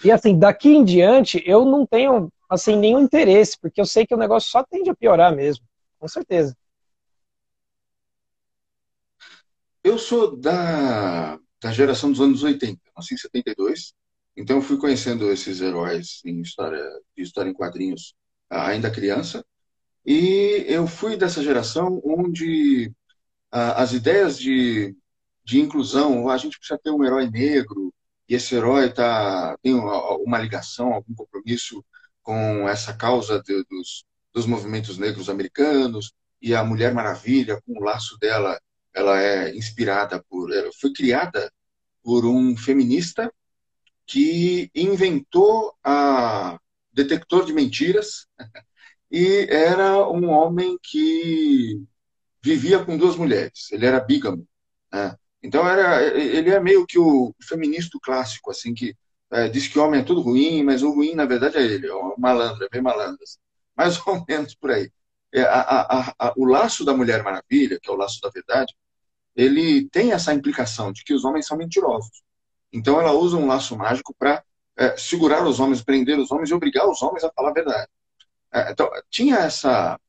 E 0.03 0.11
assim, 0.11 0.39
daqui 0.39 0.69
em 0.69 0.83
diante, 0.83 1.39
eu 1.45 1.65
não 1.65 1.85
tenho 1.85 2.33
assim 2.49 2.75
nenhum 2.75 2.99
interesse, 2.99 3.59
porque 3.61 3.79
eu 3.79 3.85
sei 3.85 4.07
que 4.07 4.15
o 4.15 4.17
negócio 4.17 4.49
só 4.49 4.63
tende 4.63 4.89
a 4.89 4.95
piorar 4.95 5.35
mesmo, 5.35 5.63
com 5.99 6.07
certeza. 6.07 6.57
Eu 9.83 9.99
sou 9.99 10.35
da, 10.35 11.37
da 11.61 11.71
geração 11.71 12.09
dos 12.09 12.21
anos 12.21 12.41
80, 12.41 12.81
nasci 12.97 13.13
em 13.13 13.17
72, 13.17 13.93
então 14.35 14.55
eu 14.55 14.63
fui 14.63 14.79
conhecendo 14.79 15.31
esses 15.31 15.61
heróis 15.61 16.21
em 16.25 16.41
história, 16.41 16.83
de 17.15 17.21
história 17.21 17.51
em 17.51 17.53
quadrinhos 17.53 18.15
ainda 18.49 18.89
criança, 18.89 19.45
e 20.09 20.65
eu 20.67 20.87
fui 20.87 21.15
dessa 21.15 21.43
geração 21.43 22.01
onde 22.03 22.91
as 23.51 23.93
ideias 23.93 24.39
de, 24.39 24.95
de 25.43 25.59
inclusão, 25.59 26.27
a 26.29 26.35
gente 26.35 26.57
precisa 26.57 26.79
ter 26.83 26.89
um 26.89 27.05
herói 27.05 27.29
negro, 27.29 27.93
e 28.27 28.33
esse 28.33 28.55
herói 28.55 28.91
tá, 28.91 29.55
tem 29.61 29.75
uma 29.75 30.39
ligação, 30.39 30.93
algum 30.93 31.13
compromisso 31.13 31.85
com 32.23 32.67
essa 32.67 32.91
causa 32.91 33.39
de, 33.43 33.63
dos, 33.65 34.03
dos 34.33 34.47
movimentos 34.47 34.97
negros 34.97 35.29
americanos, 35.29 36.11
e 36.41 36.55
a 36.55 36.63
Mulher 36.63 36.91
Maravilha, 36.91 37.61
com 37.61 37.79
o 37.79 37.83
laço 37.83 38.17
dela, 38.17 38.59
ela 38.95 39.21
é 39.21 39.55
inspirada 39.55 40.23
por. 40.27 40.51
Ela 40.51 40.71
foi 40.81 40.91
criada 40.91 41.51
por 42.01 42.25
um 42.25 42.57
feminista 42.57 43.31
que 44.07 44.71
inventou 44.73 45.71
a 45.83 46.59
detector 46.91 47.45
de 47.45 47.53
mentiras 47.53 48.25
e 49.11 49.47
era 49.49 50.07
um 50.09 50.29
homem 50.29 50.77
que 50.81 51.83
vivia 52.41 52.83
com 52.83 52.97
duas 52.97 53.15
mulheres. 53.15 53.71
Ele 53.71 53.85
era 53.85 53.99
bígamo. 53.99 54.47
Né? 54.91 55.15
Então 55.41 55.67
era, 55.67 56.01
ele 56.03 56.49
é 56.49 56.59
meio 56.59 56.85
que 56.85 56.99
o 56.99 57.33
feminista 57.41 57.97
clássico, 58.01 58.51
assim 58.51 58.73
que 58.73 58.95
é, 59.31 59.47
diz 59.47 59.67
que 59.67 59.79
homem 59.79 60.01
é 60.01 60.03
tudo 60.03 60.21
ruim, 60.21 60.63
mas 60.63 60.81
o 60.83 60.91
ruim 60.91 61.15
na 61.15 61.25
verdade 61.25 61.57
é 61.57 61.61
ele, 61.61 61.87
é 61.87 61.93
o 61.93 62.15
malandro, 62.17 62.65
é 62.65 62.69
bem 62.69 62.81
malandro, 62.81 63.19
assim. 63.23 63.37
mais 63.75 63.99
ou 64.05 64.23
menos 64.27 64.55
por 64.55 64.71
aí. 64.71 64.91
É, 65.33 65.41
a, 65.43 65.61
a, 65.61 66.13
a, 66.19 66.33
o 66.35 66.45
laço 66.45 66.83
da 66.83 66.93
Mulher 66.93 67.23
Maravilha, 67.23 67.79
que 67.81 67.89
é 67.89 67.93
o 67.93 67.95
laço 67.95 68.19
da 68.21 68.29
verdade, 68.29 68.73
ele 69.35 69.87
tem 69.89 70.11
essa 70.11 70.33
implicação 70.33 70.91
de 70.91 71.03
que 71.03 71.13
os 71.13 71.23
homens 71.23 71.45
são 71.47 71.57
mentirosos. 71.57 72.23
Então 72.73 72.99
ela 72.99 73.13
usa 73.13 73.37
um 73.37 73.47
laço 73.47 73.77
mágico 73.77 74.13
para 74.17 74.43
é, 74.77 74.97
segurar 74.97 75.45
os 75.45 75.59
homens, 75.59 75.83
prender 75.83 76.17
os 76.19 76.31
homens 76.31 76.49
e 76.49 76.53
obrigar 76.53 76.89
os 76.89 77.01
homens 77.01 77.23
a 77.23 77.31
falar 77.31 77.49
a 77.49 77.53
verdade. 77.53 77.87
É, 78.51 78.71
então, 78.71 78.89
tinha 79.09 79.37
essa, 79.37 79.99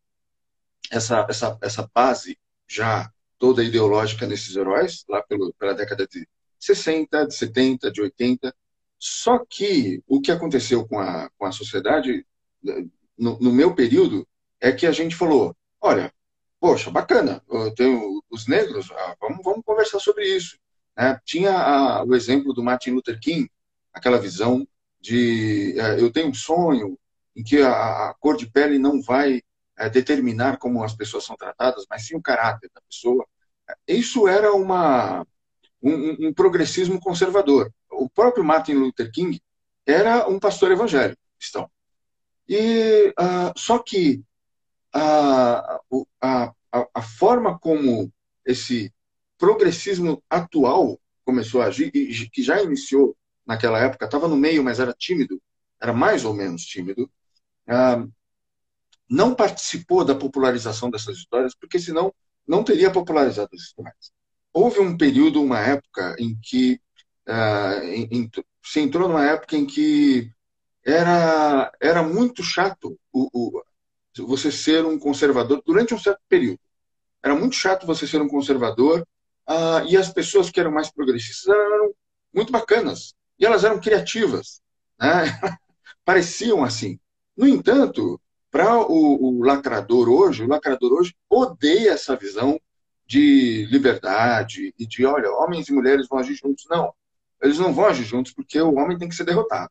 essa, 0.91 1.27
essa, 1.29 1.59
essa 1.61 1.91
base 1.95 2.39
já 2.69 3.11
toda 3.39 3.65
ideológica 3.65 4.27
nesses 4.27 4.55
heróis, 4.57 5.05
lá 5.09 5.23
pelo, 5.23 5.53
pela 5.55 5.75
década 5.75 6.07
de 6.07 6.29
60, 6.59 7.27
de 7.27 7.35
70, 7.35 7.91
de 7.91 8.03
80. 8.03 8.55
Só 8.99 9.39
que 9.39 10.03
o 10.07 10.21
que 10.21 10.31
aconteceu 10.31 10.87
com 10.87 10.99
a, 10.99 11.31
com 11.39 11.47
a 11.47 11.53
sociedade, 11.53 12.27
no, 13.19 13.39
no 13.41 13.53
meu 13.53 13.75
período, 13.75 14.29
é 14.61 14.71
que 14.71 14.87
a 14.87 14.93
gente 14.93 15.17
falou: 15.17 15.57
olha, 15.81 16.13
poxa, 16.61 16.91
bacana, 16.91 17.43
tenho 17.77 18.23
os 18.31 18.47
negros, 18.47 18.91
ah, 18.93 19.17
vamos, 19.21 19.43
vamos 19.43 19.65
conversar 19.65 19.99
sobre 19.99 20.25
isso. 20.25 20.59
É, 20.97 21.19
tinha 21.25 21.53
a, 21.53 22.05
o 22.05 22.15
exemplo 22.15 22.53
do 22.53 22.63
Martin 22.63 22.91
Luther 22.91 23.19
King, 23.19 23.51
aquela 23.93 24.19
visão 24.19 24.69
de 25.01 25.75
é, 25.81 25.99
eu 25.99 26.13
tenho 26.13 26.29
um 26.29 26.35
sonho, 26.35 26.99
em 27.37 27.43
que 27.43 27.61
a, 27.63 28.11
a 28.11 28.15
cor 28.15 28.37
de 28.37 28.51
pele 28.51 28.79
não 28.79 29.01
vai 29.01 29.43
é, 29.77 29.89
determinar 29.89 30.59
como 30.59 30.83
as 30.85 30.95
pessoas 30.95 31.25
são 31.25 31.37
tratadas, 31.37 31.87
mas 31.89 32.07
sim 32.07 32.17
o 32.17 32.23
caráter 32.23 32.71
da 32.75 32.81
pessoa. 32.83 33.27
Isso 33.87 34.29
era 34.29 34.53
uma, 34.53 35.27
um, 35.83 36.29
um, 36.29 36.35
progressismo 36.35 37.01
conservador. 37.01 37.73
O 37.91 38.09
próprio 38.09 38.45
Martin 38.45 38.75
Luther 38.75 39.11
King 39.13 39.41
era 39.87 40.29
um 40.29 40.39
pastor 40.39 40.71
evangélico 40.71 41.21
cristão. 41.39 41.71
E 42.49 43.15
uh, 43.19 43.53
só 43.57 43.79
que 43.79 44.23
a, 44.93 45.79
a, 46.21 46.53
a, 46.73 46.87
a 46.95 47.03
forma 47.03 47.59
como 47.59 48.13
esse 48.45 48.93
progressismo 49.39 50.23
atual 50.29 51.01
começou 51.25 51.63
a 51.63 51.67
agir, 51.67 51.91
e 51.95 52.29
que 52.29 52.43
já 52.43 52.61
iniciou 52.63 53.17
naquela 53.47 53.79
época, 53.79 54.05
estava 54.05 54.29
no 54.29 54.37
meio, 54.37 54.63
mas 54.63 54.81
era 54.81 54.93
tímido, 54.93 55.41
era 55.81 55.93
mais 55.93 56.25
ou 56.25 56.35
menos 56.35 56.63
tímido, 56.63 57.11
ah, 57.71 58.05
não 59.09 59.35
participou 59.35 60.05
da 60.05 60.15
popularização 60.15 60.91
dessas 60.91 61.19
histórias, 61.19 61.55
porque 61.55 61.79
senão 61.79 62.13
não 62.47 62.65
teria 62.65 62.91
popularizado 62.91 63.51
as 63.55 63.63
histórias. 63.63 64.13
Houve 64.53 64.81
um 64.81 64.97
período, 64.97 65.43
uma 65.43 65.61
época, 65.61 66.17
em 66.19 66.37
que 66.41 66.81
uh, 67.29 67.85
em, 67.85 68.09
em, 68.11 68.31
se 68.63 68.81
entrou 68.81 69.09
numa 69.09 69.25
época 69.25 69.57
em 69.57 69.67
que 69.67 70.33
era, 70.85 71.73
era 71.81 72.03
muito 72.03 72.43
chato 72.43 72.99
o, 73.13 73.29
o, 73.33 73.63
você 74.27 74.51
ser 74.51 74.85
um 74.85 74.99
conservador 74.99 75.63
durante 75.65 75.95
um 75.95 75.99
certo 75.99 76.21
período. 76.29 76.59
Era 77.23 77.35
muito 77.35 77.55
chato 77.55 77.87
você 77.87 78.07
ser 78.07 78.21
um 78.21 78.29
conservador 78.29 79.07
uh, 79.49 79.87
e 79.89 79.97
as 79.97 80.13
pessoas 80.13 80.51
que 80.51 80.59
eram 80.59 80.73
mais 80.73 80.91
progressistas 80.91 81.47
eram 81.49 81.95
muito 82.33 82.51
bacanas 82.51 83.15
e 83.39 83.47
elas 83.47 83.65
eram 83.65 83.81
criativas, 83.81 84.61
né? 84.99 85.25
pareciam 86.05 86.65
assim. 86.65 86.99
No 87.41 87.49
entanto, 87.49 88.21
para 88.51 88.87
o, 88.87 89.39
o, 89.39 89.43
lacrador 89.43 90.11
hoje, 90.11 90.45
o 90.45 90.47
lacrador 90.47 90.93
hoje 90.93 91.15
odeia 91.27 91.93
essa 91.93 92.15
visão 92.15 92.61
de 93.07 93.65
liberdade 93.71 94.75
e 94.79 94.87
de, 94.87 95.07
olha, 95.07 95.33
homens 95.33 95.67
e 95.67 95.73
mulheres 95.73 96.07
vão 96.07 96.19
agir 96.19 96.35
juntos. 96.35 96.67
Não, 96.69 96.93
eles 97.41 97.59
não 97.59 97.73
vão 97.73 97.87
agir 97.87 98.05
juntos 98.05 98.31
porque 98.31 98.61
o 98.61 98.75
homem 98.75 98.99
tem 98.99 99.09
que 99.09 99.15
ser 99.15 99.25
derrotado. 99.25 99.71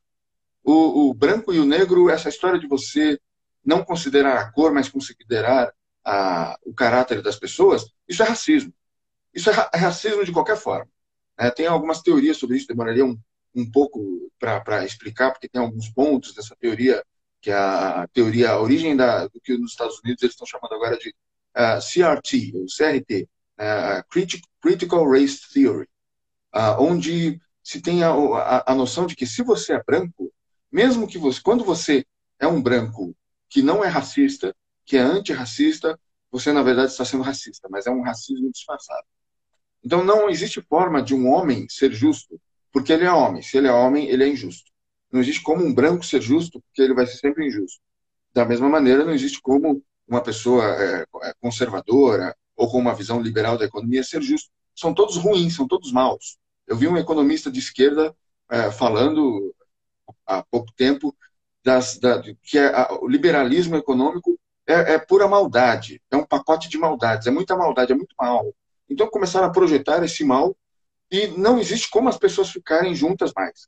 O, 0.63 1.11
o 1.11 1.13
branco 1.13 1.53
e 1.53 1.59
o 1.59 1.65
negro, 1.65 2.09
essa 2.09 2.27
história 2.27 2.59
de 2.59 2.65
você 2.65 3.19
não 3.63 3.85
considerar 3.85 4.39
a 4.39 4.51
cor, 4.51 4.73
mas 4.73 4.89
considerar 4.89 5.71
a, 6.03 6.57
o 6.65 6.73
caráter 6.73 7.21
das 7.21 7.35
pessoas, 7.35 7.85
isso 8.07 8.23
é 8.23 8.25
racismo. 8.25 8.73
Isso 9.31 9.47
é, 9.47 9.53
ra 9.53 9.69
é 9.71 9.77
racismo 9.77 10.25
de 10.25 10.31
qualquer 10.31 10.57
forma. 10.57 10.89
É, 11.37 11.51
tem 11.51 11.67
algumas 11.67 12.01
teorias 12.01 12.37
sobre 12.37 12.57
isso, 12.57 12.67
demoraria 12.67 13.05
um, 13.05 13.15
um 13.53 13.69
pouco 13.69 14.31
para 14.39 14.83
explicar, 14.83 15.29
porque 15.29 15.47
tem 15.47 15.61
alguns 15.61 15.87
pontos 15.87 16.33
dessa 16.33 16.55
teoria, 16.55 17.03
que 17.41 17.49
é 17.51 17.55
a 17.55 18.07
teoria, 18.13 18.51
a 18.51 18.59
origem 18.59 18.95
da, 18.95 19.27
do 19.27 19.39
que 19.41 19.57
nos 19.57 19.71
Estados 19.71 19.99
Unidos 20.03 20.23
eles 20.23 20.33
estão 20.33 20.47
chamando 20.47 20.73
agora 20.73 20.97
de 20.97 21.09
uh, 21.09 21.13
ah, 21.53 21.79
CRT, 21.79 22.53
ou 22.55 22.65
CRT, 22.65 23.23
uh, 23.23 23.27
ah, 23.59 24.05
Critical 24.61 25.09
Race 25.09 25.41
Theory, 25.53 25.87
uh, 26.55 26.79
onde 26.79 27.39
se 27.63 27.81
tem 27.81 28.03
a, 28.03 28.11
a, 28.11 28.71
a 28.71 28.75
noção 28.75 29.05
de 29.05 29.15
que 29.15 29.25
se 29.25 29.43
você 29.43 29.73
é 29.73 29.83
branco, 29.83 30.33
mesmo 30.71 31.07
que 31.07 31.17
você, 31.17 31.41
quando 31.41 31.63
você 31.63 32.05
é 32.39 32.47
um 32.47 32.61
branco 32.61 33.15
que 33.49 33.61
não 33.61 33.83
é 33.83 33.87
racista, 33.87 34.55
que 34.85 34.97
é 34.97 35.01
antirracista, 35.01 35.99
você 36.31 36.51
na 36.51 36.61
verdade 36.61 36.91
está 36.91 37.05
sendo 37.05 37.23
racista, 37.23 37.67
mas 37.69 37.87
é 37.87 37.91
um 37.91 38.01
racismo 38.01 38.51
disfarçado. 38.51 39.05
Então 39.83 40.03
não 40.03 40.29
existe 40.29 40.61
forma 40.61 41.01
de 41.01 41.15
um 41.15 41.27
homem 41.27 41.67
ser 41.69 41.91
justo 41.91 42.39
porque 42.71 42.93
ele 42.93 43.05
é 43.05 43.11
homem. 43.11 43.41
Se 43.41 43.57
ele 43.57 43.67
é 43.67 43.71
homem, 43.71 44.07
ele 44.07 44.23
é 44.23 44.27
injusto. 44.27 44.71
Não 45.11 45.19
existe 45.19 45.41
como 45.41 45.63
um 45.63 45.73
branco 45.73 46.05
ser 46.05 46.21
justo 46.21 46.61
porque 46.61 46.81
ele 46.81 46.93
vai 46.93 47.05
ser 47.07 47.17
sempre 47.17 47.47
injusto. 47.47 47.79
Da 48.33 48.45
mesma 48.45 48.69
maneira, 48.69 49.03
não 49.03 49.13
existe 49.13 49.41
como 49.41 49.83
uma 50.07 50.21
pessoa 50.21 50.65
é, 50.65 51.05
é 51.23 51.33
conservadora 51.41 52.35
ou 52.55 52.69
com 52.69 52.77
uma 52.77 52.93
visão 52.93 53.21
liberal 53.21 53.57
da 53.57 53.65
economia 53.65 54.03
ser 54.03 54.21
justo. 54.21 54.49
São 54.75 54.93
todos 54.93 55.17
ruins, 55.17 55.55
são 55.55 55.67
todos 55.67 55.91
maus. 55.91 56.37
Eu 56.67 56.75
vi 56.75 56.87
um 56.87 56.97
economista 56.97 57.51
de 57.51 57.59
esquerda 57.59 58.15
é, 58.49 58.71
falando 58.71 59.53
há 60.25 60.43
pouco 60.43 60.71
tempo 60.75 61.15
das, 61.63 61.97
da, 61.99 62.21
que 62.43 62.57
é, 62.57 62.67
a, 62.67 62.97
o 63.01 63.07
liberalismo 63.07 63.75
econômico 63.75 64.39
é, 64.65 64.93
é, 64.93 64.99
pura 64.99 65.27
maldade, 65.27 66.01
é 66.11 66.15
um 66.15 66.25
pacote 66.25 66.69
de 66.69 66.77
maldades, 66.77 67.27
é 67.27 67.31
muita 67.31 67.55
maldade, 67.55 67.91
é 67.91 67.95
muito 67.95 68.15
mal. 68.17 68.53
Então 68.89 69.07
começaram 69.07 69.47
a 69.47 69.51
projetar 69.51 70.03
esse 70.03 70.23
mal 70.23 70.55
e 71.11 71.27
não 71.27 71.59
existe 71.59 71.89
como 71.89 72.09
as 72.09 72.17
pessoas 72.17 72.49
ficarem 72.49 72.93
juntas 72.93 73.31
mais, 73.35 73.67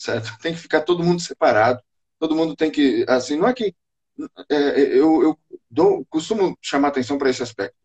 certo? 0.00 0.36
Tem 0.40 0.54
que 0.54 0.60
ficar 0.60 0.80
todo 0.80 1.04
mundo 1.04 1.20
separado, 1.20 1.80
todo 2.18 2.34
mundo 2.34 2.56
tem 2.56 2.70
que, 2.70 3.04
assim, 3.08 3.36
não 3.36 3.48
é 3.48 3.54
que 3.54 3.74
é, 4.50 4.80
eu, 4.98 5.22
eu 5.22 5.38
dou, 5.70 6.04
costumo 6.06 6.56
chamar 6.60 6.88
atenção 6.88 7.16
para 7.18 7.30
esse 7.30 7.42
aspecto. 7.42 7.76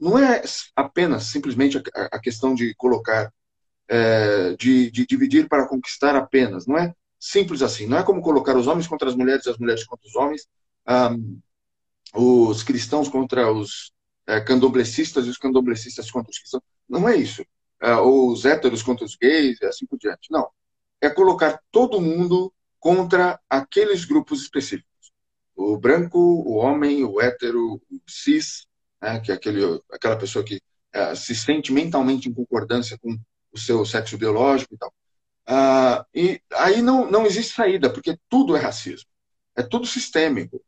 Não 0.00 0.18
é 0.18 0.42
apenas 0.74 1.24
simplesmente 1.24 1.78
a, 1.78 1.82
a 2.16 2.20
questão 2.20 2.54
de 2.54 2.74
colocar, 2.74 3.32
é, 3.88 4.54
de, 4.56 4.90
de 4.90 5.06
dividir 5.06 5.48
para 5.48 5.68
conquistar 5.68 6.16
apenas, 6.16 6.66
não 6.66 6.78
é 6.78 6.94
simples 7.20 7.62
assim. 7.62 7.86
Não 7.86 7.98
é 7.98 8.02
como 8.02 8.22
colocar 8.22 8.56
os 8.56 8.66
homens 8.66 8.86
contra 8.86 9.08
as 9.08 9.14
mulheres 9.14 9.46
e 9.46 9.50
as 9.50 9.58
mulheres 9.58 9.84
contra 9.84 10.06
os 10.08 10.16
homens, 10.16 10.48
um, 10.88 11.40
os 12.14 12.62
cristãos 12.62 13.08
contra 13.08 13.52
os 13.52 13.92
é, 14.26 14.40
candomblecistas 14.40 15.26
e 15.26 15.30
os 15.30 15.38
candomblecistas 15.38 16.10
contra 16.10 16.30
os 16.30 16.38
cristãos. 16.38 16.64
Não 16.88 17.08
é 17.08 17.16
isso. 17.16 17.44
É, 17.80 17.94
os 17.96 18.44
héteros 18.44 18.82
contra 18.82 19.04
os 19.04 19.16
gays 19.16 19.60
e 19.60 19.66
assim 19.66 19.86
por 19.86 19.98
diante. 19.98 20.30
Não. 20.30 20.48
É 21.02 21.10
colocar 21.10 21.60
todo 21.70 22.00
mundo 22.00 22.50
contra 22.80 23.38
aqueles 23.50 24.04
grupos 24.06 24.40
específicos. 24.42 25.12
O 25.54 25.76
branco, 25.76 26.18
o 26.18 26.54
homem, 26.54 27.04
o 27.04 27.20
hétero, 27.20 27.74
o 27.74 28.00
cis, 28.08 28.66
né, 29.00 29.20
que 29.20 29.30
é 29.30 29.34
aquele, 29.34 29.62
aquela 29.90 30.16
pessoa 30.16 30.44
que 30.44 30.60
é, 30.92 31.14
se 31.14 31.34
sente 31.34 31.72
mentalmente 31.72 32.28
em 32.28 32.32
concordância 32.32 32.96
com 32.98 33.18
o 33.52 33.58
seu 33.58 33.84
sexo 33.84 34.16
biológico 34.16 34.74
e 34.74 34.78
tal. 34.78 34.92
Ah, 35.46 36.06
e 36.14 36.40
aí 36.52 36.80
não, 36.80 37.10
não 37.10 37.26
existe 37.26 37.54
saída, 37.54 37.92
porque 37.92 38.16
tudo 38.28 38.56
é 38.56 38.60
racismo. 38.60 39.08
É 39.56 39.62
tudo 39.62 39.86
sistêmico. 39.86 40.62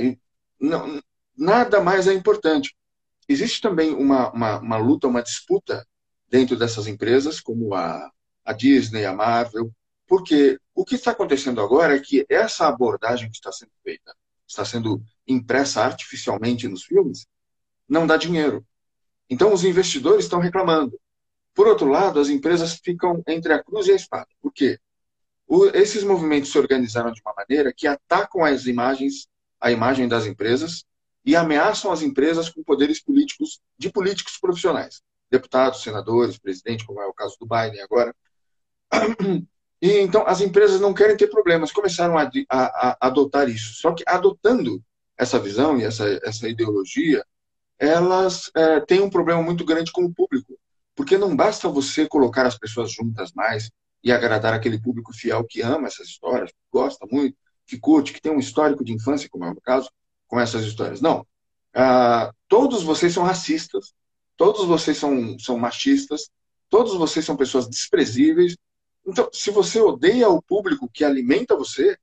E 0.00 0.18
não, 0.60 1.00
nada 1.36 1.80
mais 1.80 2.06
é 2.06 2.14
importante. 2.14 2.74
Existe 3.28 3.60
também 3.60 3.94
uma, 3.94 4.30
uma, 4.32 4.58
uma, 4.58 4.76
luta, 4.76 5.06
uma 5.06 5.22
disputa 5.22 5.86
dentro 6.28 6.56
dessas 6.56 6.86
empresas, 6.86 7.40
como 7.40 7.74
a, 7.74 8.10
a 8.48 8.52
Disney, 8.54 9.04
a 9.04 9.12
Marvel, 9.12 9.70
porque 10.06 10.58
o 10.74 10.82
que 10.82 10.94
está 10.94 11.10
acontecendo 11.10 11.60
agora 11.60 11.94
é 11.94 12.00
que 12.00 12.24
essa 12.30 12.66
abordagem 12.66 13.28
que 13.30 13.36
está 13.36 13.52
sendo 13.52 13.72
feita, 13.84 14.16
está 14.46 14.64
sendo 14.64 15.02
impressa 15.26 15.82
artificialmente 15.82 16.66
nos 16.66 16.82
filmes, 16.82 17.26
não 17.86 18.06
dá 18.06 18.16
dinheiro. 18.16 18.64
Então 19.28 19.52
os 19.52 19.64
investidores 19.64 20.24
estão 20.24 20.40
reclamando. 20.40 20.98
Por 21.52 21.66
outro 21.66 21.88
lado, 21.88 22.18
as 22.18 22.30
empresas 22.30 22.80
ficam 22.82 23.22
entre 23.28 23.52
a 23.52 23.62
cruz 23.62 23.86
e 23.86 23.92
a 23.92 23.96
espada. 23.96 24.28
Por 24.40 24.50
quê? 24.50 24.78
O, 25.46 25.66
esses 25.66 26.02
movimentos 26.02 26.50
se 26.50 26.58
organizaram 26.58 27.12
de 27.12 27.20
uma 27.20 27.34
maneira 27.34 27.70
que 27.70 27.86
atacam 27.86 28.42
as 28.46 28.64
imagens, 28.64 29.28
a 29.60 29.70
imagem 29.70 30.08
das 30.08 30.24
empresas 30.24 30.86
e 31.22 31.36
ameaçam 31.36 31.92
as 31.92 32.00
empresas 32.00 32.48
com 32.48 32.62
poderes 32.62 32.98
políticos 33.02 33.60
de 33.76 33.90
políticos 33.90 34.38
profissionais, 34.38 35.02
deputados, 35.30 35.82
senadores, 35.82 36.38
presidente, 36.38 36.86
como 36.86 37.02
é 37.02 37.06
o 37.06 37.12
caso 37.12 37.36
do 37.38 37.46
Biden 37.46 37.82
agora. 37.82 38.16
E 39.80 40.00
então 40.00 40.26
as 40.26 40.40
empresas 40.40 40.80
não 40.80 40.92
querem 40.92 41.16
ter 41.16 41.28
problemas, 41.28 41.70
começaram 41.70 42.18
a, 42.18 42.28
a, 42.50 42.58
a 42.98 43.06
adotar 43.06 43.48
isso. 43.48 43.74
Só 43.74 43.92
que 43.92 44.02
adotando 44.06 44.82
essa 45.16 45.38
visão 45.38 45.78
e 45.78 45.84
essa, 45.84 46.04
essa 46.22 46.48
ideologia, 46.48 47.24
elas 47.78 48.50
é, 48.56 48.80
têm 48.80 49.00
um 49.00 49.10
problema 49.10 49.42
muito 49.42 49.64
grande 49.64 49.92
com 49.92 50.04
o 50.04 50.12
público. 50.12 50.58
Porque 50.96 51.16
não 51.16 51.36
basta 51.36 51.68
você 51.68 52.08
colocar 52.08 52.44
as 52.44 52.58
pessoas 52.58 52.90
juntas 52.90 53.32
mais 53.32 53.70
e 54.02 54.10
agradar 54.10 54.52
aquele 54.52 54.80
público 54.80 55.12
fiel 55.12 55.44
que 55.44 55.62
ama 55.62 55.86
essas 55.86 56.08
histórias, 56.08 56.50
que 56.50 56.56
gosta 56.72 57.06
muito, 57.10 57.36
que 57.66 57.78
curte, 57.78 58.12
que 58.12 58.20
tem 58.20 58.32
um 58.32 58.38
histórico 58.38 58.84
de 58.84 58.92
infância, 58.92 59.28
como 59.30 59.44
é 59.44 59.50
o 59.50 59.60
caso, 59.60 59.90
com 60.26 60.40
essas 60.40 60.64
histórias. 60.64 61.00
Não. 61.00 61.26
Ah, 61.74 62.32
todos 62.48 62.82
vocês 62.82 63.12
são 63.12 63.22
racistas, 63.22 63.92
todos 64.36 64.64
vocês 64.66 64.96
são, 64.96 65.38
são 65.38 65.58
machistas, 65.58 66.30
todos 66.68 66.94
vocês 66.94 67.24
são 67.24 67.36
pessoas 67.36 67.68
desprezíveis. 67.68 68.56
Então, 69.08 69.30
se 69.32 69.50
você 69.50 69.80
odeia 69.80 70.28
o 70.28 70.42
público 70.42 70.88
que 70.92 71.02
alimenta 71.02 71.56
você, 71.56 71.96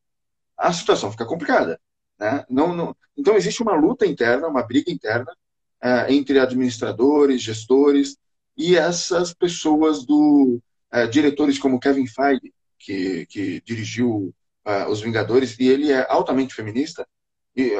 a 0.57 0.73
situação 0.73 1.11
fica 1.11 1.25
complicada. 1.25 1.79
Né? 2.19 2.43
Não, 2.49 2.75
não... 2.75 2.95
Então, 3.15 3.35
existe 3.35 3.61
uma 3.61 3.75
luta 3.75 4.07
interna, 4.07 4.47
uma 4.47 4.63
briga 4.63 4.91
interna 4.91 5.31
ah, 5.79 6.11
entre 6.11 6.39
administradores, 6.39 7.43
gestores, 7.43 8.17
e 8.57 8.75
essas 8.75 9.33
pessoas 9.33 10.03
do 10.05 10.59
uh, 10.93 11.07
diretores 11.09 11.59
como 11.59 11.79
Kevin 11.79 12.07
Feige, 12.07 12.53
que, 12.79 13.25
que 13.27 13.61
dirigiu 13.61 14.33
uh, 14.65 14.89
Os 14.89 15.01
Vingadores, 15.01 15.59
e 15.59 15.67
ele 15.67 15.91
é 15.91 16.09
altamente 16.09 16.55
feminista, 16.55 17.07
e 17.55 17.71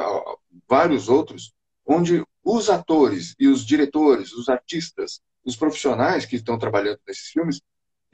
vários 0.68 1.08
outros, 1.08 1.52
onde 1.84 2.24
os 2.44 2.70
atores 2.70 3.34
e 3.38 3.48
os 3.48 3.66
diretores, 3.66 4.32
os 4.32 4.48
artistas, 4.48 5.20
os 5.44 5.56
profissionais 5.56 6.24
que 6.24 6.36
estão 6.36 6.58
trabalhando 6.58 7.00
nesses 7.06 7.28
filmes, 7.28 7.60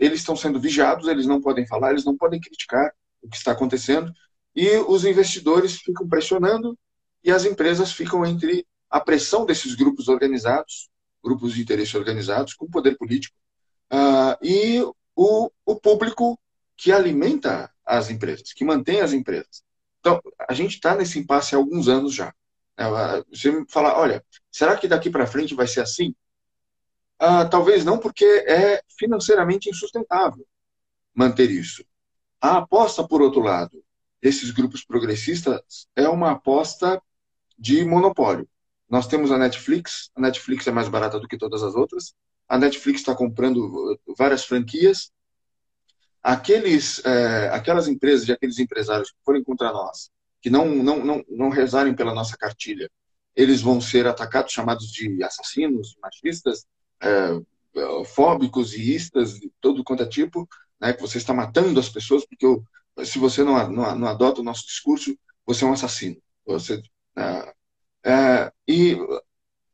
eles 0.05 0.21
estão 0.21 0.37
sendo 0.37 0.61
vigiados, 0.61 1.09
eles 1.09 1.27
não 1.27 1.41
podem 1.41 1.67
falar, 1.67 1.91
eles 1.91 2.05
não 2.05 2.17
podem 2.17 2.41
criticar 2.41 2.93
o 3.23 3.29
que 3.29 3.37
está 3.37 3.53
acontecendo, 3.53 4.13
e 4.55 4.77
os 4.79 5.05
investidores 5.05 5.77
ficam 5.77 6.09
pressionando 6.09 6.79
e 7.25 7.31
as 7.31 7.45
empresas 7.45 7.93
ficam 7.93 8.27
entre 8.27 8.67
a 8.91 9.01
pressão 9.01 9.47
desses 9.47 9.75
grupos 9.75 10.09
organizados 10.09 10.91
grupos 11.23 11.55
de 11.55 11.63
interesse 11.63 11.97
organizados 11.97 12.55
com 12.55 12.69
poder 12.69 12.97
político 12.99 13.37
uh, 13.93 14.37
e 14.43 14.83
o, 15.15 15.51
o 15.65 15.77
público 15.77 16.39
que 16.77 16.91
alimenta 16.91 17.71
as 17.87 18.11
empresas, 18.11 18.53
que 18.53 18.65
mantém 18.65 19.01
as 19.01 19.13
empresas. 19.13 19.63
Então, 20.01 20.21
a 20.49 20.53
gente 20.53 20.75
está 20.75 20.97
nesse 20.97 21.19
impasse 21.19 21.55
há 21.55 21.59
alguns 21.59 21.87
anos 21.87 22.13
já. 22.13 22.35
É, 22.77 22.85
você 23.31 23.53
me 23.53 23.65
fala, 23.69 23.97
olha, 23.97 24.25
será 24.51 24.77
que 24.77 24.89
daqui 24.89 25.11
para 25.11 25.27
frente 25.27 25.55
vai 25.55 25.69
ser 25.69 25.81
assim? 25.81 26.15
Ah, 27.25 27.45
talvez 27.45 27.85
não, 27.85 27.99
porque 27.99 28.25
é 28.25 28.83
financeiramente 28.99 29.71
insustentável 29.71 30.45
manter 31.15 31.53
isso. 31.53 31.85
A 32.41 32.57
aposta, 32.57 33.07
por 33.07 33.23
outro 33.23 33.41
lado, 33.41 33.81
desses 34.21 34.51
grupos 34.51 34.85
progressistas 34.85 35.87
é 35.95 36.09
uma 36.09 36.33
aposta 36.33 37.01
de 37.57 37.85
monopólio. 37.85 38.49
Nós 38.91 39.07
temos 39.07 39.31
a 39.31 39.39
Netflix, 39.39 40.11
a 40.17 40.21
Netflix 40.21 40.67
é 40.67 40.73
mais 40.73 40.89
barata 40.89 41.21
do 41.21 41.29
que 41.29 41.39
todas 41.39 41.63
as 41.63 41.77
outras, 41.77 42.13
a 42.49 42.59
Netflix 42.59 42.99
está 42.99 43.15
comprando 43.15 43.97
várias 44.19 44.45
franquias. 44.45 45.13
Aqueles, 46.21 47.05
é, 47.05 47.51
aquelas 47.51 47.87
empresas 47.87 48.27
e 48.27 48.33
aqueles 48.33 48.59
empresários 48.59 49.13
que 49.13 49.19
forem 49.25 49.45
contra 49.45 49.73
nós, 49.73 50.11
que 50.41 50.51
não, 50.51 50.67
não, 50.67 51.05
não, 51.05 51.25
não 51.29 51.51
rezarem 51.51 51.95
pela 51.95 52.13
nossa 52.13 52.37
cartilha, 52.37 52.91
eles 53.37 53.61
vão 53.61 53.81
ser 53.81 54.09
atacados, 54.09 54.53
chamados 54.53 54.91
de 54.91 55.23
assassinos, 55.23 55.97
machistas, 56.03 56.67
é, 57.03 58.05
fóbicos 58.05 58.75
e 58.75 58.95
istas, 58.95 59.41
de 59.41 59.51
todo 59.61 59.85
quanto 59.85 60.03
é 60.03 60.07
tipo, 60.07 60.49
né, 60.81 60.93
que 60.93 61.01
você 61.01 61.19
está 61.19 61.33
matando 61.33 61.79
as 61.79 61.89
pessoas, 61.89 62.25
porque 62.27 62.45
eu, 62.45 62.65
se 63.05 63.19
você 63.19 63.43
não, 63.43 63.71
não, 63.71 63.99
não, 63.99 64.09
adota 64.09 64.41
o 64.41 64.45
nosso 64.45 64.67
discurso, 64.67 65.17
você 65.47 65.65
é 65.65 65.67
um 65.67 65.73
assassino. 65.73 66.17
Você, 66.47 66.83
é, 67.17 67.55
é, 68.05 68.53
e, 68.67 68.97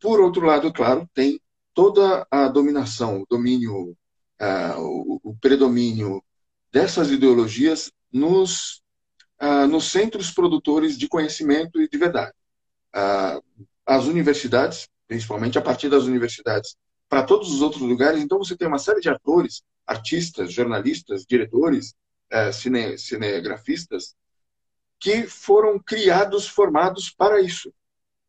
por 0.00 0.20
outro 0.20 0.44
lado, 0.44 0.72
claro, 0.72 1.08
tem 1.14 1.40
toda 1.74 2.26
a 2.30 2.48
dominação, 2.48 3.22
o 3.22 3.26
domínio, 3.28 3.96
é, 4.38 4.74
o, 4.76 5.20
o, 5.22 5.36
predomínio 5.40 6.22
dessas 6.72 7.10
ideologias 7.10 7.90
nos, 8.12 8.82
é, 9.40 9.66
nos 9.66 9.90
centros 9.90 10.30
produtores 10.30 10.96
de 10.98 11.08
conhecimento 11.08 11.80
e 11.80 11.88
de 11.88 11.98
verdade. 11.98 12.32
É, 12.94 13.40
as 13.86 14.04
universidades, 14.04 14.88
principalmente 15.06 15.58
a 15.58 15.62
partir 15.62 15.88
das 15.88 16.04
universidades, 16.04 16.76
para 17.08 17.22
todos 17.22 17.52
os 17.52 17.62
outros 17.62 17.82
lugares. 17.82 18.22
Então, 18.22 18.38
você 18.38 18.56
tem 18.56 18.68
uma 18.68 18.78
série 18.78 19.00
de 19.00 19.08
atores, 19.08 19.62
artistas, 19.86 20.52
jornalistas, 20.52 21.24
diretores, 21.26 21.94
é, 22.30 22.52
cine, 22.52 22.98
cinegrafistas, 22.98 24.14
que 25.00 25.26
foram 25.26 25.78
criados, 25.78 26.46
formados 26.46 27.10
para 27.10 27.40
isso. 27.40 27.72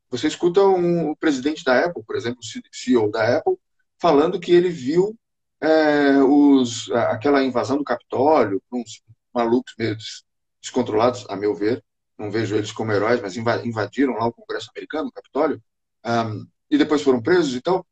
Você 0.09 0.27
escuta 0.27 0.61
um, 0.61 1.11
o 1.11 1.15
presidente 1.15 1.63
da 1.63 1.85
Apple, 1.85 2.03
por 2.03 2.15
exemplo, 2.15 2.39
o 2.41 2.75
CEO 2.75 3.11
da 3.11 3.37
Apple, 3.37 3.55
falando 3.99 4.39
que 4.39 4.51
ele 4.51 4.69
viu 4.69 5.17
é, 5.61 6.17
os, 6.23 6.89
aquela 6.91 7.43
invasão 7.43 7.77
do 7.77 7.83
Capitólio, 7.83 8.61
uns 8.71 9.03
malucos 9.33 9.73
meio 9.77 9.97
descontrolados, 10.61 11.25
a 11.29 11.35
meu 11.35 11.53
ver, 11.53 11.83
não 12.17 12.31
vejo 12.31 12.55
eles 12.55 12.71
como 12.71 12.91
heróis, 12.91 13.21
mas 13.21 13.37
invadiram 13.37 14.13
lá 14.13 14.25
o 14.27 14.33
Congresso 14.33 14.69
americano, 14.75 15.09
o 15.09 15.11
Capitólio, 15.11 15.61
um, 16.05 16.47
e 16.69 16.77
depois 16.77 17.01
foram 17.01 17.21
presos 17.21 17.55
e 17.55 17.61
tal. 17.61 17.85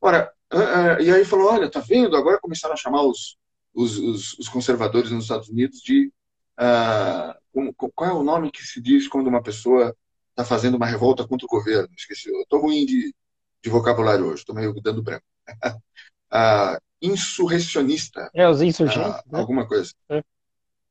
Ora, 0.00 0.32
uh, 0.52 0.56
uh, 0.56 1.02
e 1.02 1.10
aí 1.10 1.24
falou, 1.24 1.52
olha, 1.52 1.70
tá 1.70 1.80
vendo? 1.80 2.16
Agora 2.16 2.40
começaram 2.40 2.74
a 2.74 2.76
chamar 2.76 3.02
os, 3.02 3.36
os, 3.74 3.98
os, 3.98 4.38
os 4.38 4.48
conservadores 4.48 5.10
nos 5.10 5.24
Estados 5.24 5.48
Unidos 5.48 5.80
de... 5.80 6.12
Como, 7.52 7.74
qual 7.74 8.10
é 8.10 8.12
o 8.12 8.22
nome 8.22 8.50
que 8.50 8.62
se 8.62 8.80
diz 8.80 9.08
quando 9.08 9.26
uma 9.26 9.42
pessoa 9.42 9.96
está 10.30 10.44
fazendo 10.44 10.76
uma 10.76 10.86
revolta 10.86 11.26
contra 11.26 11.46
o 11.46 11.48
governo? 11.48 11.88
Esqueci, 11.96 12.30
eu 12.30 12.42
estou 12.42 12.60
ruim 12.60 12.86
de, 12.86 13.14
de 13.62 13.70
vocabulário 13.70 14.26
hoje, 14.26 14.40
estou 14.40 14.54
meio 14.54 14.72
dando 14.80 15.02
branco. 15.02 15.24
insurrecionista. 17.02 18.30
É, 18.34 18.48
os 18.48 18.60
insurgentes. 18.60 19.22
Né? 19.26 19.38
Alguma 19.38 19.66
coisa. 19.66 19.92
É. 20.08 20.22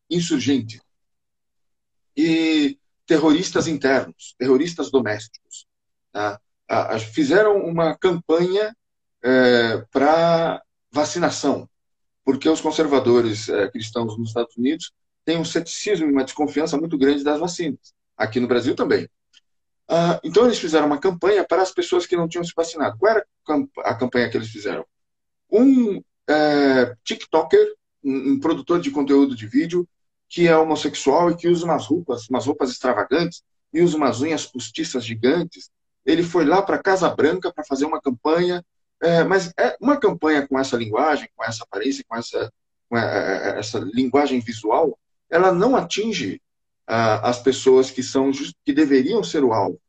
Insurgente. 0.10 0.82
E 2.18 2.78
terroristas 3.06 3.68
internos, 3.68 4.36
terroristas 4.38 4.92
domésticos. 4.92 5.68
Tá? 6.12 6.40
fizeram 7.14 7.58
uma 7.66 7.98
campanha 7.98 8.76
é, 9.24 9.78
para 9.92 10.62
vacinação, 10.92 11.70
porque 12.24 12.50
os 12.50 12.62
conservadores 12.62 13.50
é, 13.50 13.70
cristãos 13.70 14.18
nos 14.18 14.30
Estados 14.30 14.56
Unidos 14.58 14.92
têm 15.26 15.38
um 15.38 15.46
ceticismo 15.46 16.08
e 16.08 16.12
uma 16.12 16.24
desconfiança 16.24 16.78
muito 16.78 16.98
grande 16.98 17.24
das 17.24 17.40
vacinas. 17.40 17.94
Aqui 18.18 18.40
no 18.40 18.48
Brasil 18.48 18.76
também. 18.76 19.08
Ah, 19.88 20.20
então 20.24 20.46
eles 20.46 20.60
fizeram 20.60 20.86
uma 20.86 21.00
campanha 21.00 21.44
para 21.44 21.64
as 21.64 21.72
pessoas 21.72 22.06
que 22.06 22.16
não 22.16 22.28
tinham 22.28 22.44
se 22.44 22.54
vacinado. 22.56 22.98
Qual 22.98 23.12
era 23.12 23.26
a 23.80 23.96
campanha 23.96 24.30
que 24.30 24.38
eles 24.38 24.50
fizeram? 24.50 24.86
Um 25.52 26.02
é, 26.30 26.96
TikToker, 27.04 27.74
um, 28.04 28.40
produtor 28.40 28.80
de 28.80 28.92
conteúdo 28.92 29.36
de 29.36 29.48
vídeo, 29.48 29.88
que 30.28 30.48
é 30.48 30.56
homossexual 30.56 31.32
e 31.32 31.36
que 31.36 31.48
usa 31.48 31.66
umas 31.66 31.88
roupas, 31.88 32.30
umas 32.30 32.46
roupas 32.46 32.70
extravagantes 32.70 33.44
e 33.74 33.82
usa 33.82 33.98
umas 33.98 34.22
unhas 34.22 34.46
postiças 34.46 35.04
gigantes. 35.04 35.72
Ele 36.06 36.22
foi 36.22 36.46
lá 36.46 36.62
para 36.62 36.78
Casa 36.78 37.10
Branca 37.10 37.52
para 37.52 37.64
fazer 37.66 37.86
uma 37.86 38.00
campanha 38.00 38.64
é, 39.02 39.24
mas 39.24 39.54
é 39.58 39.78
uma 39.80 39.98
campanha 39.98 40.48
com 40.48 40.60
essa 40.60 40.76
linguagem, 40.76 41.30
com 41.36 41.44
essa 41.44 41.64
aparência, 41.64 42.04
com 42.08 42.16
essa, 42.16 42.52
com 42.90 42.98
é, 42.98 43.02
é, 43.02 43.50
é, 43.50 43.60
essa 43.60 43.80
linguagem 43.80 44.40
visual, 44.40 44.98
ela 45.30 45.54
não 45.54 45.76
atinge 45.76 46.42
ah, 46.88 47.30
as 47.30 47.42
pessoas 47.42 47.92
que 47.92 48.04
são 48.04 48.32
que 48.66 48.74
deveriam 48.74 49.24
ser 49.24 49.44
o 49.44 49.54
alvo, 49.54 49.80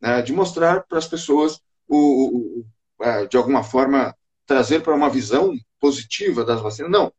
né? 0.00 0.20
de 0.22 0.32
mostrar 0.32 0.82
para 0.82 0.98
as 0.98 1.06
pessoas 1.06 1.60
o, 1.86 2.64
o, 2.98 3.26
de 3.28 3.36
alguma 3.36 3.62
forma 3.62 4.14
trazer 4.44 4.82
para 4.82 4.94
uma 4.94 5.08
visão 5.08 5.56
positiva 5.80 6.44
das 6.44 6.60
vacinas. 6.60 6.90
Não, 6.90 7.12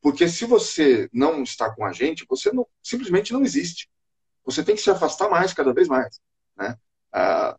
porque 0.00 0.28
se 0.28 0.44
você 0.44 1.08
não 1.12 1.42
está 1.42 1.74
com 1.74 1.84
a 1.84 1.92
gente, 1.92 2.24
você 2.28 2.52
não, 2.52 2.66
simplesmente 2.82 3.32
não 3.32 3.42
existe. 3.42 3.90
Você 4.44 4.62
tem 4.62 4.74
que 4.74 4.82
se 4.82 4.90
afastar 4.90 5.28
mais, 5.28 5.52
cada 5.52 5.72
vez 5.72 5.88
mais. 5.88 6.20
Né? 6.56 6.76
Ah, 7.12 7.56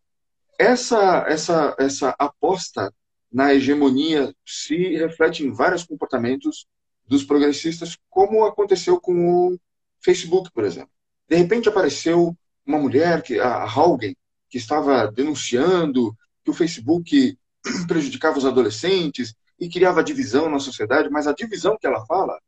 essa, 0.58 1.26
essa, 1.28 1.76
essa 1.78 2.16
aposta 2.18 2.94
na 3.36 3.54
hegemonia 3.54 4.34
se 4.46 4.96
reflete 4.96 5.44
em 5.44 5.52
vários 5.52 5.84
comportamentos 5.84 6.66
dos 7.06 7.22
progressistas, 7.22 7.98
como 8.10 8.46
aconteceu 8.46 8.98
com 8.98 9.28
o 9.28 9.60
Facebook, 10.00 10.50
por 10.54 10.64
exemplo. 10.64 10.90
De 11.28 11.36
repente 11.36 11.68
apareceu 11.68 12.34
uma 12.66 12.80
mulher, 12.80 13.22
que 13.22 13.38
a 13.38 13.64
Haugen, 13.64 14.16
que 14.50 14.58
estava 14.58 15.12
denunciando 15.12 16.16
que 16.46 16.50
o 16.50 16.54
Facebook 16.54 17.38
prejudicava 17.90 18.38
os 18.38 18.46
adolescentes 18.46 19.36
e 19.60 19.68
criava 19.68 20.02
divisão 20.02 20.50
na 20.50 20.58
sociedade, 20.58 21.10
mas 21.10 21.28
a 21.28 21.34
divisão 21.34 21.78
que 21.78 21.86
ela 21.86 22.06
fala 22.06 22.40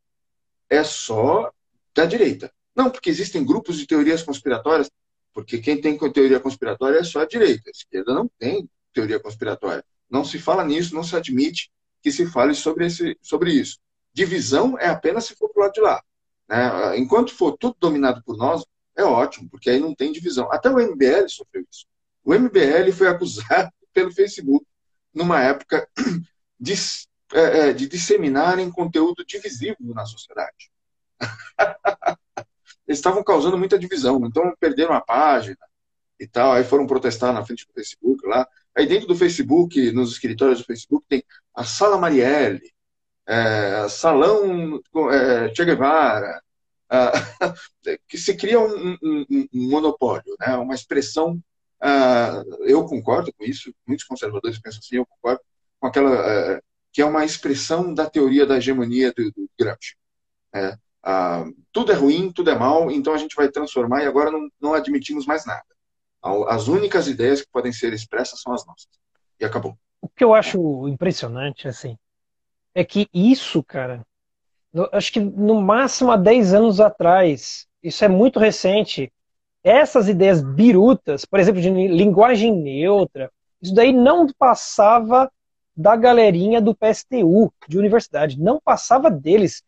é 0.70 0.86
só 0.86 1.52
da 1.94 2.06
direita. 2.06 2.50
Não, 2.74 2.90
porque 2.90 3.10
existem 3.10 3.46
grupos 3.46 3.78
de 3.78 3.86
teorias 3.86 4.24
conspiratórias, 4.24 4.90
porque 5.34 5.58
quem 5.58 5.82
tem 5.82 5.98
teoria 6.14 6.40
conspiratória 6.40 7.00
é 7.00 7.04
só 7.04 7.24
a 7.24 7.28
direita. 7.28 7.70
A 7.70 7.72
esquerda 7.72 8.14
não 8.14 8.32
tem 8.40 8.70
teoria 8.94 9.20
conspiratória. 9.20 9.84
Não 10.10 10.24
se 10.24 10.40
fala 10.40 10.64
nisso, 10.64 10.96
não 10.96 11.04
se 11.04 11.16
admite 11.16 11.72
que 12.02 12.12
se 12.12 12.26
fale 12.26 12.54
sobre, 12.54 12.86
esse, 12.86 13.18
sobre 13.22 13.52
isso. 13.52 13.80
Divisão 14.14 14.78
é 14.80 14.88
apenas 14.88 15.26
se 15.26 15.36
for 15.36 15.50
para 15.50 15.60
o 15.60 15.64
lado 15.64 15.74
de 15.74 15.82
lá. 15.82 16.02
Né? 16.48 16.98
Enquanto 16.98 17.34
for 17.34 17.58
tudo 17.58 17.76
dominado 17.80 18.24
por 18.24 18.38
nós, 18.38 18.66
é 18.96 19.04
ótimo, 19.04 19.50
porque 19.50 19.70
aí 19.70 19.80
não 19.80 19.94
tem 19.94 20.12
divisão. 20.12 20.52
Até 20.52 20.70
o 20.70 20.80
MBL 20.80 21.28
sofreu 21.28 21.66
isso. 21.70 21.86
O 22.24 22.34
MBL 22.34 22.92
foi 22.94 23.08
acusado 23.10 23.72
pelo 23.94 24.12
Facebook 24.12 24.66
numa 25.14 25.42
época 25.42 25.88
de, 26.60 26.74
é, 27.34 27.42
é, 27.70 27.74
de 27.74 27.88
disseminarem 27.88 28.72
conteúdo 28.72 29.26
divisivo 29.26 29.78
na 29.94 30.06
sociedade. 30.06 30.72
Eles 32.88 33.00
estavam 33.00 33.24
causando 33.24 33.58
muita 33.58 33.78
divisão, 33.78 34.26
então 34.26 34.56
perderam 34.60 34.94
a 34.94 35.02
página 35.02 35.58
e 36.20 36.28
tal, 36.28 36.54
aí 36.54 36.64
foram 36.64 36.88
protestar 36.88 37.34
na 37.34 37.46
frente 37.46 37.66
do 37.68 37.74
Facebook 37.74 38.26
lá. 38.28 38.48
Aí 38.76 38.86
dentro 38.86 39.08
do 39.08 39.16
Facebook, 39.16 39.92
nos 39.92 40.12
escritórios 40.12 40.60
do 40.60 40.66
Facebook, 40.66 41.06
tem 41.08 41.24
a 41.54 41.64
Sala 41.64 41.98
Marielle, 41.98 42.72
é, 43.28 43.88
Salão 43.90 44.80
é, 45.12 45.54
Che 45.54 45.66
Guevara, 45.66 46.42
é, 46.90 47.98
que 48.08 48.18
se 48.18 48.36
cria 48.36 48.60
um, 48.60 48.98
um, 49.04 49.26
um, 49.30 49.48
monopólio, 49.70 50.36
né? 50.40 50.56
uma 50.56 50.76
expressão. 50.76 51.42
Eu 52.62 52.86
concordo 52.86 53.32
com 53.34 53.44
isso, 53.44 53.74
muitos 53.86 54.06
conservadores 54.06 54.60
pensam 54.60 54.80
assim, 54.80 54.96
eu 54.98 55.06
concordo 55.06 55.42
com 55.80 55.88
aquela. 55.88 56.16
É, 56.56 56.62
que 56.92 57.02
é 57.02 57.06
uma 57.06 57.24
expressão 57.24 57.94
da 57.94 58.10
teoria 58.10 58.44
da 58.46 58.58
hegemonia 58.58 59.14
do, 59.14 59.32
do 59.32 59.48
Gramsci. 59.60 59.96
É, 60.56 60.76
tudo 61.72 61.92
é 61.92 61.96
ruim, 61.96 62.32
tudo 62.32 62.50
é 62.50 62.58
mal, 62.58 62.90
então 62.90 63.14
a 63.14 63.18
gente 63.18 63.36
vai 63.36 63.50
transformar 63.50 64.04
e 64.04 64.08
agora 64.08 64.32
não, 64.32 64.50
não 64.60 64.74
admitimos 64.74 65.26
mais 65.26 65.46
nada. 65.46 65.66
As 66.22 66.68
únicas 66.68 67.08
ideias 67.08 67.42
que 67.42 67.52
podem 67.52 67.72
ser 67.72 67.94
expressas 67.94 68.42
são 68.42 68.54
as 68.54 68.66
nossas. 68.66 68.88
E 69.40 69.46
acabou. 69.46 69.78
O 70.02 70.10
que 70.10 70.24
eu 70.24 70.34
acho 70.34 70.88
impressionante, 70.88 71.68
assim, 71.68 71.98
é 72.74 72.84
que 72.84 73.08
isso, 73.14 73.64
cara, 73.64 74.06
acho 74.92 75.12
que 75.12 75.20
no 75.20 75.62
máximo 75.62 76.12
há 76.12 76.18
10 76.18 76.54
anos 76.54 76.80
atrás, 76.80 77.68
isso 77.82 78.04
é 78.04 78.08
muito 78.08 78.40
recente, 78.40 79.12
essas 79.64 80.08
ideias 80.08 80.42
birutas, 80.42 81.26
por 81.26 81.40
exemplo, 81.40 81.62
de 81.62 81.70
linguagem 81.70 82.56
neutra, 82.56 83.32
isso 83.62 83.74
daí 83.74 83.92
não 83.92 84.28
passava 84.38 85.32
da 85.76 85.96
galerinha 85.96 86.60
do 86.60 86.76
PSTU, 86.76 87.54
de 87.68 87.78
universidade. 87.78 88.40
Não 88.40 88.60
passava 88.60 89.12
deles. 89.12 89.64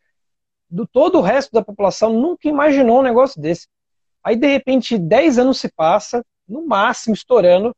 Do 0.68 0.86
todo 0.86 1.18
o 1.18 1.22
resto 1.22 1.52
da 1.52 1.62
população 1.62 2.12
nunca 2.12 2.48
imaginou 2.48 3.00
um 3.00 3.02
negócio 3.02 3.40
desse. 3.40 3.68
Aí, 4.22 4.36
de 4.36 4.46
repente, 4.46 4.98
10 4.98 5.38
anos 5.38 5.58
se 5.58 5.68
passa, 5.68 6.24
no 6.50 6.66
máximo, 6.66 7.14
estourando, 7.14 7.74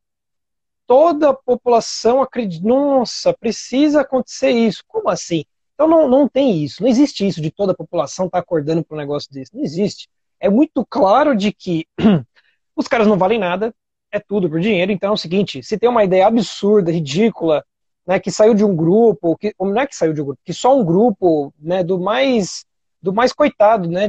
toda 0.86 1.30
a 1.30 1.34
população 1.34 2.22
acredita, 2.22 2.66
nossa, 2.66 3.32
precisa 3.32 4.00
acontecer 4.00 4.50
isso. 4.50 4.82
Como 4.86 5.08
assim? 5.08 5.44
Então 5.74 5.88
não, 5.88 6.08
não 6.08 6.28
tem 6.28 6.62
isso, 6.62 6.82
não 6.82 6.88
existe 6.88 7.26
isso 7.26 7.40
de 7.40 7.50
toda 7.50 7.72
a 7.72 7.76
população 7.76 8.26
estar 8.26 8.38
tá 8.38 8.42
acordando 8.42 8.84
para 8.84 8.94
um 8.94 9.00
negócio 9.00 9.32
desse. 9.32 9.54
Não 9.54 9.62
existe. 9.62 10.08
É 10.40 10.48
muito 10.48 10.84
claro 10.88 11.36
de 11.36 11.52
que 11.52 11.86
os 12.76 12.88
caras 12.88 13.06
não 13.06 13.18
valem 13.18 13.38
nada, 13.38 13.74
é 14.10 14.20
tudo 14.20 14.48
por 14.48 14.60
dinheiro. 14.60 14.92
Então 14.92 15.10
é 15.10 15.12
o 15.12 15.16
seguinte: 15.16 15.62
se 15.62 15.78
tem 15.78 15.88
uma 15.88 16.04
ideia 16.04 16.26
absurda, 16.26 16.92
ridícula, 16.92 17.64
né, 18.06 18.18
que 18.18 18.30
saiu 18.30 18.54
de 18.54 18.64
um 18.64 18.74
grupo, 18.74 19.36
que, 19.36 19.54
não 19.58 19.80
é 19.80 19.86
que 19.86 19.96
saiu 19.96 20.12
de 20.12 20.20
um 20.20 20.26
grupo, 20.26 20.40
que 20.44 20.52
só 20.52 20.76
um 20.76 20.84
grupo 20.84 21.52
né, 21.58 21.82
do 21.82 21.98
mais 22.00 22.64
do 23.00 23.12
mais 23.12 23.32
coitado, 23.32 23.88
né, 23.88 24.08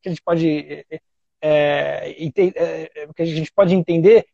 que 0.00 0.08
a 0.08 0.08
gente 0.08 0.22
pode 0.22 0.86
é, 1.42 2.14
é, 2.36 2.90
é, 2.94 3.08
que 3.14 3.22
a 3.22 3.26
gente 3.26 3.52
pode 3.52 3.74
entender, 3.74 4.26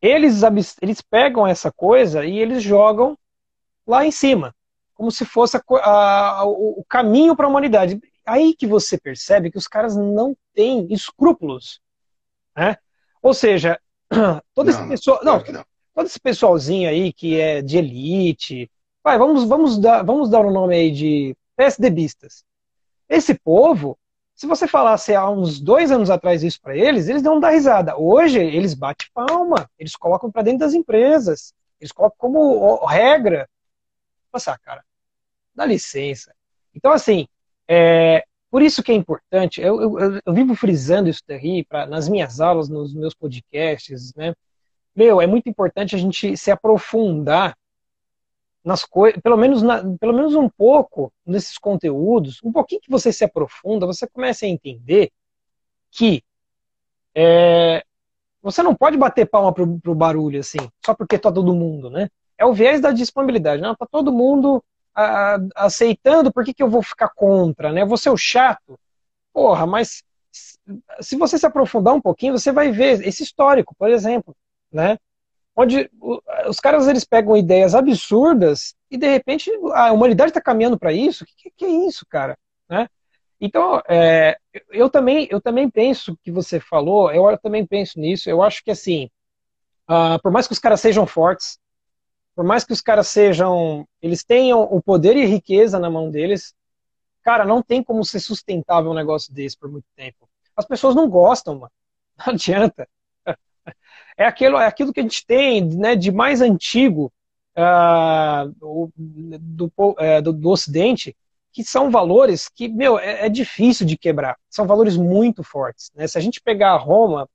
eles 0.00 0.42
eles 0.80 1.02
pegam 1.02 1.46
essa 1.46 1.72
coisa 1.72 2.24
e 2.24 2.38
eles 2.38 2.62
jogam 2.62 3.18
lá 3.86 4.06
em 4.06 4.10
cima, 4.10 4.54
como 4.94 5.10
se 5.10 5.24
fosse 5.24 5.56
a, 5.56 5.62
a, 6.38 6.44
o 6.44 6.84
caminho 6.88 7.34
para 7.34 7.46
a 7.46 7.48
humanidade. 7.48 8.00
Aí 8.24 8.54
que 8.54 8.66
você 8.66 8.96
percebe 8.96 9.50
que 9.50 9.58
os 9.58 9.66
caras 9.66 9.96
não 9.96 10.36
têm 10.54 10.86
escrúpulos, 10.92 11.80
né? 12.56 12.76
Ou 13.20 13.34
seja, 13.34 13.78
todo 14.54 14.70
não, 14.70 14.78
esse 14.78 14.88
pessoal, 14.88 15.20
não, 15.24 15.42
não, 15.44 15.64
todo 15.94 16.06
esse 16.06 16.20
pessoalzinho 16.20 16.88
aí 16.88 17.12
que 17.12 17.38
é 17.38 17.60
de 17.60 17.78
elite, 17.78 18.70
vai, 19.02 19.18
vamos, 19.18 19.44
vamos 19.44 19.78
dar, 19.78 20.02
vamos 20.04 20.30
dar 20.30 20.44
o 20.44 20.48
um 20.48 20.52
nome 20.52 20.74
aí 20.76 20.90
de 20.90 21.36
PSDBistas. 21.56 22.44
Esse 23.08 23.34
povo, 23.34 23.98
se 24.40 24.46
você 24.46 24.66
falasse 24.66 25.14
há 25.14 25.28
uns 25.28 25.60
dois 25.60 25.90
anos 25.90 26.08
atrás 26.08 26.42
isso 26.42 26.58
para 26.62 26.74
eles, 26.74 27.08
eles 27.10 27.22
não 27.22 27.38
dar 27.38 27.50
risada. 27.50 27.94
Hoje 27.98 28.38
eles 28.38 28.72
batem 28.72 29.06
palma, 29.12 29.70
eles 29.78 29.94
colocam 29.94 30.32
para 30.32 30.40
dentro 30.40 30.60
das 30.60 30.72
empresas, 30.72 31.52
eles 31.78 31.92
colocam 31.92 32.16
como 32.16 32.82
regra. 32.86 33.46
Nossa, 34.32 34.56
cara, 34.56 34.82
dá 35.54 35.66
licença. 35.66 36.34
Então, 36.74 36.90
assim, 36.90 37.28
é, 37.68 38.24
por 38.50 38.62
isso 38.62 38.82
que 38.82 38.90
é 38.90 38.94
importante, 38.94 39.60
eu, 39.60 39.78
eu, 39.78 40.20
eu 40.24 40.32
vivo 40.32 40.54
frisando 40.54 41.10
isso 41.10 41.20
daí 41.28 41.62
pra, 41.62 41.84
nas 41.84 42.08
minhas 42.08 42.40
aulas, 42.40 42.70
nos 42.70 42.94
meus 42.94 43.12
podcasts, 43.12 44.14
né? 44.14 44.32
Meu, 44.96 45.20
é 45.20 45.26
muito 45.26 45.50
importante 45.50 45.94
a 45.94 45.98
gente 45.98 46.34
se 46.34 46.50
aprofundar 46.50 47.54
nas 48.64 48.84
coisas, 48.84 49.20
pelo 49.22 49.36
menos, 49.36 49.62
na, 49.62 49.82
pelo 49.98 50.12
menos 50.12 50.34
um 50.34 50.48
pouco 50.48 51.12
nesses 51.24 51.56
conteúdos, 51.58 52.40
um 52.44 52.52
pouquinho 52.52 52.80
que 52.80 52.90
você 52.90 53.12
se 53.12 53.24
aprofunda, 53.24 53.86
você 53.86 54.06
começa 54.06 54.44
a 54.44 54.48
entender 54.48 55.10
que 55.90 56.22
é, 57.14 57.82
você 58.42 58.62
não 58.62 58.74
pode 58.74 58.96
bater 58.96 59.26
palma 59.26 59.52
pro, 59.52 59.78
pro 59.80 59.94
barulho 59.94 60.40
assim, 60.40 60.58
só 60.84 60.94
porque 60.94 61.18
tá 61.18 61.32
todo 61.32 61.54
mundo, 61.54 61.90
né? 61.90 62.08
É 62.38 62.44
o 62.44 62.52
viés 62.52 62.80
da 62.80 62.90
disponibilidade, 62.90 63.62
não? 63.62 63.74
Tá 63.74 63.86
todo 63.90 64.12
mundo 64.12 64.62
a, 64.94 65.38
aceitando, 65.56 66.32
por 66.32 66.44
que, 66.44 66.54
que 66.54 66.62
eu 66.62 66.70
vou 66.70 66.82
ficar 66.82 67.10
contra, 67.10 67.72
né? 67.72 67.82
Eu 67.82 67.86
vou 67.86 67.96
ser 67.96 68.10
o 68.10 68.16
chato. 68.16 68.78
Porra, 69.32 69.66
mas 69.66 70.02
se 71.00 71.16
você 71.16 71.38
se 71.38 71.46
aprofundar 71.46 71.94
um 71.94 72.00
pouquinho, 72.00 72.38
você 72.38 72.52
vai 72.52 72.70
ver 72.70 73.06
esse 73.06 73.22
histórico, 73.22 73.74
por 73.76 73.90
exemplo, 73.90 74.34
né? 74.72 74.98
Onde 75.56 75.90
os 76.46 76.58
caras 76.60 76.88
eles 76.88 77.04
pegam 77.04 77.36
ideias 77.36 77.74
absurdas 77.74 78.74
e 78.90 78.96
de 78.96 79.06
repente 79.06 79.50
a 79.74 79.92
humanidade 79.92 80.30
está 80.30 80.40
caminhando 80.40 80.78
para 80.78 80.92
isso. 80.92 81.24
O 81.24 81.26
que, 81.26 81.50
que, 81.50 81.64
é 81.64 81.68
isso, 81.86 82.06
cara? 82.08 82.38
Né? 82.68 82.88
Então, 83.40 83.82
é, 83.88 84.38
eu 84.70 84.88
também 84.88 85.26
eu 85.30 85.40
também 85.40 85.68
penso 85.68 86.16
que 86.22 86.30
você 86.30 86.60
falou, 86.60 87.10
eu 87.12 87.36
também 87.38 87.66
penso 87.66 87.98
nisso. 87.98 88.30
Eu 88.30 88.42
acho 88.42 88.62
que 88.64 88.70
assim, 88.70 89.10
uh, 89.88 90.20
por 90.22 90.30
mais 90.30 90.46
que 90.46 90.52
os 90.52 90.58
caras 90.58 90.80
sejam 90.80 91.06
fortes, 91.06 91.58
por 92.34 92.44
mais 92.44 92.64
que 92.64 92.72
os 92.72 92.80
caras 92.80 93.08
sejam, 93.08 93.86
eles 94.00 94.24
tenham 94.24 94.62
o 94.62 94.80
poder 94.82 95.16
e 95.16 95.26
riqueza 95.26 95.78
na 95.78 95.90
mão 95.90 96.10
deles, 96.10 96.54
cara, 97.22 97.44
não 97.44 97.62
tem 97.62 97.82
como 97.82 98.04
ser 98.04 98.20
sustentável 98.20 98.90
um 98.90 98.94
negócio 98.94 99.32
desse 99.32 99.58
por 99.58 99.70
muito 99.70 99.86
tempo. 99.94 100.28
As 100.56 100.66
pessoas 100.66 100.94
não 100.94 101.08
gostam, 101.08 101.58
mano. 101.58 101.72
Não 102.26 102.34
adianta. 102.34 102.86
É 104.20 104.26
aquilo, 104.26 104.58
é 104.58 104.66
aquilo 104.66 104.92
que 104.92 105.00
a 105.00 105.02
gente 105.02 105.24
tem 105.24 105.64
né, 105.64 105.96
de 105.96 106.12
mais 106.12 106.42
antigo 106.42 107.10
uh, 107.56 108.50
do, 108.54 109.72
uh, 109.78 110.22
do, 110.22 110.32
do, 110.34 110.50
Ocidente, 110.50 111.16
que 111.50 111.64
são 111.64 111.90
valores 111.90 112.46
que, 112.46 112.68
meu, 112.68 112.98
é, 112.98 113.24
é, 113.24 113.28
difícil 113.30 113.86
de 113.86 113.96
quebrar. 113.96 114.36
São 114.50 114.66
valores 114.66 114.94
muito 114.94 115.42
fortes. 115.42 115.90
Né? 115.94 116.06
Se 116.06 116.18
a 116.18 116.20
gente 116.20 116.38
pegar 116.38 116.76
Roma, 116.76 117.26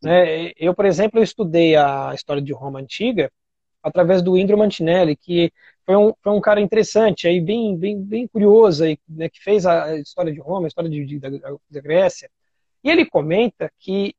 né, 0.00 0.52
eu, 0.56 0.72
por 0.72 0.84
exemplo, 0.84 1.18
eu 1.18 1.24
estudei 1.24 1.74
a 1.74 2.12
história 2.14 2.40
de 2.40 2.52
Roma 2.52 2.78
antiga, 2.78 3.28
através 3.82 4.22
do 4.22 4.38
Indro 4.38 4.56
Mantinelli, 4.56 5.16
que 5.16 5.52
foi 5.84 5.96
um, 5.96 6.14
foi 6.22 6.32
um 6.32 6.40
cara 6.40 6.60
interessante, 6.60 7.26
aí 7.26 7.40
bem, 7.40 7.76
bem, 7.76 8.00
bem 8.00 8.28
curioso, 8.28 8.84
aí, 8.84 8.96
né, 9.08 9.28
que 9.28 9.42
fez 9.42 9.66
a 9.66 9.96
história 9.96 10.32
de 10.32 10.38
Roma, 10.38 10.66
a 10.66 10.68
história 10.68 10.88
de, 10.88 11.04
de, 11.04 11.18
da, 11.18 11.28
da, 11.28 11.80
Grécia. 11.80 12.30
E 12.84 12.88
ele 12.88 13.04
comenta 13.04 13.68
que 13.80 14.14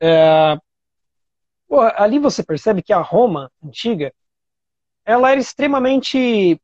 é, 0.00 0.56
ali 1.80 2.18
você 2.18 2.42
percebe 2.42 2.82
que 2.82 2.92
a 2.92 3.00
Roma 3.00 3.50
antiga 3.62 4.12
ela 5.04 5.30
era 5.30 5.40
extremamente 5.40 6.60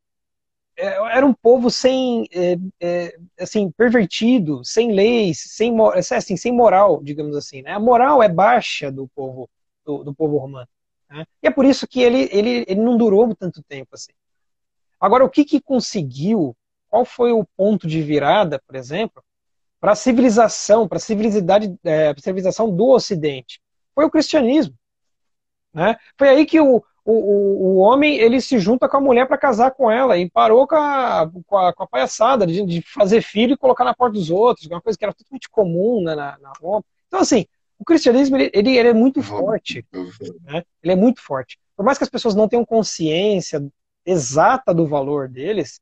é, 0.77 1.17
era 1.17 1.25
um 1.25 1.33
povo 1.33 1.69
sem 1.69 2.25
é, 2.33 2.57
é, 2.79 3.17
assim 3.39 3.69
pervertido, 3.71 4.63
sem 4.63 4.93
leis, 4.93 5.39
sem 5.39 5.75
assim, 6.15 6.37
sem 6.37 6.53
moral, 6.53 7.03
digamos 7.03 7.35
assim. 7.35 7.61
Né? 7.61 7.71
A 7.71 7.79
moral 7.79 8.23
é 8.23 8.29
baixa 8.29 8.91
do 8.91 9.07
povo 9.09 9.49
do, 9.85 10.03
do 10.05 10.15
povo 10.15 10.37
romano. 10.37 10.67
Né? 11.09 11.25
E 11.43 11.47
é 11.47 11.51
por 11.51 11.65
isso 11.65 11.87
que 11.87 12.01
ele, 12.01 12.29
ele, 12.31 12.65
ele 12.67 12.81
não 12.81 12.97
durou 12.97 13.35
tanto 13.35 13.61
tempo 13.63 13.89
assim. 13.93 14.13
Agora, 14.99 15.25
o 15.25 15.29
que, 15.29 15.43
que 15.43 15.61
conseguiu? 15.61 16.55
Qual 16.89 17.05
foi 17.05 17.31
o 17.31 17.45
ponto 17.55 17.87
de 17.87 18.01
virada, 18.01 18.61
por 18.65 18.75
exemplo, 18.75 19.23
para 19.79 19.91
a 19.91 19.95
civilização, 19.95 20.87
para 20.87 20.97
a 20.97 21.01
é, 21.83 22.13
civilização 22.19 22.73
do 22.73 22.87
Ocidente? 22.89 23.61
Foi 23.93 24.05
o 24.05 24.09
cristianismo. 24.09 24.75
Né? 25.79 25.95
Foi 26.17 26.27
aí 26.27 26.45
que 26.45 26.59
o, 26.59 26.83
o, 27.05 27.13
o 27.13 27.77
homem 27.77 28.17
ele 28.17 28.41
se 28.41 28.59
junta 28.59 28.89
com 28.89 28.97
a 28.97 29.01
mulher 29.01 29.25
para 29.25 29.37
casar 29.37 29.71
com 29.71 29.89
ela 29.89 30.17
e 30.17 30.29
parou 30.29 30.67
com 30.67 30.75
a, 30.75 31.31
com 31.47 31.57
a, 31.57 31.73
com 31.73 31.83
a 31.83 31.87
palhaçada 31.87 32.45
de, 32.45 32.65
de, 32.65 32.81
fazer 32.81 33.21
filho 33.21 33.53
e 33.53 33.57
colocar 33.57 33.85
na 33.85 33.95
porta 33.95 34.15
dos 34.15 34.29
outros, 34.29 34.67
uma 34.67 34.81
coisa 34.81 34.99
que 34.99 35.05
era 35.05 35.13
totalmente 35.13 35.49
comum 35.49 36.03
né, 36.03 36.15
na, 36.15 36.37
na 36.37 36.51
Roma. 36.59 36.83
Então, 37.07 37.21
assim, 37.21 37.45
o 37.77 37.85
cristianismo 37.85 38.35
ele, 38.35 38.51
ele, 38.53 38.77
ele 38.77 38.89
é 38.89 38.93
muito 38.93 39.23
forte. 39.23 39.85
Né? 40.41 40.65
Ele 40.83 40.91
é 40.91 40.95
muito 40.97 41.21
forte. 41.21 41.57
Por 41.77 41.85
mais 41.85 41.97
que 41.97 42.03
as 42.03 42.09
pessoas 42.09 42.35
não 42.35 42.49
tenham 42.49 42.65
consciência 42.65 43.65
exata 44.05 44.73
do 44.73 44.85
valor 44.85 45.29
deles, 45.29 45.79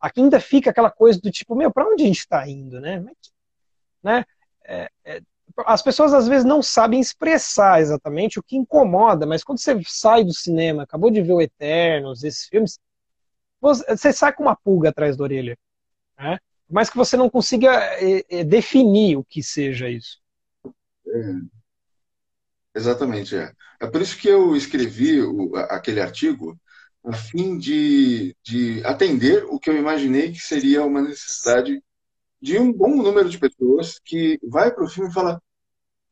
aqui 0.00 0.22
ainda 0.22 0.40
fica 0.40 0.70
aquela 0.70 0.90
coisa 0.90 1.20
do 1.20 1.30
tipo, 1.30 1.54
meu, 1.54 1.70
para 1.70 1.86
onde 1.86 2.02
a 2.02 2.06
gente 2.06 2.20
está 2.20 2.48
indo, 2.48 2.80
né? 2.80 3.04
né? 4.02 4.24
É, 4.64 4.88
é, 5.04 5.20
as 5.58 5.82
pessoas 5.82 6.12
às 6.12 6.26
vezes 6.26 6.44
não 6.44 6.62
sabem 6.62 7.00
expressar 7.00 7.80
exatamente 7.80 8.38
o 8.38 8.42
que 8.42 8.56
incomoda, 8.56 9.24
mas 9.26 9.44
quando 9.44 9.58
você 9.58 9.80
sai 9.86 10.24
do 10.24 10.32
cinema, 10.32 10.82
acabou 10.82 11.10
de 11.10 11.22
ver 11.22 11.32
o 11.32 11.40
Eternos, 11.40 12.24
esses 12.24 12.46
filmes, 12.46 12.78
você 13.60 14.12
sai 14.12 14.32
com 14.32 14.42
uma 14.42 14.56
pulga 14.56 14.88
atrás 14.88 15.16
da 15.16 15.24
orelha. 15.24 15.56
Né? 16.18 16.38
Mas 16.68 16.90
que 16.90 16.96
você 16.96 17.16
não 17.16 17.30
consiga 17.30 17.72
é, 17.72 18.24
é, 18.28 18.44
definir 18.44 19.16
o 19.16 19.24
que 19.24 19.42
seja 19.42 19.88
isso. 19.88 20.18
É, 21.06 21.34
exatamente, 22.74 23.36
é. 23.36 23.52
É 23.80 23.86
por 23.86 24.02
isso 24.02 24.18
que 24.18 24.28
eu 24.28 24.56
escrevi 24.56 25.22
o, 25.22 25.54
aquele 25.56 26.00
artigo, 26.00 26.58
a 27.04 27.12
fim 27.12 27.58
de, 27.58 28.36
de 28.42 28.84
atender 28.84 29.44
o 29.44 29.58
que 29.58 29.70
eu 29.70 29.76
imaginei 29.76 30.32
que 30.32 30.40
seria 30.40 30.84
uma 30.84 31.02
necessidade 31.02 31.82
de 32.40 32.58
um 32.58 32.72
bom 32.72 32.94
número 32.96 33.28
de 33.28 33.38
pessoas 33.38 33.98
que 34.04 34.38
vai 34.42 34.70
para 34.70 34.84
o 34.84 34.88
filme 34.88 35.10
e 35.10 35.12
fala 35.12 35.40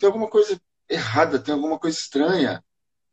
tem 0.03 0.09
alguma 0.09 0.26
coisa 0.26 0.61
errada, 0.88 1.38
tem 1.38 1.55
alguma 1.55 1.78
coisa 1.78 1.96
estranha, 1.96 2.62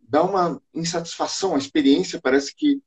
dá 0.01 0.23
uma 0.23 0.59
insatisfação, 0.73 1.53
a 1.53 1.59
experiência 1.59 2.19
parece 2.19 2.55
que 2.55 2.81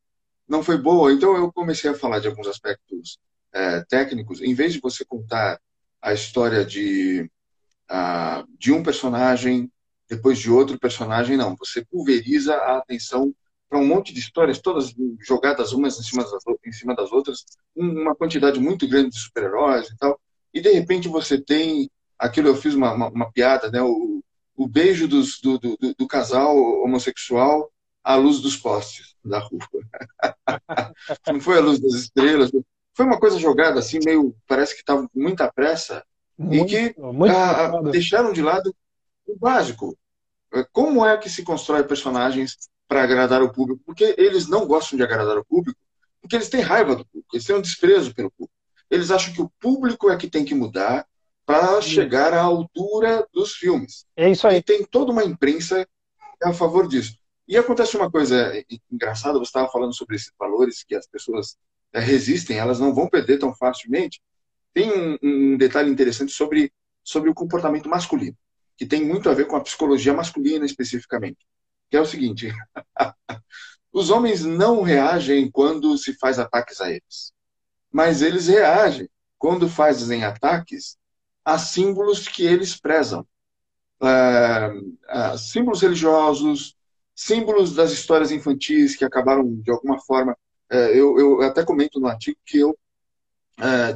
não 0.49 0.61
foi 0.61 0.77
boa. 0.77 1.13
Então 1.13 1.37
eu 1.37 1.53
comecei 1.53 1.89
a 1.89 1.95
falar 1.95 2.19
de 2.19 2.27
alguns 2.27 2.49
aspectos 2.49 3.17
é, 3.53 3.85
técnicos, 3.85 4.43
em 4.43 4.55
vez 4.55 4.73
de 4.73 4.81
você 4.81 5.05
contar 5.05 5.61
a 6.01 6.13
história 6.13 6.65
de 6.65 7.31
ah, 7.89 8.45
de 8.59 8.73
um 8.73 8.83
personagem 8.83 9.71
depois 10.09 10.39
de 10.39 10.51
outro 10.51 10.79
personagem, 10.81 11.37
não. 11.37 11.55
Você 11.57 11.85
pulveriza 11.85 12.55
a 12.55 12.79
atenção 12.79 13.33
para 13.69 13.79
um 13.79 13.87
monte 13.87 14.13
de 14.13 14.19
histórias, 14.19 14.61
todas 14.61 14.93
jogadas 15.21 15.73
umas 15.73 15.97
em 15.99 16.03
cima 16.03 16.25
das, 16.25 16.43
em 16.67 16.73
cima 16.73 16.97
das 16.97 17.13
outras, 17.13 17.45
uma 17.75 18.17
quantidade 18.17 18.59
muito 18.59 18.89
grande 18.89 19.11
de 19.11 19.21
super-heróis 19.21 19.89
e 19.91 19.97
tal. 19.97 20.21
E 20.53 20.61
de 20.61 20.73
repente 20.73 21.07
você 21.07 21.41
tem 21.41 21.89
aquilo, 22.23 22.49
eu 22.49 22.57
fiz 22.57 22.75
uma, 22.75 22.93
uma, 22.93 23.09
uma 23.09 23.33
piada, 23.33 23.71
né? 23.71 23.83
O, 23.83 24.23
o 24.57 24.69
beijo 24.69 25.09
dos, 25.09 25.41
do, 25.41 25.59
do, 25.59 25.77
do, 25.99 26.07
casal 26.07 26.57
homossexual 26.83 27.71
à 28.05 28.15
luz 28.15 28.41
dos 28.41 28.57
postes. 28.57 29.17
da 29.25 29.41
rua. 29.41 29.61
não 31.27 31.41
foi 31.41 31.59
a 31.59 31.61
luz 31.61 31.81
das 31.81 31.95
estrelas. 31.95 32.51
Foi 32.95 33.05
uma 33.05 33.19
coisa 33.19 33.39
jogada 33.39 33.81
assim, 33.81 33.99
meio. 34.05 34.35
Parece 34.47 34.75
que 34.75 34.81
estava 34.81 35.03
com 35.09 35.21
muita 35.21 35.51
pressa. 35.53 36.05
Muito, 36.39 36.75
e 36.75 36.93
que 36.93 37.01
muito 37.01 37.35
ah, 37.35 37.83
deixaram 37.91 38.33
de 38.33 38.41
lado 38.41 38.75
o 39.27 39.37
básico. 39.37 39.97
Como 40.73 41.05
é 41.05 41.17
que 41.17 41.29
se 41.31 41.43
constrói 41.43 41.83
personagens 41.83 42.57
para 42.87 43.03
agradar 43.03 43.43
o 43.43 43.53
público? 43.53 43.83
Porque 43.85 44.15
eles 44.17 44.47
não 44.47 44.67
gostam 44.67 44.97
de 44.97 45.03
agradar 45.03 45.39
o 45.39 45.45
público, 45.45 45.79
porque 46.21 46.37
eles 46.37 46.49
têm 46.49 46.61
raiva 46.61 46.95
do 46.95 47.07
público, 47.07 47.29
eles 47.35 47.47
têm 47.47 47.57
um 47.57 47.63
desprezo 47.63 48.15
pelo 48.15 48.31
público. 48.31 48.53
Eles 48.91 49.11
acham 49.11 49.33
que 49.33 49.41
o 49.41 49.51
público 49.59 50.11
é 50.11 50.17
que 50.17 50.29
tem 50.29 50.45
que 50.45 50.55
mudar 50.55 51.07
para 51.53 51.83
chegar 51.83 52.33
à 52.33 52.41
altura 52.41 53.29
dos 53.31 53.53
filmes. 53.53 54.07
É 54.17 54.31
isso 54.31 54.47
aí. 54.47 54.57
E 54.57 54.63
tem 54.63 54.87
toda 54.87 55.13
uma 55.13 55.23
imprensa 55.23 55.87
a 56.43 56.51
favor 56.55 56.89
disso. 56.89 57.15
E 57.47 57.59
acontece 57.59 57.95
uma 57.95 58.11
coisa 58.11 58.55
engraçada, 58.91 59.39
você 59.39 59.51
estava 59.51 59.69
falando 59.69 59.95
sobre 59.95 60.17
esses 60.17 60.33
valores 60.39 60.83
que 60.83 60.95
as 60.95 61.07
pessoas 61.07 61.59
é, 61.93 62.01
resistem, 62.01 62.57
elas 62.57 62.81
não 62.81 62.95
vão 62.95 63.07
perder 63.07 63.39
tão 63.39 63.55
facilmente. 63.55 64.23
Tem 64.73 64.91
um, 64.91 65.19
um 65.23 65.57
detalhe 65.59 65.91
interessante 65.91 66.33
sobre, 66.33 66.73
sobre 67.05 67.29
o 67.29 67.35
comportamento 67.35 67.87
masculino, 67.87 68.37
que 68.75 68.87
tem 68.87 69.05
muito 69.05 69.29
a 69.29 69.35
ver 69.35 69.47
com 69.47 69.57
a 69.57 69.61
psicologia 69.61 70.15
masculina 70.15 70.65
especificamente, 70.65 71.47
que 71.91 71.99
é 71.99 72.01
o 72.01 72.07
seguinte: 72.07 72.51
os 73.93 74.09
homens 74.09 74.43
não 74.43 74.81
reagem 74.81 75.51
quando 75.51 75.99
se 75.99 76.15
faz 76.15 76.39
ataques 76.39 76.81
a 76.81 76.89
eles, 76.89 77.31
mas 77.91 78.23
eles 78.23 78.47
reagem 78.47 79.07
quando 79.37 79.69
fazem 79.69 80.25
ataques 80.25 80.97
a 81.45 81.59
símbolos 81.59 82.29
que 82.29 82.45
eles 82.45 82.79
prezam. 82.79 83.27
Uh, 84.01 84.79
uh, 85.09 85.39
símbolos 85.39 85.81
religiosos, 85.81 86.77
símbolos 87.15 87.75
das 87.75 87.93
histórias 87.93 88.33
infantis 88.33 88.97
que 88.97 89.05
acabaram, 89.05 89.55
de 89.61 89.71
alguma 89.71 90.01
forma. 90.01 90.37
Uh, 90.73 90.91
eu, 90.93 91.19
eu, 91.19 91.43
até 91.43 91.65
comento 91.65 92.01
no 92.01 92.09
artigo 92.09 92.39
que 92.45 92.59
eu 92.59 92.77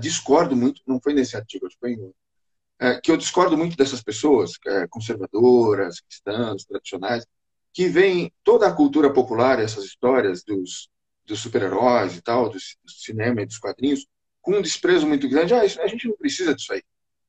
discordo 0.01 0.55
muito, 0.55 0.81
não 0.87 1.01
foi 1.01 1.13
nesse 1.13 1.37
artigo, 1.37 1.67
foi 1.81 1.95
em 1.95 2.01
outro, 2.01 3.01
que 3.03 3.11
eu 3.11 3.17
discordo 3.17 3.57
muito 3.57 3.77
dessas 3.77 4.01
pessoas 4.01 4.53
conservadoras, 4.91 5.99
cristãs, 6.01 6.65
tradicionais, 6.65 7.27
que 7.73 7.89
veem 7.89 8.31
toda 8.45 8.69
a 8.69 8.73
cultura 8.73 9.13
popular, 9.13 9.59
essas 9.59 9.85
histórias 9.85 10.45
dos, 10.45 10.89
dos 11.25 11.41
super-heróis 11.41 12.17
e 12.17 12.23
tal, 12.23 12.49
do, 12.49 12.59
do 12.59 12.93
cinema 12.93 13.43
e 13.43 13.47
dos 13.47 13.59
quadrinhos, 13.59 14.07
com 14.41 14.57
um 14.57 14.63
desprezo 14.63 15.07
muito 15.07 15.29
grande. 15.29 15.55
Ah, 15.55 15.65
isso, 15.65 15.81
a 15.81 15.87
gente 15.89 16.07
não 16.07 16.17
precisa 16.17 16.55
disso 16.55 16.73
aí 16.73 16.83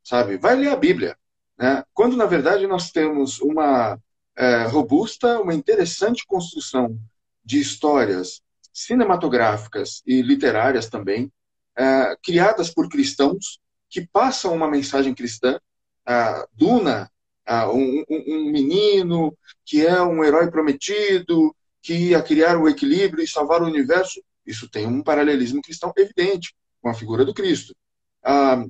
sabe? 0.08 0.38
Vai 0.38 0.56
ler 0.56 0.70
a 0.70 0.76
Bíblia. 0.78 1.18
Né? 1.58 1.84
Quando, 1.94 2.16
na 2.16 2.26
verdade, 2.26 2.66
nós 2.66 2.92
temos 2.92 3.42
uma 3.42 4.00
é, 4.38 4.64
robusta, 4.64 5.42
uma 5.42 5.54
interessante 5.54 6.26
construção 6.26 6.98
de 7.44 7.60
histórias 7.60 8.42
cinematográficas 8.72 10.02
e 10.06 10.22
literárias 10.22 10.88
também, 10.88 11.30
é, 11.78 12.16
criadas 12.24 12.70
por 12.70 12.88
cristãos, 12.88 13.60
que 13.90 14.08
passam 14.08 14.56
uma 14.56 14.70
mensagem 14.72 15.14
cristã. 15.14 15.60
A 16.06 16.48
Duna, 16.54 17.12
a, 17.46 17.70
um, 17.70 18.06
um 18.10 18.50
menino 18.50 19.38
que 19.66 19.86
é 19.86 20.02
um 20.02 20.24
herói 20.24 20.50
prometido, 20.50 21.54
que 21.82 21.94
ia 21.94 22.22
criar 22.22 22.58
o 22.58 22.70
equilíbrio 22.70 23.22
e 23.22 23.28
salvar 23.28 23.62
o 23.62 23.68
universo, 23.68 24.24
isso 24.46 24.70
tem 24.70 24.88
um 24.88 25.04
paralelismo 25.04 25.62
cristão 25.62 25.92
evidente 25.98 26.56
com 26.82 26.88
a 26.88 26.94
figura 26.94 27.26
do 27.26 27.34
Cristo. 27.34 27.76
Ah, 28.24 28.64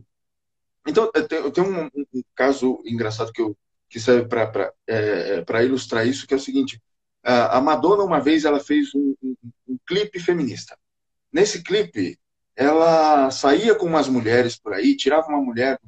então, 0.87 1.11
eu 1.13 1.51
tenho 1.51 1.67
um, 1.67 1.85
um 2.13 2.23
caso 2.35 2.81
engraçado 2.85 3.31
que, 3.31 3.41
eu, 3.41 3.55
que 3.89 3.99
serve 3.99 4.27
para 4.27 4.73
é, 4.87 5.43
é 5.47 5.65
ilustrar 5.65 6.07
isso, 6.07 6.25
que 6.25 6.33
é 6.33 6.37
o 6.37 6.39
seguinte. 6.39 6.81
A 7.23 7.59
Madonna, 7.59 8.03
uma 8.03 8.21
vez, 8.21 8.45
ela 8.45 8.59
fez 8.59 8.95
um, 8.95 9.13
um, 9.21 9.35
um 9.67 9.77
clipe 9.85 10.19
feminista. 10.19 10.77
Nesse 11.31 11.61
clipe, 11.61 12.17
ela 12.55 13.29
saía 13.31 13.75
com 13.75 13.85
umas 13.85 14.07
mulheres 14.07 14.57
por 14.57 14.73
aí, 14.73 14.95
tirava 14.95 15.27
uma 15.27 15.41
mulher 15.41 15.79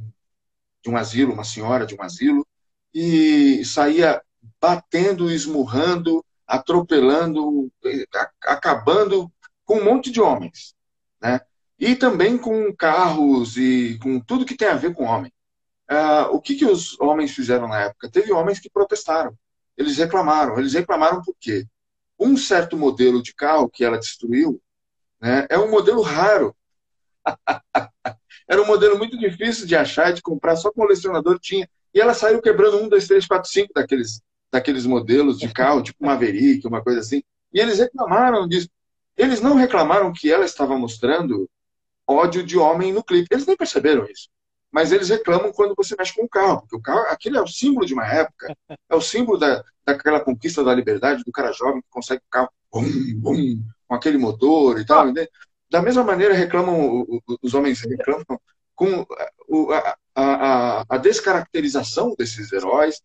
de 0.84 0.90
um 0.90 0.98
asilo, 0.98 1.34
uma 1.34 1.44
senhora 1.44 1.86
de 1.86 1.96
um 1.96 2.02
asilo, 2.02 2.46
e 2.94 3.64
saía 3.64 4.22
batendo, 4.60 5.32
esmurrando, 5.32 6.24
atropelando, 6.46 7.72
acabando 8.44 9.32
com 9.64 9.78
um 9.78 9.84
monte 9.86 10.12
de 10.12 10.20
homens. 10.20 10.76
Né? 11.22 11.40
E 11.80 11.96
também 11.96 12.38
com 12.38 12.76
carros 12.76 13.56
e 13.56 13.98
com 14.02 14.20
tudo 14.20 14.46
que 14.46 14.58
tem 14.58 14.68
a 14.68 14.76
ver 14.76 14.94
com 14.94 15.06
homem. 15.06 15.32
Uh, 15.90 16.36
o 16.36 16.42
que, 16.42 16.56
que 16.56 16.66
os 16.66 17.00
homens 17.00 17.32
fizeram 17.32 17.68
na 17.68 17.86
época? 17.86 18.12
Teve 18.12 18.32
homens 18.32 18.60
que 18.60 18.70
protestaram, 18.70 19.34
eles 19.78 19.98
reclamaram. 19.98 20.60
Eles 20.60 20.74
reclamaram 20.74 21.22
porque 21.24 21.66
um 22.20 22.36
certo 22.36 22.78
modelo 22.78 23.24
de 23.24 23.34
carro 23.34 23.70
que 23.70 23.84
ela 23.84 23.98
destruiu 23.98 24.62
né, 25.22 25.48
é 25.50 25.58
um 25.58 25.72
modelo 25.72 26.02
raro. 26.02 26.54
Era 28.48 28.62
um 28.62 28.66
modelo 28.66 28.98
muito 28.98 29.18
difícil 29.18 29.66
de 29.66 29.76
achar, 29.76 30.12
de 30.12 30.22
comprar, 30.22 30.56
só 30.58 30.72
colecionador 30.72 31.40
tinha. 31.40 31.70
E 31.94 32.02
ela 32.02 32.14
saiu 32.14 32.42
quebrando 32.42 32.78
um, 32.78 32.90
dois, 32.90 33.08
três, 33.08 33.26
quatro, 33.26 33.50
cinco 33.50 33.72
daqueles, 33.74 34.22
daqueles 34.52 34.86
modelos 34.86 35.40
de 35.40 35.48
carro, 35.54 35.82
tipo 35.82 36.06
Maverick, 36.06 36.68
uma 36.68 36.84
coisa 36.84 37.00
assim. 37.00 37.24
E 37.54 37.60
eles 37.60 37.80
reclamaram 37.80 38.48
disso. 38.48 38.70
Eles 39.16 39.40
não 39.40 39.56
reclamaram 39.56 40.12
que 40.12 40.32
ela 40.32 40.46
estava 40.46 40.78
mostrando 40.78 41.50
ódio 42.10 42.44
de 42.44 42.58
homem 42.58 42.92
no 42.92 43.04
clipe. 43.04 43.28
Eles 43.32 43.46
nem 43.46 43.56
perceberam 43.56 44.06
isso. 44.06 44.30
Mas 44.72 44.92
eles 44.92 45.10
reclamam 45.10 45.52
quando 45.52 45.74
você 45.76 45.96
mexe 45.98 46.14
com 46.14 46.24
o 46.24 46.30
carro, 46.30 46.62
porque 46.62 46.76
o 46.76 46.82
carro, 46.82 47.08
aquilo 47.10 47.38
é 47.38 47.42
o 47.42 47.48
símbolo 47.48 47.86
de 47.86 47.94
uma 47.94 48.06
época, 48.06 48.56
é 48.88 48.96
o 48.96 49.02
símbolo 49.02 49.38
da, 49.38 49.64
daquela 49.84 50.20
conquista 50.20 50.64
da 50.64 50.76
liberdade, 50.76 51.24
do 51.24 51.32
cara 51.32 51.52
jovem 51.52 51.82
que 51.82 51.88
consegue 51.90 52.22
o 52.22 52.30
carro 52.30 52.50
bum, 52.72 52.86
bum, 53.16 53.64
com 53.88 53.96
aquele 53.96 54.20
motor 54.20 54.80
e 54.80 54.86
tal. 54.86 55.08
Ah. 55.08 55.28
Da 55.72 55.82
mesma 55.82 56.04
maneira 56.04 56.34
reclamam, 56.34 57.06
os 57.42 57.54
homens 57.54 57.82
reclamam 57.82 58.40
com 58.76 59.06
a, 59.72 59.98
a, 60.16 60.86
a 60.88 60.98
descaracterização 60.98 62.16
desses 62.18 62.52
heróis, 62.52 63.02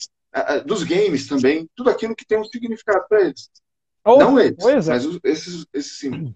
dos 0.67 0.83
games 0.83 1.27
também, 1.27 1.69
tudo 1.75 1.91
aquilo 1.91 2.15
que 2.15 2.27
tem 2.27 2.39
um 2.39 2.45
significado 2.45 3.05
para 3.09 3.23
eles. 3.23 3.51
Oh, 4.05 4.19
Não 4.19 4.39
eles, 4.39 4.57
mas 4.87 5.05
esses, 5.25 5.67
esses 5.73 5.99
símbolos. 5.99 6.35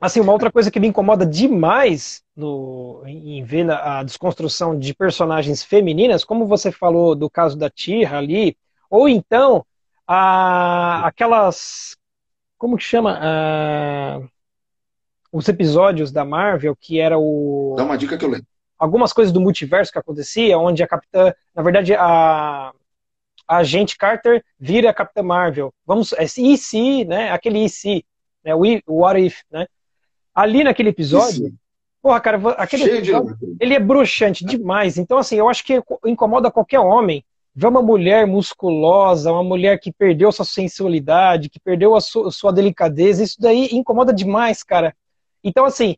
Assim, 0.00 0.20
uma 0.20 0.32
outra 0.32 0.52
coisa 0.52 0.70
que 0.70 0.78
me 0.78 0.88
incomoda 0.88 1.24
demais 1.24 2.22
no, 2.36 3.02
em 3.06 3.42
ver 3.42 3.70
a 3.70 4.02
desconstrução 4.02 4.78
de 4.78 4.94
personagens 4.94 5.62
femininas, 5.62 6.24
como 6.24 6.46
você 6.46 6.70
falou 6.70 7.14
do 7.14 7.30
caso 7.30 7.56
da 7.56 7.70
Tira 7.70 8.18
ali, 8.18 8.56
ou 8.90 9.08
então 9.08 9.64
a, 10.06 11.06
aquelas. 11.06 11.96
Como 12.58 12.76
que 12.76 12.84
chama? 12.84 13.18
A, 13.20 14.20
os 15.32 15.48
episódios 15.48 16.12
da 16.12 16.24
Marvel, 16.24 16.76
que 16.76 17.00
era 17.00 17.18
o. 17.18 17.74
Dá 17.76 17.84
uma 17.84 17.98
dica 17.98 18.16
que 18.16 18.24
eu 18.24 18.30
lembro. 18.30 18.46
Algumas 18.78 19.12
coisas 19.12 19.32
do 19.32 19.40
multiverso 19.40 19.90
que 19.90 19.98
acontecia, 19.98 20.58
onde 20.58 20.82
a 20.82 20.88
capitã. 20.88 21.32
Na 21.54 21.62
verdade, 21.62 21.94
a, 21.94 22.72
a 23.48 23.56
agente 23.56 23.96
Carter 23.96 24.44
vira 24.58 24.90
a 24.90 24.94
Capitã 24.94 25.22
Marvel. 25.22 25.72
Vamos, 25.86 26.12
é 26.12 26.26
e 26.38 27.04
né? 27.04 27.30
Aquele 27.30 27.64
e 27.64 28.04
né? 28.44 28.54
O 28.54 29.00
What 29.00 29.24
If, 29.24 29.42
né? 29.50 29.66
Ali 30.36 30.62
naquele 30.62 30.90
episódio, 30.90 31.46
Isso. 31.46 31.56
porra, 32.02 32.20
cara, 32.20 32.38
aquele 32.58 32.84
Cheio 32.84 32.98
episódio, 32.98 33.36
de... 33.38 33.56
ele 33.58 33.72
é 33.72 33.80
bruxante 33.80 34.44
demais. 34.44 34.98
Então, 34.98 35.16
assim, 35.16 35.36
eu 35.36 35.48
acho 35.48 35.64
que 35.64 35.82
incomoda 36.04 36.50
qualquer 36.50 36.80
homem 36.80 37.24
ver 37.54 37.68
uma 37.68 37.80
mulher 37.80 38.26
musculosa, 38.26 39.32
uma 39.32 39.42
mulher 39.42 39.80
que 39.80 39.90
perdeu 39.90 40.30
sua 40.30 40.44
sensualidade, 40.44 41.48
que 41.48 41.58
perdeu 41.58 41.94
a 41.96 42.02
sua, 42.02 42.30
sua 42.30 42.52
delicadeza, 42.52 43.24
isso 43.24 43.40
daí 43.40 43.70
incomoda 43.72 44.12
demais, 44.12 44.62
cara. 44.62 44.94
Então, 45.42 45.64
assim, 45.64 45.96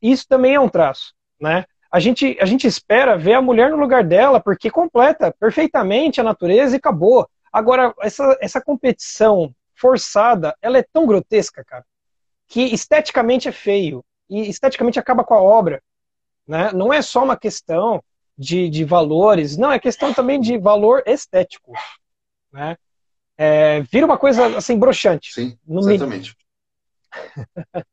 isso 0.00 0.24
também 0.28 0.54
é 0.54 0.60
um 0.60 0.68
traço, 0.68 1.12
né? 1.40 1.64
A 1.90 1.98
gente, 1.98 2.38
a 2.40 2.46
gente 2.46 2.68
espera 2.68 3.18
ver 3.18 3.32
a 3.32 3.42
mulher 3.42 3.70
no 3.70 3.76
lugar 3.76 4.04
dela, 4.04 4.38
porque 4.38 4.70
completa 4.70 5.34
perfeitamente 5.40 6.20
a 6.20 6.24
natureza 6.24 6.76
e 6.76 6.78
acabou. 6.78 7.28
Agora, 7.52 7.92
essa, 8.02 8.38
essa 8.40 8.60
competição 8.60 9.52
forçada, 9.74 10.54
ela 10.62 10.78
é 10.78 10.84
tão 10.92 11.08
grotesca, 11.08 11.64
cara 11.64 11.84
que 12.50 12.62
esteticamente 12.74 13.48
é 13.48 13.52
feio 13.52 14.04
e 14.28 14.50
esteticamente 14.50 14.98
acaba 14.98 15.24
com 15.24 15.34
a 15.34 15.40
obra. 15.40 15.80
Né? 16.46 16.72
Não 16.72 16.92
é 16.92 17.00
só 17.00 17.22
uma 17.22 17.36
questão 17.36 18.02
de, 18.36 18.68
de 18.68 18.84
valores, 18.84 19.56
não, 19.56 19.70
é 19.70 19.78
questão 19.78 20.12
também 20.12 20.40
de 20.40 20.58
valor 20.58 21.04
estético. 21.06 21.72
Né? 22.52 22.76
É, 23.38 23.82
vira 23.82 24.04
uma 24.04 24.18
coisa 24.18 24.56
assim 24.56 24.76
broxante. 24.76 25.32
Sim, 25.32 25.56
exatamente. 25.68 26.36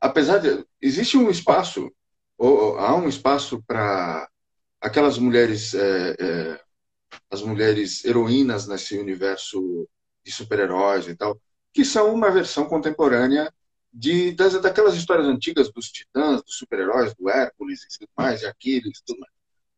Apesar 0.00 0.38
de. 0.38 0.64
Existe 0.80 1.18
um 1.18 1.28
espaço, 1.28 1.90
ou, 2.38 2.78
há 2.78 2.94
um 2.94 3.08
espaço 3.08 3.60
para 3.66 4.28
aquelas 4.80 5.18
mulheres, 5.18 5.74
é, 5.74 6.16
é, 6.20 6.60
as 7.30 7.42
mulheres 7.42 8.04
heroínas 8.04 8.68
nesse 8.68 8.96
universo 8.96 9.88
de 10.24 10.32
super-heróis 10.32 11.06
e 11.06 11.14
tal, 11.14 11.38
que 11.72 11.84
são 11.84 12.14
uma 12.14 12.30
versão 12.30 12.66
contemporânea 12.66 13.52
de, 13.92 14.32
das, 14.32 14.60
daquelas 14.60 14.94
histórias 14.94 15.26
antigas 15.26 15.70
dos 15.72 15.90
titãs, 15.90 16.42
dos 16.42 16.56
super-heróis, 16.56 17.14
do 17.14 17.28
Hércules 17.28 17.82
e 17.84 17.98
tudo 17.98 18.10
mais, 18.16 18.42
e 18.42 18.46
Aquiles 18.46 19.02
tudo 19.06 19.20
mais. 19.20 19.32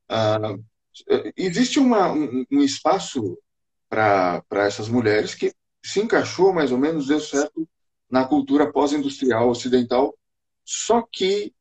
Ah, 0.09 0.57
existe 1.37 1.79
uma, 1.79 2.11
um, 2.13 2.45
um, 2.51 2.63
espaço 2.63 3.39
para 3.89 4.43
essas 4.53 4.89
mulheres 4.89 5.35
que 5.35 5.53
se 5.85 6.01
encaixou 6.01 6.53
mais 6.53 6.73
ou 6.73 6.79
menos, 6.79 7.09
deu 7.09 7.21
certo 7.21 7.69
na 8.11 8.25
cultura 8.25 8.73
pós-industrial 8.73 9.49
ocidental, 9.51 10.17
só 10.65 11.03
que 11.03 11.53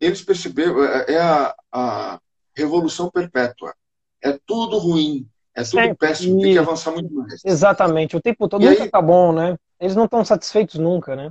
eles 0.00 0.22
perceberam, 0.22 0.82
é, 0.84 1.12
é 1.12 1.20
a, 1.20 1.54
a 1.70 2.20
revolução 2.54 3.10
perpétua. 3.10 3.74
É 4.20 4.38
tudo 4.44 4.78
ruim, 4.78 5.28
é 5.54 5.62
tudo 5.62 5.70
Sempre. 5.70 5.94
péssimo, 5.96 6.40
tem 6.40 6.52
que 6.52 6.58
avançar 6.58 6.92
muito 6.92 7.12
mais. 7.12 7.44
Exatamente, 7.44 8.16
o 8.16 8.20
tempo 8.20 8.48
todo 8.48 8.62
e 8.62 8.68
nunca 8.68 8.82
aí... 8.84 8.90
tá 8.90 9.02
bom, 9.02 9.32
né? 9.32 9.56
Eles 9.78 9.94
não 9.94 10.04
estão 10.04 10.24
satisfeitos 10.24 10.78
nunca, 10.78 11.14
né? 11.14 11.30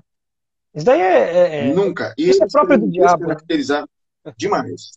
Isso 0.73 0.85
daí 0.85 1.01
é. 1.01 1.37
é, 1.37 1.69
é 1.69 1.73
nunca. 1.73 2.13
E 2.17 2.29
isso 2.29 2.43
é 2.43 2.47
próprio 2.47 2.79
do 2.79 2.89
diabo. 2.89 3.23
Né? 3.23 3.27
Descaracterizar 3.27 3.87
demais. 4.37 4.91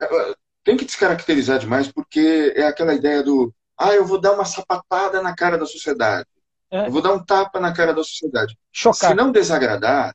É, 0.00 0.34
tem 0.64 0.76
que 0.76 0.84
descaracterizar 0.84 1.58
demais, 1.58 1.90
porque 1.90 2.52
é 2.56 2.66
aquela 2.66 2.94
ideia 2.94 3.22
do. 3.22 3.54
Ah, 3.76 3.92
eu 3.92 4.04
vou 4.04 4.20
dar 4.20 4.32
uma 4.32 4.44
sapatada 4.44 5.20
na 5.20 5.34
cara 5.34 5.58
da 5.58 5.66
sociedade. 5.66 6.26
É. 6.70 6.86
Eu 6.86 6.90
vou 6.90 7.02
dar 7.02 7.12
um 7.12 7.22
tapa 7.22 7.60
na 7.60 7.72
cara 7.72 7.92
da 7.92 8.02
sociedade. 8.02 8.56
Chocar. 8.72 9.10
Se 9.10 9.14
não 9.14 9.30
desagradar, 9.30 10.14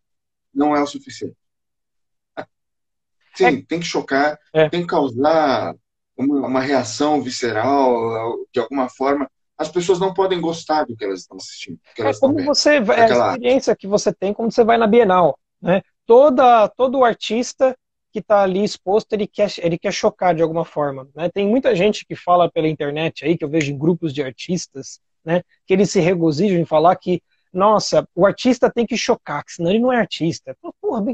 não 0.54 0.76
é 0.76 0.82
o 0.82 0.88
suficiente. 0.88 1.38
Sim, 3.36 3.46
é. 3.46 3.62
tem 3.62 3.80
que 3.80 3.86
chocar, 3.86 4.38
é. 4.52 4.68
tem 4.68 4.82
que 4.82 4.88
causar 4.88 5.74
uma, 6.20 6.48
uma, 6.48 6.62
reação 6.62 7.22
visceral, 7.22 8.38
de 8.54 8.60
alguma 8.60 8.90
forma. 8.90 9.30
As 9.58 9.70
pessoas 9.70 10.00
não 10.00 10.14
podem 10.14 10.40
gostar 10.40 10.86
do 10.86 10.96
que 10.96 11.04
elas 11.04 11.22
estão 11.22 11.38
assistindo. 11.38 11.80
é 11.98 12.14
como 12.20 12.44
você 12.44 12.80
vai, 12.80 13.00
é 13.00 13.04
a 13.12 13.28
experiência 13.28 13.76
que 13.76 13.88
você 13.88 14.14
tem 14.14 14.34
quando 14.34 14.52
você 14.52 14.64
vai 14.64 14.78
na 14.78 14.88
Bienal. 14.88 15.38
Né? 15.62 15.82
Toda, 16.06 16.68
todo 16.70 17.04
artista 17.04 17.76
que 18.12 18.20
está 18.20 18.42
ali 18.42 18.64
exposto, 18.64 19.14
ele 19.14 19.28
quer, 19.28 19.52
ele 19.60 19.78
quer 19.78 19.94
chocar 19.94 20.34
de 20.34 20.42
alguma 20.42 20.66
forma. 20.66 21.08
Né? 21.16 21.30
Tem 21.30 21.48
muita 21.48 21.76
gente 21.76 22.06
que 22.06 22.16
fala 22.16 22.50
pela 22.50 22.68
internet 22.68 23.26
aí, 23.26 23.38
que 23.38 23.44
eu 23.44 23.50
vejo 23.50 23.72
em 23.72 23.78
grupos 23.78 24.14
de 24.14 24.24
artistas, 24.24 25.00
né, 25.24 25.44
que 25.66 25.74
eles 25.74 25.92
se 25.92 26.00
regozijam 26.00 26.58
em 26.58 26.66
falar 26.66 26.96
que, 26.96 27.22
nossa, 27.54 28.08
o 28.16 28.26
artista 28.26 28.72
tem 28.72 28.86
que 28.86 28.98
chocar, 28.98 29.44
senão 29.48 29.70
ele 29.70 29.80
não 29.80 29.94
é 29.94 29.98
artista. 29.98 30.58
Porra, 30.82 31.06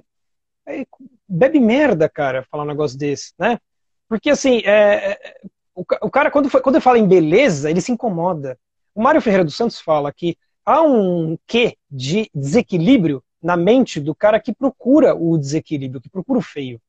bebe 1.27 1.59
merda, 1.59 2.07
cara, 2.07 2.45
falar 2.49 2.63
um 2.63 2.67
negócio 2.67 2.97
desse, 2.97 3.33
né? 3.37 3.59
Porque, 4.07 4.29
assim, 4.29 4.61
é, 4.65 5.11
é, 5.11 5.35
o, 5.73 5.81
o, 5.81 6.09
cara, 6.09 6.31
quando, 6.31 6.49
quando 6.49 6.75
ele 6.75 6.81
fala 6.81 6.99
em 6.99 7.07
beleza, 7.07 7.69
ele 7.69 7.81
se 7.81 7.91
incomoda. 7.91 8.57
O 8.93 9.01
Mário 9.01 9.21
Ferreira 9.21 9.43
dos 9.43 9.57
Santos 9.57 9.79
fala 9.79 10.11
que 10.13 10.37
há 10.65 10.81
um 10.81 11.37
quê 11.45 11.77
de 11.89 12.29
desequilíbrio 12.33 13.23
na 13.41 13.55
mente 13.55 13.99
do 13.99 14.15
cara 14.15 14.39
que 14.39 14.53
procura 14.53 15.13
o 15.13 15.37
desequilíbrio, 15.37 16.01
que 16.01 16.09
procura 16.09 16.39
o 16.39 16.41
feio. 16.41 16.81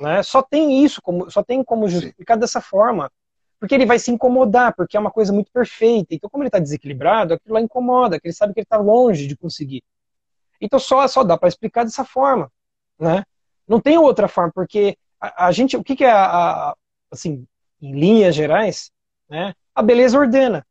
Né? 0.00 0.22
Só 0.22 0.42
tem 0.42 0.84
isso, 0.84 1.00
como, 1.00 1.30
só 1.30 1.42
tem 1.42 1.64
como 1.64 1.88
justificar 1.88 2.36
Sim. 2.36 2.40
dessa 2.40 2.60
forma. 2.60 3.10
Porque 3.58 3.74
ele 3.74 3.86
vai 3.86 3.98
se 3.98 4.10
incomodar, 4.10 4.74
porque 4.76 4.96
é 4.96 5.00
uma 5.00 5.10
coisa 5.10 5.32
muito 5.32 5.50
perfeita. 5.50 6.14
Então, 6.14 6.28
como 6.28 6.42
ele 6.42 6.48
está 6.48 6.58
desequilibrado, 6.58 7.34
aquilo 7.34 7.54
lá 7.54 7.60
incomoda, 7.60 8.20
que 8.20 8.26
ele 8.28 8.34
sabe 8.34 8.52
que 8.52 8.60
ele 8.60 8.64
está 8.64 8.76
longe 8.76 9.26
de 9.26 9.36
conseguir. 9.36 9.82
Então, 10.60 10.78
só, 10.78 11.08
só 11.08 11.24
dá 11.24 11.38
para 11.38 11.48
explicar 11.48 11.84
dessa 11.84 12.04
forma. 12.04 12.52
Né? 12.98 13.24
Não 13.66 13.80
tem 13.80 13.96
outra 13.98 14.28
forma, 14.28 14.52
porque 14.54 14.96
a, 15.36 15.52
gente, 15.52 15.76
o 15.76 15.84
que, 15.84 15.96
que 15.96 16.04
é 16.04 16.10
a, 16.10 16.24
a, 16.26 16.76
assim, 17.10 17.46
em 17.80 17.92
linhas 17.98 18.34
gerais, 18.34 18.90
né? 19.28 19.54
A 19.74 19.82
beleza 19.82 20.18
ordena. 20.18 20.66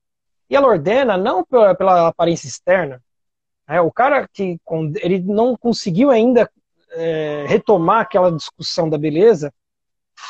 E 0.50 0.56
ela 0.56 0.68
ordena 0.68 1.18
não 1.18 1.44
pela, 1.44 1.76
pela 1.76 2.08
aparência 2.08 2.48
externa. 2.48 3.02
Né? 3.68 3.82
O 3.82 3.92
cara 3.92 4.28
que 4.32 4.60
ele 5.02 5.20
não 5.20 5.56
conseguiu 5.58 6.12
ainda 6.12 6.50
é, 6.92 7.46
retomar 7.48 8.02
aquela 8.02 8.32
discussão 8.32 8.90
da 8.90 8.98
beleza, 8.98 9.54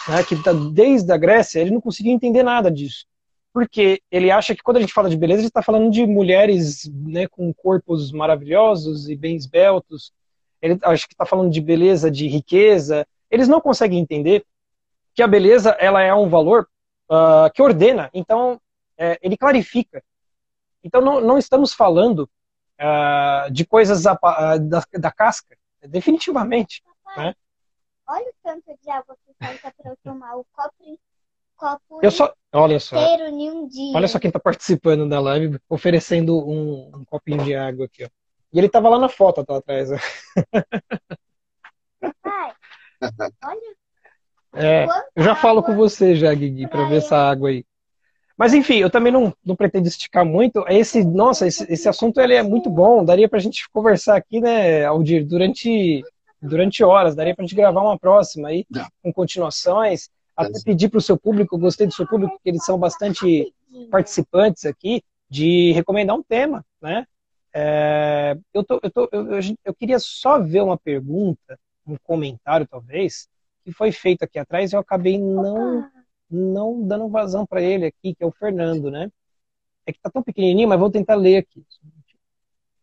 né, 0.07 0.23
que 0.23 0.41
tá 0.41 0.51
desde 0.51 1.11
a 1.11 1.17
Grécia, 1.17 1.59
ele 1.59 1.71
não 1.71 1.81
conseguia 1.81 2.11
entender 2.11 2.43
nada 2.43 2.71
disso. 2.71 3.05
Porque 3.53 4.01
ele 4.11 4.31
acha 4.31 4.53
que 4.53 4.63
quando 4.63 4.77
a 4.77 4.81
gente 4.81 4.93
fala 4.93 5.09
de 5.09 5.15
beleza, 5.15 5.39
a 5.39 5.41
gente 5.43 5.51
está 5.51 5.61
falando 5.61 5.89
de 5.89 6.05
mulheres 6.05 6.89
né, 6.93 7.27
com 7.27 7.53
corpos 7.53 8.11
maravilhosos 8.11 9.07
e 9.09 9.15
bem 9.15 9.35
esbeltos, 9.35 10.11
ele 10.61 10.77
acha 10.83 11.07
que 11.07 11.13
está 11.13 11.25
falando 11.25 11.51
de 11.51 11.61
beleza, 11.61 12.09
de 12.09 12.27
riqueza. 12.27 13.05
Eles 13.29 13.47
não 13.47 13.61
conseguem 13.61 13.99
entender 13.99 14.45
que 15.13 15.23
a 15.23 15.27
beleza 15.27 15.71
ela 15.79 16.01
é 16.01 16.13
um 16.13 16.29
valor 16.29 16.67
uh, 17.09 17.51
que 17.53 17.61
ordena. 17.61 18.09
Então, 18.13 18.59
é, 18.97 19.17
ele 19.21 19.37
clarifica. 19.37 20.03
Então, 20.83 21.01
não, 21.01 21.19
não 21.21 21.37
estamos 21.37 21.73
falando 21.73 22.29
uh, 22.79 23.51
de 23.51 23.65
coisas 23.65 24.03
da, 24.03 24.13
da, 24.59 24.83
da, 24.93 25.11
casca, 25.11 25.57
definitivamente. 25.81 26.83
Papai, 27.03 27.25
né? 27.25 27.35
Olha 28.07 28.29
o 28.29 28.33
tanto 28.43 28.77
de 28.81 28.89
água 28.89 29.17
que 29.25 29.33
falta 29.43 29.73
para 29.75 29.91
eu 29.91 29.97
tomar 30.03 30.35
o 30.35 30.45
copo, 30.53 30.99
copo 31.55 31.99
eu 32.03 32.11
só, 32.11 32.31
olha 32.53 32.79
só. 32.79 32.97
Olha 33.95 34.07
só 34.07 34.19
quem 34.19 34.29
está 34.29 34.39
participando 34.39 35.09
da 35.09 35.19
live, 35.19 35.59
oferecendo 35.67 36.37
um, 36.37 36.91
um 36.95 37.05
copinho 37.05 37.43
de 37.43 37.55
água 37.55 37.85
aqui, 37.85 38.03
ó. 38.03 38.09
E 38.53 38.59
ele 38.59 38.69
tava 38.69 38.87
lá 38.89 38.99
na 38.99 39.09
foto, 39.09 39.43
tá 39.43 39.57
atrás. 39.57 39.89
Pai, 42.21 42.54
olha. 43.43 43.75
É, 44.53 44.85
eu 45.15 45.23
já 45.23 45.35
falo 45.35 45.61
com 45.61 45.75
você 45.75 46.15
já, 46.15 46.33
Guigui, 46.33 46.67
para 46.67 46.87
ver 46.87 46.97
essa 46.97 47.17
água 47.17 47.49
aí. 47.49 47.65
Mas 48.37 48.53
enfim, 48.53 48.75
eu 48.75 48.89
também 48.89 49.11
não, 49.11 49.33
não 49.45 49.55
pretendo 49.55 49.87
esticar 49.87 50.25
muito. 50.25 50.65
Esse, 50.67 51.03
nossa, 51.03 51.47
esse, 51.47 51.71
esse 51.71 51.87
assunto 51.87 52.19
ele 52.19 52.33
é 52.33 52.43
muito 52.43 52.69
bom. 52.69 53.03
Daria 53.03 53.29
para 53.29 53.39
a 53.39 53.41
gente 53.41 53.69
conversar 53.69 54.15
aqui, 54.15 54.41
né, 54.41 54.85
Aldir, 54.85 55.25
durante, 55.25 56.03
durante 56.41 56.83
horas. 56.83 57.15
Daria 57.15 57.35
para 57.35 57.43
a 57.43 57.47
gente 57.47 57.55
gravar 57.55 57.81
uma 57.81 57.97
próxima 57.97 58.49
aí, 58.49 58.65
com 59.01 59.13
continuações. 59.13 60.09
Até 60.35 60.59
pedir 60.65 60.89
para 60.89 60.97
o 60.97 61.01
seu 61.01 61.17
público, 61.17 61.55
eu 61.55 61.59
gostei 61.59 61.87
do 61.87 61.93
seu 61.93 62.05
público, 62.05 62.33
porque 62.33 62.49
eles 62.49 62.65
são 62.65 62.77
bastante 62.77 63.53
participantes 63.89 64.65
aqui, 64.65 65.01
de 65.29 65.71
recomendar 65.71 66.15
um 66.15 66.23
tema, 66.23 66.63
né? 66.81 67.05
É, 67.53 68.37
eu, 68.53 68.65
tô, 68.65 68.79
eu, 68.83 68.91
tô, 68.91 69.09
eu, 69.13 69.27
eu, 69.63 69.73
queria 69.73 69.97
só 69.97 70.41
ver 70.41 70.61
uma 70.61 70.77
pergunta, 70.77 71.57
um 71.85 71.97
comentário 72.03 72.67
talvez, 72.67 73.27
que 73.63 73.71
foi 73.71 73.91
feito 73.91 74.23
aqui 74.23 74.39
atrás 74.39 74.71
e 74.71 74.75
eu 74.75 74.79
acabei 74.79 75.19
não, 75.19 75.89
não 76.29 76.81
dando 76.87 77.07
vazão 77.09 77.45
para 77.45 77.61
ele 77.61 77.85
aqui, 77.85 78.13
que 78.15 78.23
é 78.23 78.25
o 78.25 78.31
Fernando, 78.31 78.91
né? 78.91 79.11
É 79.85 79.93
que 79.93 79.99
tá 79.99 80.09
tão 80.09 80.23
pequenininho, 80.23 80.67
mas 80.67 80.79
vou 80.79 80.89
tentar 80.89 81.15
ler 81.15 81.37
aqui. 81.37 81.65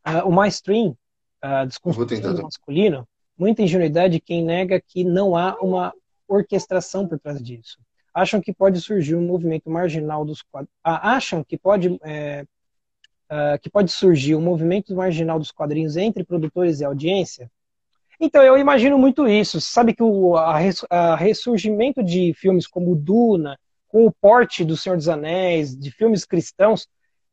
Uh, 0.07 0.29
o 0.29 0.33
MyStream, 0.33 0.97
uh, 1.45 1.67
desconstrução 1.67 2.43
masculino, 2.43 3.09
muita 3.37 3.63
ingenuidade 3.63 4.21
quem 4.21 4.45
nega 4.45 4.81
que 4.81 5.05
não 5.05 5.37
há 5.37 5.57
uma 5.61 5.93
orquestração 6.29 7.07
por 7.07 7.19
trás 7.19 7.43
disso. 7.43 7.79
Acham 8.15 8.41
que 8.41 8.53
pode 8.53 8.81
surgir 8.81 9.17
um 9.17 9.27
movimento 9.27 9.71
marginal 9.71 10.25
dos 10.25 10.43
quadros. 10.43 10.73
Ah, 10.85 11.17
acham 11.17 11.43
que 11.43 11.57
pode 11.57 11.99
é, 12.05 12.45
uh, 13.31 13.59
que 13.61 13.71
pode 13.71 13.91
surgir 13.91 14.35
o 14.35 14.39
um 14.39 14.43
movimento 14.43 14.95
marginal 14.95 15.39
dos 15.39 15.51
quadrinhos 15.51 15.97
entre 15.97 16.25
produtores 16.25 16.81
e 16.81 16.85
audiência? 16.85 17.51
Então, 18.25 18.41
eu 18.45 18.57
imagino 18.57 18.97
muito 18.97 19.27
isso. 19.27 19.61
Sabe 19.61 19.93
que 19.93 20.03
o 20.03 20.37
a, 20.37 20.57
a 20.91 21.17
ressurgimento 21.17 22.05
de 22.05 22.33
filmes 22.35 22.69
como 22.69 22.95
Duna, 22.95 23.59
com 23.89 24.07
o 24.07 24.13
porte 24.13 24.65
do 24.65 24.77
Senhor 24.77 24.97
dos 24.97 25.09
Anéis, 25.09 25.77
de 25.77 25.91
filmes 25.91 26.25
cristãos, 26.25 26.87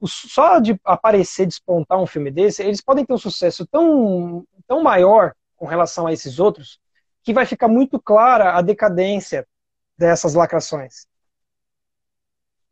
só 0.03 0.59
de 0.59 0.79
aparecer, 0.83 1.45
despontar 1.45 2.01
um 2.01 2.07
filme 2.07 2.31
desse, 2.31 2.63
eles 2.63 2.81
podem 2.81 3.05
ter 3.05 3.13
um 3.13 3.19
sucesso 3.19 3.67
tão, 3.67 4.43
tão 4.67 4.81
maior 4.81 5.35
com 5.55 5.67
relação 5.67 6.07
a 6.07 6.13
esses 6.13 6.39
outros, 6.39 6.79
que 7.21 7.33
vai 7.33 7.45
ficar 7.45 7.67
muito 7.67 7.99
clara 7.99 8.57
a 8.57 8.61
decadência 8.63 9.47
dessas 9.95 10.33
lacrações. 10.33 11.05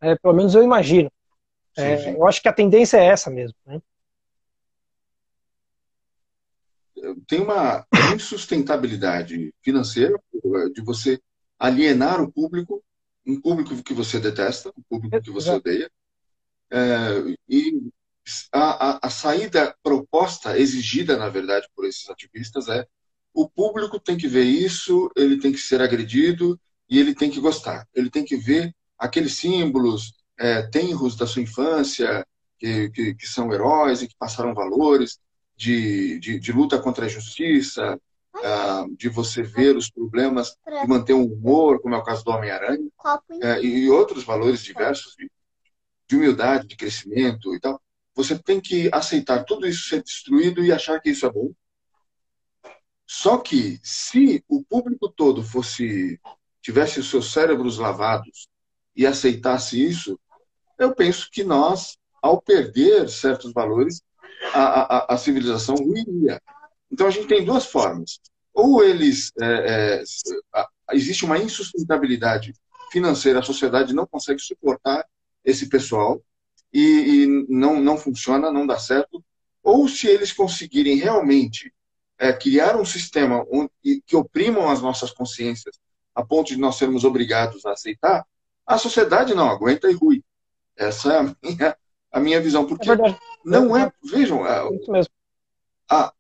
É, 0.01 0.15
pelo 0.15 0.34
menos 0.34 0.55
eu 0.55 0.63
imagino. 0.63 1.11
É, 1.78 1.97
sim, 1.97 2.03
sim. 2.03 2.09
Eu 2.18 2.26
acho 2.26 2.41
que 2.41 2.49
a 2.49 2.53
tendência 2.53 2.97
é 2.97 3.05
essa 3.05 3.30
mesmo. 3.30 3.55
Né? 3.63 3.80
Tem 7.28 7.41
uma 7.41 7.86
insustentabilidade 8.14 9.53
financeira 9.62 10.20
de 10.74 10.82
você 10.82 11.20
alienar 11.60 12.22
o 12.22 12.32
público, 12.32 12.84
um 13.26 13.39
público 13.39 13.84
que 13.84 13.93
você 13.93 14.20
detesta, 14.20 14.72
um 14.78 14.84
público 14.89 15.22
que 15.22 15.32
você 15.32 15.49
odeia, 15.49 15.91
é, 16.72 17.36
e 17.47 17.82
a, 18.51 18.89
a, 18.89 19.08
a, 19.08 19.10
saída 19.10 19.76
proposta, 19.82 20.58
exigida, 20.58 21.18
na 21.18 21.30
verdade, 21.30 21.68
por 21.76 21.86
esses 21.86 22.10
ativistas 22.10 22.68
é 22.68 22.86
o 23.34 23.47
público 23.47 23.99
tem 23.99 24.18
que 24.18 24.28
ver 24.28 24.43
isso, 24.43 25.12
ele 25.16 25.39
tem 25.39 25.51
que 25.51 25.60
ser 25.60 25.82
agredido 25.82 26.60
e 26.89 26.99
ele 26.99 27.14
tem 27.14 27.30
que 27.30 27.39
gostar. 27.39 27.88
Ele 27.93 28.10
tem 28.10 28.26
que 28.26 28.36
ver 28.36 28.76
aqueles 28.97 29.34
símbolos, 29.34 30.14
é, 30.39 30.64
tenros 30.64 31.16
da 31.16 31.28
sua 31.28 31.43
infância, 31.43 32.26
que, 32.58 32.89
que, 32.89 33.14
que, 33.14 33.28
são 33.28 33.53
heróis 33.53 34.01
e 34.01 34.08
que 34.08 34.16
passaram 34.18 34.53
valores 34.55 35.20
de, 35.58 36.20
de, 36.20 36.39
de 36.39 36.51
luta 36.51 36.80
contra 36.80 37.05
a 37.05 37.08
injustiça, 37.08 37.99
uh, 38.36 38.95
de 38.95 39.10
você 39.10 39.41
ver 39.41 39.76
os 39.76 39.89
problemas 39.89 40.55
e 40.68 40.88
manter 40.88 41.14
um 41.14 41.26
humor, 41.26 41.82
como 41.82 41.95
é 41.95 41.97
o 41.97 42.03
caso 42.03 42.24
do 42.24 42.32
Homem-Aranha, 42.32 42.88
uh, 43.03 43.64
e 43.64 43.89
outros 43.89 44.24
valores 44.24 44.64
diversos 44.64 45.16
de, 45.16 45.30
de 46.08 46.16
humildade, 46.16 46.68
de 46.68 46.78
crescimento 46.78 47.53
e 47.55 47.60
tal. 47.60 47.82
Você 48.14 48.38
tem 48.38 48.62
que 48.62 48.89
aceitar 48.93 49.43
tudo 49.43 49.68
isso 49.68 49.89
ser 49.89 50.03
destruído 50.03 50.64
e 50.64 50.72
achar 50.72 50.99
que 51.01 51.10
isso 51.10 51.26
é 51.26 51.32
bom. 51.32 51.51
Só 53.05 53.38
que 53.38 53.80
se 53.84 54.43
o 54.47 54.64
público 54.64 55.10
todo 55.10 55.41
fosse 55.41 56.20
tivesse 56.62 56.99
os 56.99 57.10
seus 57.10 57.32
cérebros 57.32 57.78
lavados 57.78 58.49
e 58.95 59.08
aceitasse 59.08 59.82
isso, 59.82 60.20
eu 60.78 60.93
penso 60.93 61.30
que 61.32 61.43
nós, 61.43 61.97
ao 62.22 62.41
perder 62.41 63.08
certos 63.10 63.53
valores, 63.53 64.01
a, 64.53 64.97
a, 64.97 65.13
a 65.13 65.17
civilização 65.17 65.75
ruiria. 65.75 66.41
Então 66.91 67.07
a 67.07 67.09
gente 67.09 67.27
tem 67.27 67.43
duas 67.43 67.65
formas. 67.65 68.19
Ou 68.53 68.83
eles. 68.83 69.31
É, 69.39 70.03
é, 70.55 70.63
existe 70.93 71.25
uma 71.25 71.38
insustentabilidade 71.38 72.53
financeira, 72.91 73.39
a 73.39 73.43
sociedade 73.43 73.93
não 73.93 74.07
consegue 74.07 74.39
suportar 74.39 75.05
esse 75.43 75.67
pessoal 75.67 76.21
e, 76.73 76.81
e 76.81 77.45
não, 77.49 77.81
não 77.81 77.97
funciona, 77.97 78.51
não 78.51 78.65
dá 78.65 78.79
certo. 78.79 79.23
Ou 79.61 79.88
se 79.88 80.07
eles 80.07 80.31
conseguirem 80.31 80.95
realmente 80.95 81.73
é, 82.17 82.31
criar 82.33 82.77
um 82.77 82.85
sistema 82.85 83.45
onde, 83.51 83.71
que 84.05 84.15
oprimam 84.15 84.69
as 84.69 84.81
nossas 84.81 85.11
consciências 85.11 85.77
a 86.15 86.25
ponto 86.25 86.47
de 86.47 86.57
nós 86.57 86.77
sermos 86.77 87.03
obrigados 87.03 87.63
a 87.65 87.73
aceitar, 87.73 88.25
a 88.65 88.77
sociedade 88.77 89.35
não 89.35 89.49
aguenta 89.49 89.89
e 89.89 89.93
rui. 89.93 90.23
Essa 90.75 91.13
é 91.13 91.19
a 91.19 91.35
minha, 91.43 91.77
a 92.12 92.20
minha 92.20 92.41
visão. 92.41 92.66
Porque 92.66 92.89
é 92.89 92.95
não 93.45 93.76
é. 93.76 93.91
Vejam, 94.03 94.45
é, 94.45 94.62
a, 95.89 96.14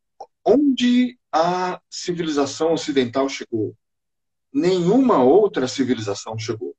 onde 0.45 1.17
a 1.31 1.81
civilização 1.89 2.73
ocidental 2.73 3.27
chegou, 3.27 3.75
nenhuma 4.53 5.23
outra 5.23 5.67
civilização 5.67 6.37
chegou. 6.37 6.75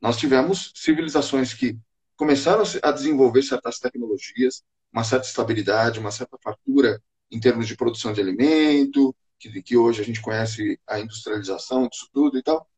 Nós 0.00 0.16
tivemos 0.16 0.72
civilizações 0.74 1.54
que 1.54 1.78
começaram 2.16 2.64
a 2.82 2.90
desenvolver 2.90 3.42
certas 3.42 3.78
tecnologias, 3.78 4.62
uma 4.92 5.04
certa 5.04 5.26
estabilidade, 5.26 6.00
uma 6.00 6.10
certa 6.10 6.36
fartura 6.42 7.00
em 7.30 7.40
termos 7.40 7.66
de 7.66 7.76
produção 7.76 8.12
de 8.12 8.20
alimento, 8.20 9.14
que, 9.38 9.62
que 9.62 9.76
hoje 9.76 10.02
a 10.02 10.04
gente 10.04 10.20
conhece 10.20 10.78
a 10.86 11.00
industrialização 11.00 11.88
disso 11.88 12.08
tudo 12.12 12.38
e 12.38 12.42
tal, 12.42 12.68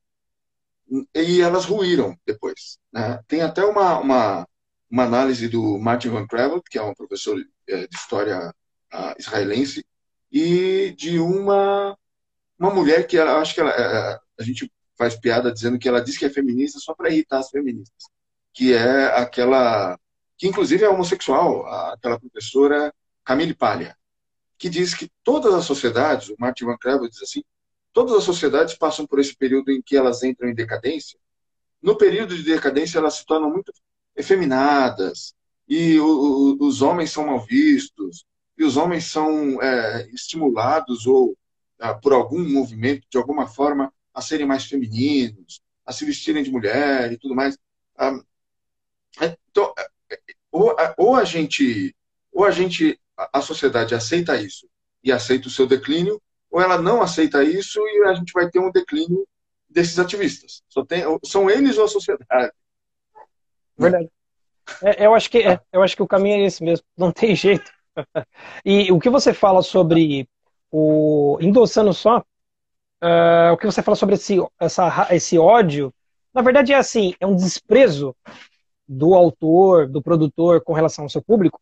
e 1.15 1.41
elas 1.41 1.65
ruíram 1.65 2.17
depois. 2.27 2.79
Né? 2.93 3.21
Tem 3.27 3.43
até 3.43 3.65
uma, 3.65 3.99
uma, 3.99 4.49
uma, 4.95 5.05
análise 5.05 5.49
do 5.49 5.77
Martin 5.79 6.11
Van 6.11 6.27
Creveld, 6.27 6.63
que 6.71 6.79
é 6.79 6.83
um 6.83 6.95
professor 6.95 7.37
eh, 7.67 7.87
de 7.89 7.97
história 7.97 8.55
uh, 8.93 9.15
israelense, 9.19 9.85
e 10.31 10.95
de 10.97 11.19
uma, 11.19 11.99
uma 12.57 12.71
mulher 12.73 13.05
que 13.07 13.17
ela, 13.17 13.41
acho 13.41 13.55
que 13.55 13.61
ela, 13.61 13.71
eh, 13.71 14.19
a 14.39 14.43
gente 14.45 14.71
faz 14.97 15.17
piada 15.17 15.53
dizendo 15.53 15.79
que 15.79 15.89
ela 15.89 16.01
diz 16.01 16.17
que 16.17 16.25
é 16.25 16.31
feminista 16.31 16.79
só 16.79 16.95
para 16.95 17.11
irritar 17.11 17.41
as 17.41 17.51
feministas, 17.51 18.05
que 18.53 18.73
é 18.73 19.07
aquela 19.19 19.99
que 20.37 20.49
inclusive 20.49 20.85
é 20.85 20.89
homossexual, 20.89 21.67
aquela 21.93 22.19
professora 22.19 22.93
Camille 23.25 23.55
Palha, 23.55 23.97
que 24.59 24.69
diz 24.69 24.95
que 24.95 25.11
todas 25.23 25.55
as 25.55 25.65
sociedades, 25.65 26.29
o 26.29 26.37
Martin 26.39 26.67
Van 26.67 26.77
Creveld 26.77 27.11
diz 27.11 27.23
assim, 27.23 27.43
todas 27.93 28.15
as 28.15 28.25
sociedades 28.25 28.75
passam 28.75 29.07
por 29.07 29.19
esse 29.19 29.35
período 29.37 29.71
em 29.71 29.83
que 29.83 29.97
elas 29.97 30.23
entram 30.23 30.49
em 30.49 30.55
decadência. 30.55 31.19
No 31.83 31.97
período 31.97 32.37
de 32.37 32.43
decadência, 32.43 32.99
elas 32.99 33.15
se 33.15 33.27
tornam 33.27 33.51
muito 33.51 33.73
efeminadas, 34.17 35.35
e 35.69 35.99
o, 35.99 36.07
o, 36.07 36.67
os 36.67 36.83
homens 36.83 37.11
são 37.11 37.27
mal 37.27 37.41
vistos, 37.41 38.25
e 38.57 38.65
os 38.65 38.77
homens 38.77 39.07
são 39.07 39.61
é, 39.61 40.09
estimulados 40.11 41.07
ou 41.07 41.37
ah, 41.79 41.95
por 41.95 42.13
algum 42.13 42.49
movimento, 42.49 43.07
de 43.11 43.19
alguma 43.19 43.47
forma, 43.47 43.93
a 44.13 44.21
serem 44.23 44.47
mais 44.47 44.65
femininos, 44.65 45.61
a 45.85 45.93
se 45.93 46.05
vestirem 46.05 46.43
de 46.43 46.51
mulher 46.51 47.13
e 47.13 47.19
tudo 47.19 47.35
mais. 47.35 47.59
Ah, 47.97 48.19
então, 49.21 49.73
é, 50.11 50.19
ou, 50.51 50.75
ou 50.97 51.17
a 51.17 51.25
gente, 51.25 51.95
ou 52.33 52.45
a 52.45 52.51
gente, 52.51 52.99
a 53.17 53.41
sociedade 53.41 53.95
aceita 53.95 54.41
isso 54.41 54.69
e 55.03 55.11
aceita 55.13 55.49
o 55.49 55.51
seu 55.51 55.67
declínio, 55.67 56.21
ou 56.51 56.61
ela 56.61 56.81
não 56.81 57.03
aceita 57.03 57.43
isso 57.43 57.81
e 57.81 58.05
a 58.05 58.15
gente 58.15 58.33
vai 58.33 58.49
ter 58.49 58.61
um 58.61 58.71
declínio 58.71 59.27
desses 59.69 59.99
ativistas. 59.99 60.63
Tem, 60.87 61.03
são 61.25 61.51
eles 61.51 61.77
ou 61.77 61.85
a 61.85 61.89
sociedade. 61.89 62.53
Verdade. 63.77 64.11
É, 64.83 65.07
eu, 65.07 65.15
acho 65.15 65.31
que, 65.31 65.39
é, 65.39 65.61
eu 65.73 65.83
acho 65.83 65.97
que 65.97 66.03
o 66.03 66.07
caminho 66.07 66.37
é 66.37 66.47
esse 66.47 66.63
mesmo, 66.63 66.85
não 66.97 67.13
tem 67.13 67.35
jeito. 67.37 67.71
E 68.65 68.91
o 68.91 68.99
que 68.99 69.11
você 69.11 69.33
fala 69.33 69.63
sobre 69.63 70.29
o. 70.71 71.39
endossando 71.41 71.93
só, 71.93 72.19
uh, 72.19 73.53
o 73.53 73.57
que 73.57 73.67
você 73.67 73.83
fala 73.83 73.97
sobre 73.97 74.17
esse, 74.17 74.37
essa, 74.59 75.09
esse 75.11 75.39
ódio, 75.39 75.93
na 76.33 76.43
verdade 76.43 76.73
é 76.73 76.77
assim, 76.77 77.15
é 77.21 77.27
um 77.27 77.37
desprezo 77.37 78.17
do 78.87 79.15
autor, 79.15 79.89
do 79.89 80.03
produtor 80.03 80.63
com 80.63 80.73
relação 80.73 81.05
ao 81.05 81.09
seu 81.09 81.23
público, 81.23 81.61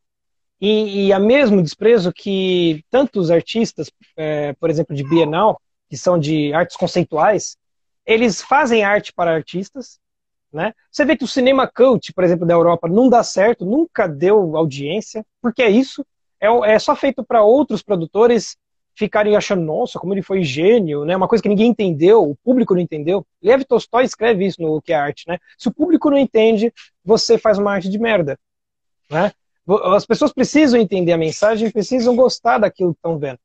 e, 0.60 1.06
e 1.06 1.12
a 1.12 1.18
mesmo 1.18 1.62
desprezo 1.62 2.12
que 2.12 2.84
tantos 2.90 3.30
artistas, 3.30 3.90
é, 4.16 4.52
por 4.54 4.70
exemplo, 4.70 4.94
de 4.94 5.02
Bienal, 5.02 5.60
que 5.90 5.96
são 5.96 6.18
de 6.18 6.52
artes 6.54 6.76
conceituais, 6.76 7.56
eles 8.06 8.40
fazem 8.40 8.84
arte 8.84 9.12
para 9.12 9.34
artistas, 9.34 9.98
né? 10.52 10.74
Você 10.90 11.04
vê 11.04 11.16
que 11.16 11.24
o 11.24 11.28
cinema 11.28 11.66
cult, 11.66 12.12
por 12.12 12.24
exemplo, 12.24 12.46
da 12.46 12.54
Europa, 12.54 12.88
não 12.88 13.08
dá 13.08 13.22
certo, 13.22 13.64
nunca 13.64 14.06
deu 14.06 14.56
audiência, 14.56 15.24
porque 15.40 15.62
é 15.62 15.70
isso, 15.70 16.04
é, 16.40 16.74
é 16.74 16.78
só 16.78 16.94
feito 16.94 17.24
para 17.24 17.42
outros 17.42 17.82
produtores 17.82 18.56
ficarem 18.94 19.36
achando, 19.36 19.62
nossa, 19.62 19.98
como 19.98 20.12
ele 20.12 20.22
foi 20.22 20.42
gênio, 20.42 21.04
né? 21.04 21.16
Uma 21.16 21.28
coisa 21.28 21.42
que 21.42 21.48
ninguém 21.48 21.70
entendeu, 21.70 22.22
o 22.28 22.36
público 22.36 22.74
não 22.74 22.80
entendeu. 22.80 23.26
Lev 23.42 23.62
Tolstói 23.64 24.04
escreve 24.04 24.46
isso 24.46 24.60
no 24.60 24.82
que 24.82 24.92
é 24.92 24.96
arte, 24.96 25.24
né? 25.26 25.38
Se 25.56 25.68
o 25.68 25.72
público 25.72 26.10
não 26.10 26.18
entende, 26.18 26.72
você 27.04 27.38
faz 27.38 27.58
uma 27.58 27.72
arte 27.72 27.88
de 27.88 27.98
merda, 27.98 28.38
né? 29.10 29.32
As 29.94 30.04
pessoas 30.04 30.32
precisam 30.32 30.80
entender 30.80 31.12
a 31.12 31.18
mensagem, 31.18 31.70
precisam 31.70 32.16
gostar 32.16 32.58
daquilo 32.58 32.92
que 32.92 32.98
estão 32.98 33.18
vendo. 33.18 33.38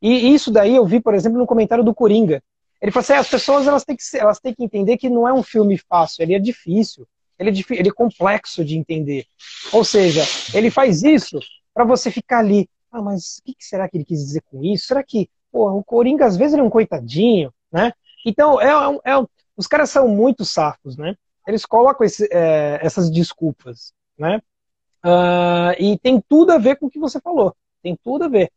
E 0.00 0.32
isso 0.32 0.50
daí 0.50 0.76
eu 0.76 0.86
vi, 0.86 1.00
por 1.00 1.14
exemplo, 1.14 1.38
no 1.38 1.46
comentário 1.46 1.82
do 1.82 1.94
Coringa. 1.94 2.42
Ele 2.80 2.90
falou 2.90 3.02
assim: 3.02 3.12
ah, 3.14 3.20
as 3.20 3.28
pessoas 3.28 3.66
elas 3.66 3.84
têm, 3.84 3.96
que, 3.96 4.02
elas 4.16 4.38
têm 4.38 4.54
que 4.54 4.64
entender 4.64 4.96
que 4.96 5.08
não 5.08 5.26
é 5.26 5.32
um 5.32 5.42
filme 5.42 5.78
fácil, 5.78 6.22
ele 6.22 6.34
é 6.34 6.38
difícil, 6.38 7.06
ele 7.38 7.50
é, 7.50 7.52
ele 7.70 7.88
é 7.88 7.92
complexo 7.92 8.64
de 8.64 8.76
entender. 8.76 9.26
Ou 9.72 9.84
seja, 9.84 10.22
ele 10.52 10.70
faz 10.70 11.02
isso 11.02 11.38
para 11.72 11.84
você 11.84 12.10
ficar 12.10 12.38
ali. 12.38 12.68
Ah, 12.90 13.02
mas 13.02 13.38
o 13.38 13.42
que, 13.44 13.54
que, 13.54 13.64
será 13.64 13.88
que 13.88 13.96
ele 13.96 14.04
quis 14.04 14.20
dizer 14.20 14.42
com 14.50 14.62
isso? 14.62 14.86
Será 14.86 15.02
que 15.02 15.28
pô, 15.50 15.70
o 15.70 15.84
Coringa 15.84 16.26
às 16.26 16.36
vezes 16.36 16.52
ele 16.52 16.62
é 16.62 16.64
um 16.64 16.70
coitadinho, 16.70 17.52
né? 17.72 17.92
Então, 18.24 18.60
é, 18.60 18.68
é, 18.68 19.12
é 19.12 19.24
os 19.56 19.66
caras 19.66 19.90
são 19.90 20.08
muito 20.08 20.44
safos, 20.44 20.96
né? 20.96 21.16
Eles 21.46 21.66
colocam 21.66 22.06
esse, 22.06 22.28
é, 22.32 22.78
essas 22.82 23.10
desculpas, 23.10 23.92
né? 24.18 24.40
Uh, 25.04 25.76
e 25.78 25.98
tem 25.98 26.22
tudo 26.26 26.52
a 26.52 26.58
ver 26.58 26.76
com 26.76 26.86
o 26.86 26.90
que 26.90 26.98
você 26.98 27.20
falou. 27.20 27.54
Tem 27.82 27.96
tudo 28.02 28.24
a 28.24 28.28
ver. 28.28 28.50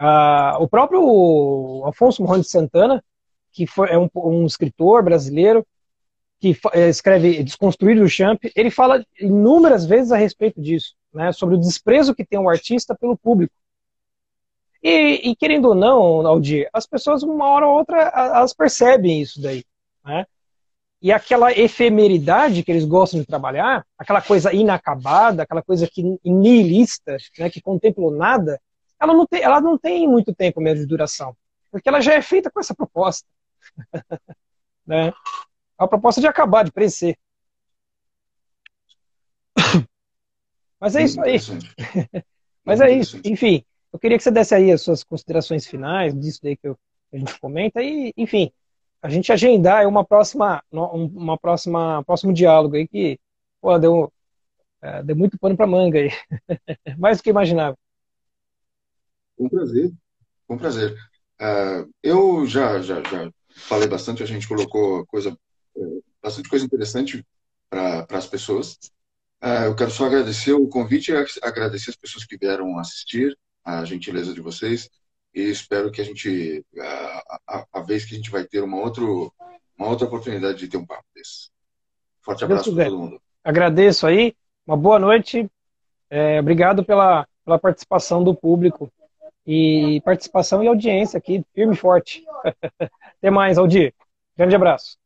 Uh, 0.00 0.62
o 0.62 0.68
próprio 0.68 1.84
Afonso 1.86 2.22
Morrone 2.22 2.42
de 2.42 2.48
Santana, 2.48 3.04
que 3.54 3.66
foi, 3.66 3.88
é 3.88 3.98
um, 3.98 4.08
um 4.16 4.44
escritor 4.44 5.02
brasileiro, 5.02 5.64
que 6.40 6.54
eh, 6.72 6.88
escreve 6.88 7.42
Desconstruir 7.42 8.02
o 8.02 8.08
Champ, 8.08 8.38
ele 8.54 8.70
fala 8.70 9.02
inúmeras 9.18 9.86
vezes 9.86 10.12
a 10.12 10.16
respeito 10.16 10.60
disso, 10.60 10.94
né, 11.12 11.32
sobre 11.32 11.54
o 11.54 11.58
desprezo 11.58 12.14
que 12.14 12.24
tem 12.24 12.38
o 12.38 12.50
artista 12.50 12.94
pelo 12.94 13.16
público. 13.16 13.54
E, 14.82 15.30
e 15.30 15.36
querendo 15.36 15.68
ou 15.68 15.74
não, 15.74 16.26
Aldir, 16.26 16.68
as 16.70 16.86
pessoas, 16.86 17.22
uma 17.22 17.46
hora 17.46 17.66
ou 17.66 17.78
outra, 17.78 18.02
elas 18.14 18.52
percebem 18.52 19.22
isso 19.22 19.40
daí. 19.40 19.64
Né? 20.04 20.26
E 21.00 21.10
aquela 21.10 21.52
efemeridade 21.52 22.62
que 22.62 22.70
eles 22.70 22.84
gostam 22.84 23.20
de 23.20 23.26
trabalhar, 23.26 23.86
aquela 23.96 24.20
coisa 24.20 24.52
inacabada, 24.52 25.44
aquela 25.44 25.62
coisa 25.62 25.88
que 25.90 26.02
nihilista, 26.22 27.16
né, 27.38 27.48
que 27.48 27.62
contempla 27.62 28.10
nada, 28.10 28.60
ela 29.00 29.14
não, 29.14 29.26
tem, 29.26 29.42
ela 29.42 29.60
não 29.60 29.78
tem 29.78 30.06
muito 30.06 30.34
tempo 30.34 30.60
mesmo 30.60 30.80
de 30.80 30.86
duração. 30.86 31.34
Porque 31.70 31.88
ela 31.88 32.00
já 32.00 32.12
é 32.12 32.22
feita 32.22 32.50
com 32.50 32.60
essa 32.60 32.74
proposta. 32.74 33.26
né? 34.86 35.08
É 35.08 35.12
a 35.84 35.88
proposta 35.88 36.20
de 36.20 36.26
acabar, 36.26 36.64
de 36.64 36.72
crescer. 36.72 37.16
Mas 40.80 40.96
é 40.96 41.04
isso 41.04 41.20
aí. 41.20 41.36
Mas 42.64 42.80
é 42.80 42.90
isso. 42.90 43.20
Enfim, 43.24 43.64
eu 43.92 43.98
queria 43.98 44.16
que 44.16 44.22
você 44.24 44.30
desse 44.30 44.54
aí 44.54 44.72
as 44.72 44.82
suas 44.82 45.02
considerações 45.04 45.66
finais 45.66 46.14
disso 46.18 46.40
daí 46.42 46.56
que, 46.56 46.68
eu, 46.68 46.76
que 47.10 47.16
a 47.16 47.18
gente 47.18 47.38
comenta. 47.38 47.82
E, 47.82 48.12
enfim, 48.16 48.52
a 49.02 49.08
gente 49.08 49.32
agendar 49.32 49.86
uma 49.86 50.04
próxima, 50.04 50.62
uma 50.72 51.38
próxima, 51.38 52.02
próximo 52.04 52.32
diálogo 52.32 52.76
aí 52.76 52.88
que 52.88 53.18
pô, 53.60 53.78
deu, 53.78 54.12
é, 54.80 55.02
deu 55.02 55.16
muito 55.16 55.38
pano 55.38 55.56
para 55.56 55.66
manga 55.66 55.98
aí. 55.98 56.10
Mais 56.98 57.18
do 57.18 57.22
que 57.24 57.30
imaginava. 57.30 57.76
Com 59.36 59.48
prazer, 59.48 59.92
com 60.46 60.56
prazer. 60.56 60.94
Uh, 61.40 61.90
eu 62.02 62.46
já, 62.46 62.80
já, 62.80 63.02
já 63.02 63.30
falei 63.54 63.88
bastante, 63.88 64.22
a 64.22 64.26
gente 64.26 64.48
colocou 64.48 65.06
coisa, 65.06 65.36
é, 65.76 65.80
bastante 66.22 66.48
coisa 66.48 66.64
interessante 66.64 67.24
para 67.70 68.06
as 68.10 68.26
pessoas. 68.26 68.78
Uh, 69.42 69.66
eu 69.66 69.76
quero 69.76 69.90
só 69.90 70.06
agradecer 70.06 70.52
o 70.52 70.68
convite 70.68 71.12
e 71.12 71.26
agradecer 71.42 71.90
as 71.90 71.96
pessoas 71.96 72.24
que 72.24 72.36
vieram 72.36 72.78
assistir, 72.78 73.36
a 73.64 73.84
gentileza 73.84 74.32
de 74.32 74.40
vocês 74.40 74.88
e 75.34 75.50
espero 75.50 75.90
que 75.90 76.00
a 76.00 76.04
gente, 76.04 76.64
a, 76.78 77.40
a, 77.48 77.66
a, 77.72 77.80
vez 77.80 78.04
que 78.04 78.14
a 78.14 78.16
gente 78.16 78.30
vai 78.30 78.44
ter 78.44 78.62
uma, 78.62 78.78
outro, 78.78 79.32
uma 79.76 79.88
outra 79.88 80.06
oportunidade 80.06 80.58
de 80.58 80.68
ter 80.68 80.76
um 80.76 80.86
papo 80.86 81.04
desse. 81.14 81.50
Forte 82.22 82.44
abraço 82.44 82.72
para 82.72 82.84
todo 82.84 82.98
mundo. 82.98 83.20
Agradeço 83.42 84.06
aí, 84.06 84.34
uma 84.66 84.76
boa 84.76 84.98
noite, 84.98 85.50
é, 86.08 86.38
obrigado 86.38 86.84
pela, 86.84 87.26
pela 87.44 87.58
participação 87.58 88.22
do 88.22 88.34
público 88.34 88.90
e 89.44 90.00
participação 90.04 90.62
e 90.62 90.68
audiência 90.68 91.18
aqui, 91.18 91.44
firme 91.52 91.74
e 91.74 91.76
forte. 91.76 92.24
Até 93.24 93.30
mais, 93.30 93.56
Aldir. 93.56 93.94
Grande 94.36 94.54
abraço. 94.54 94.98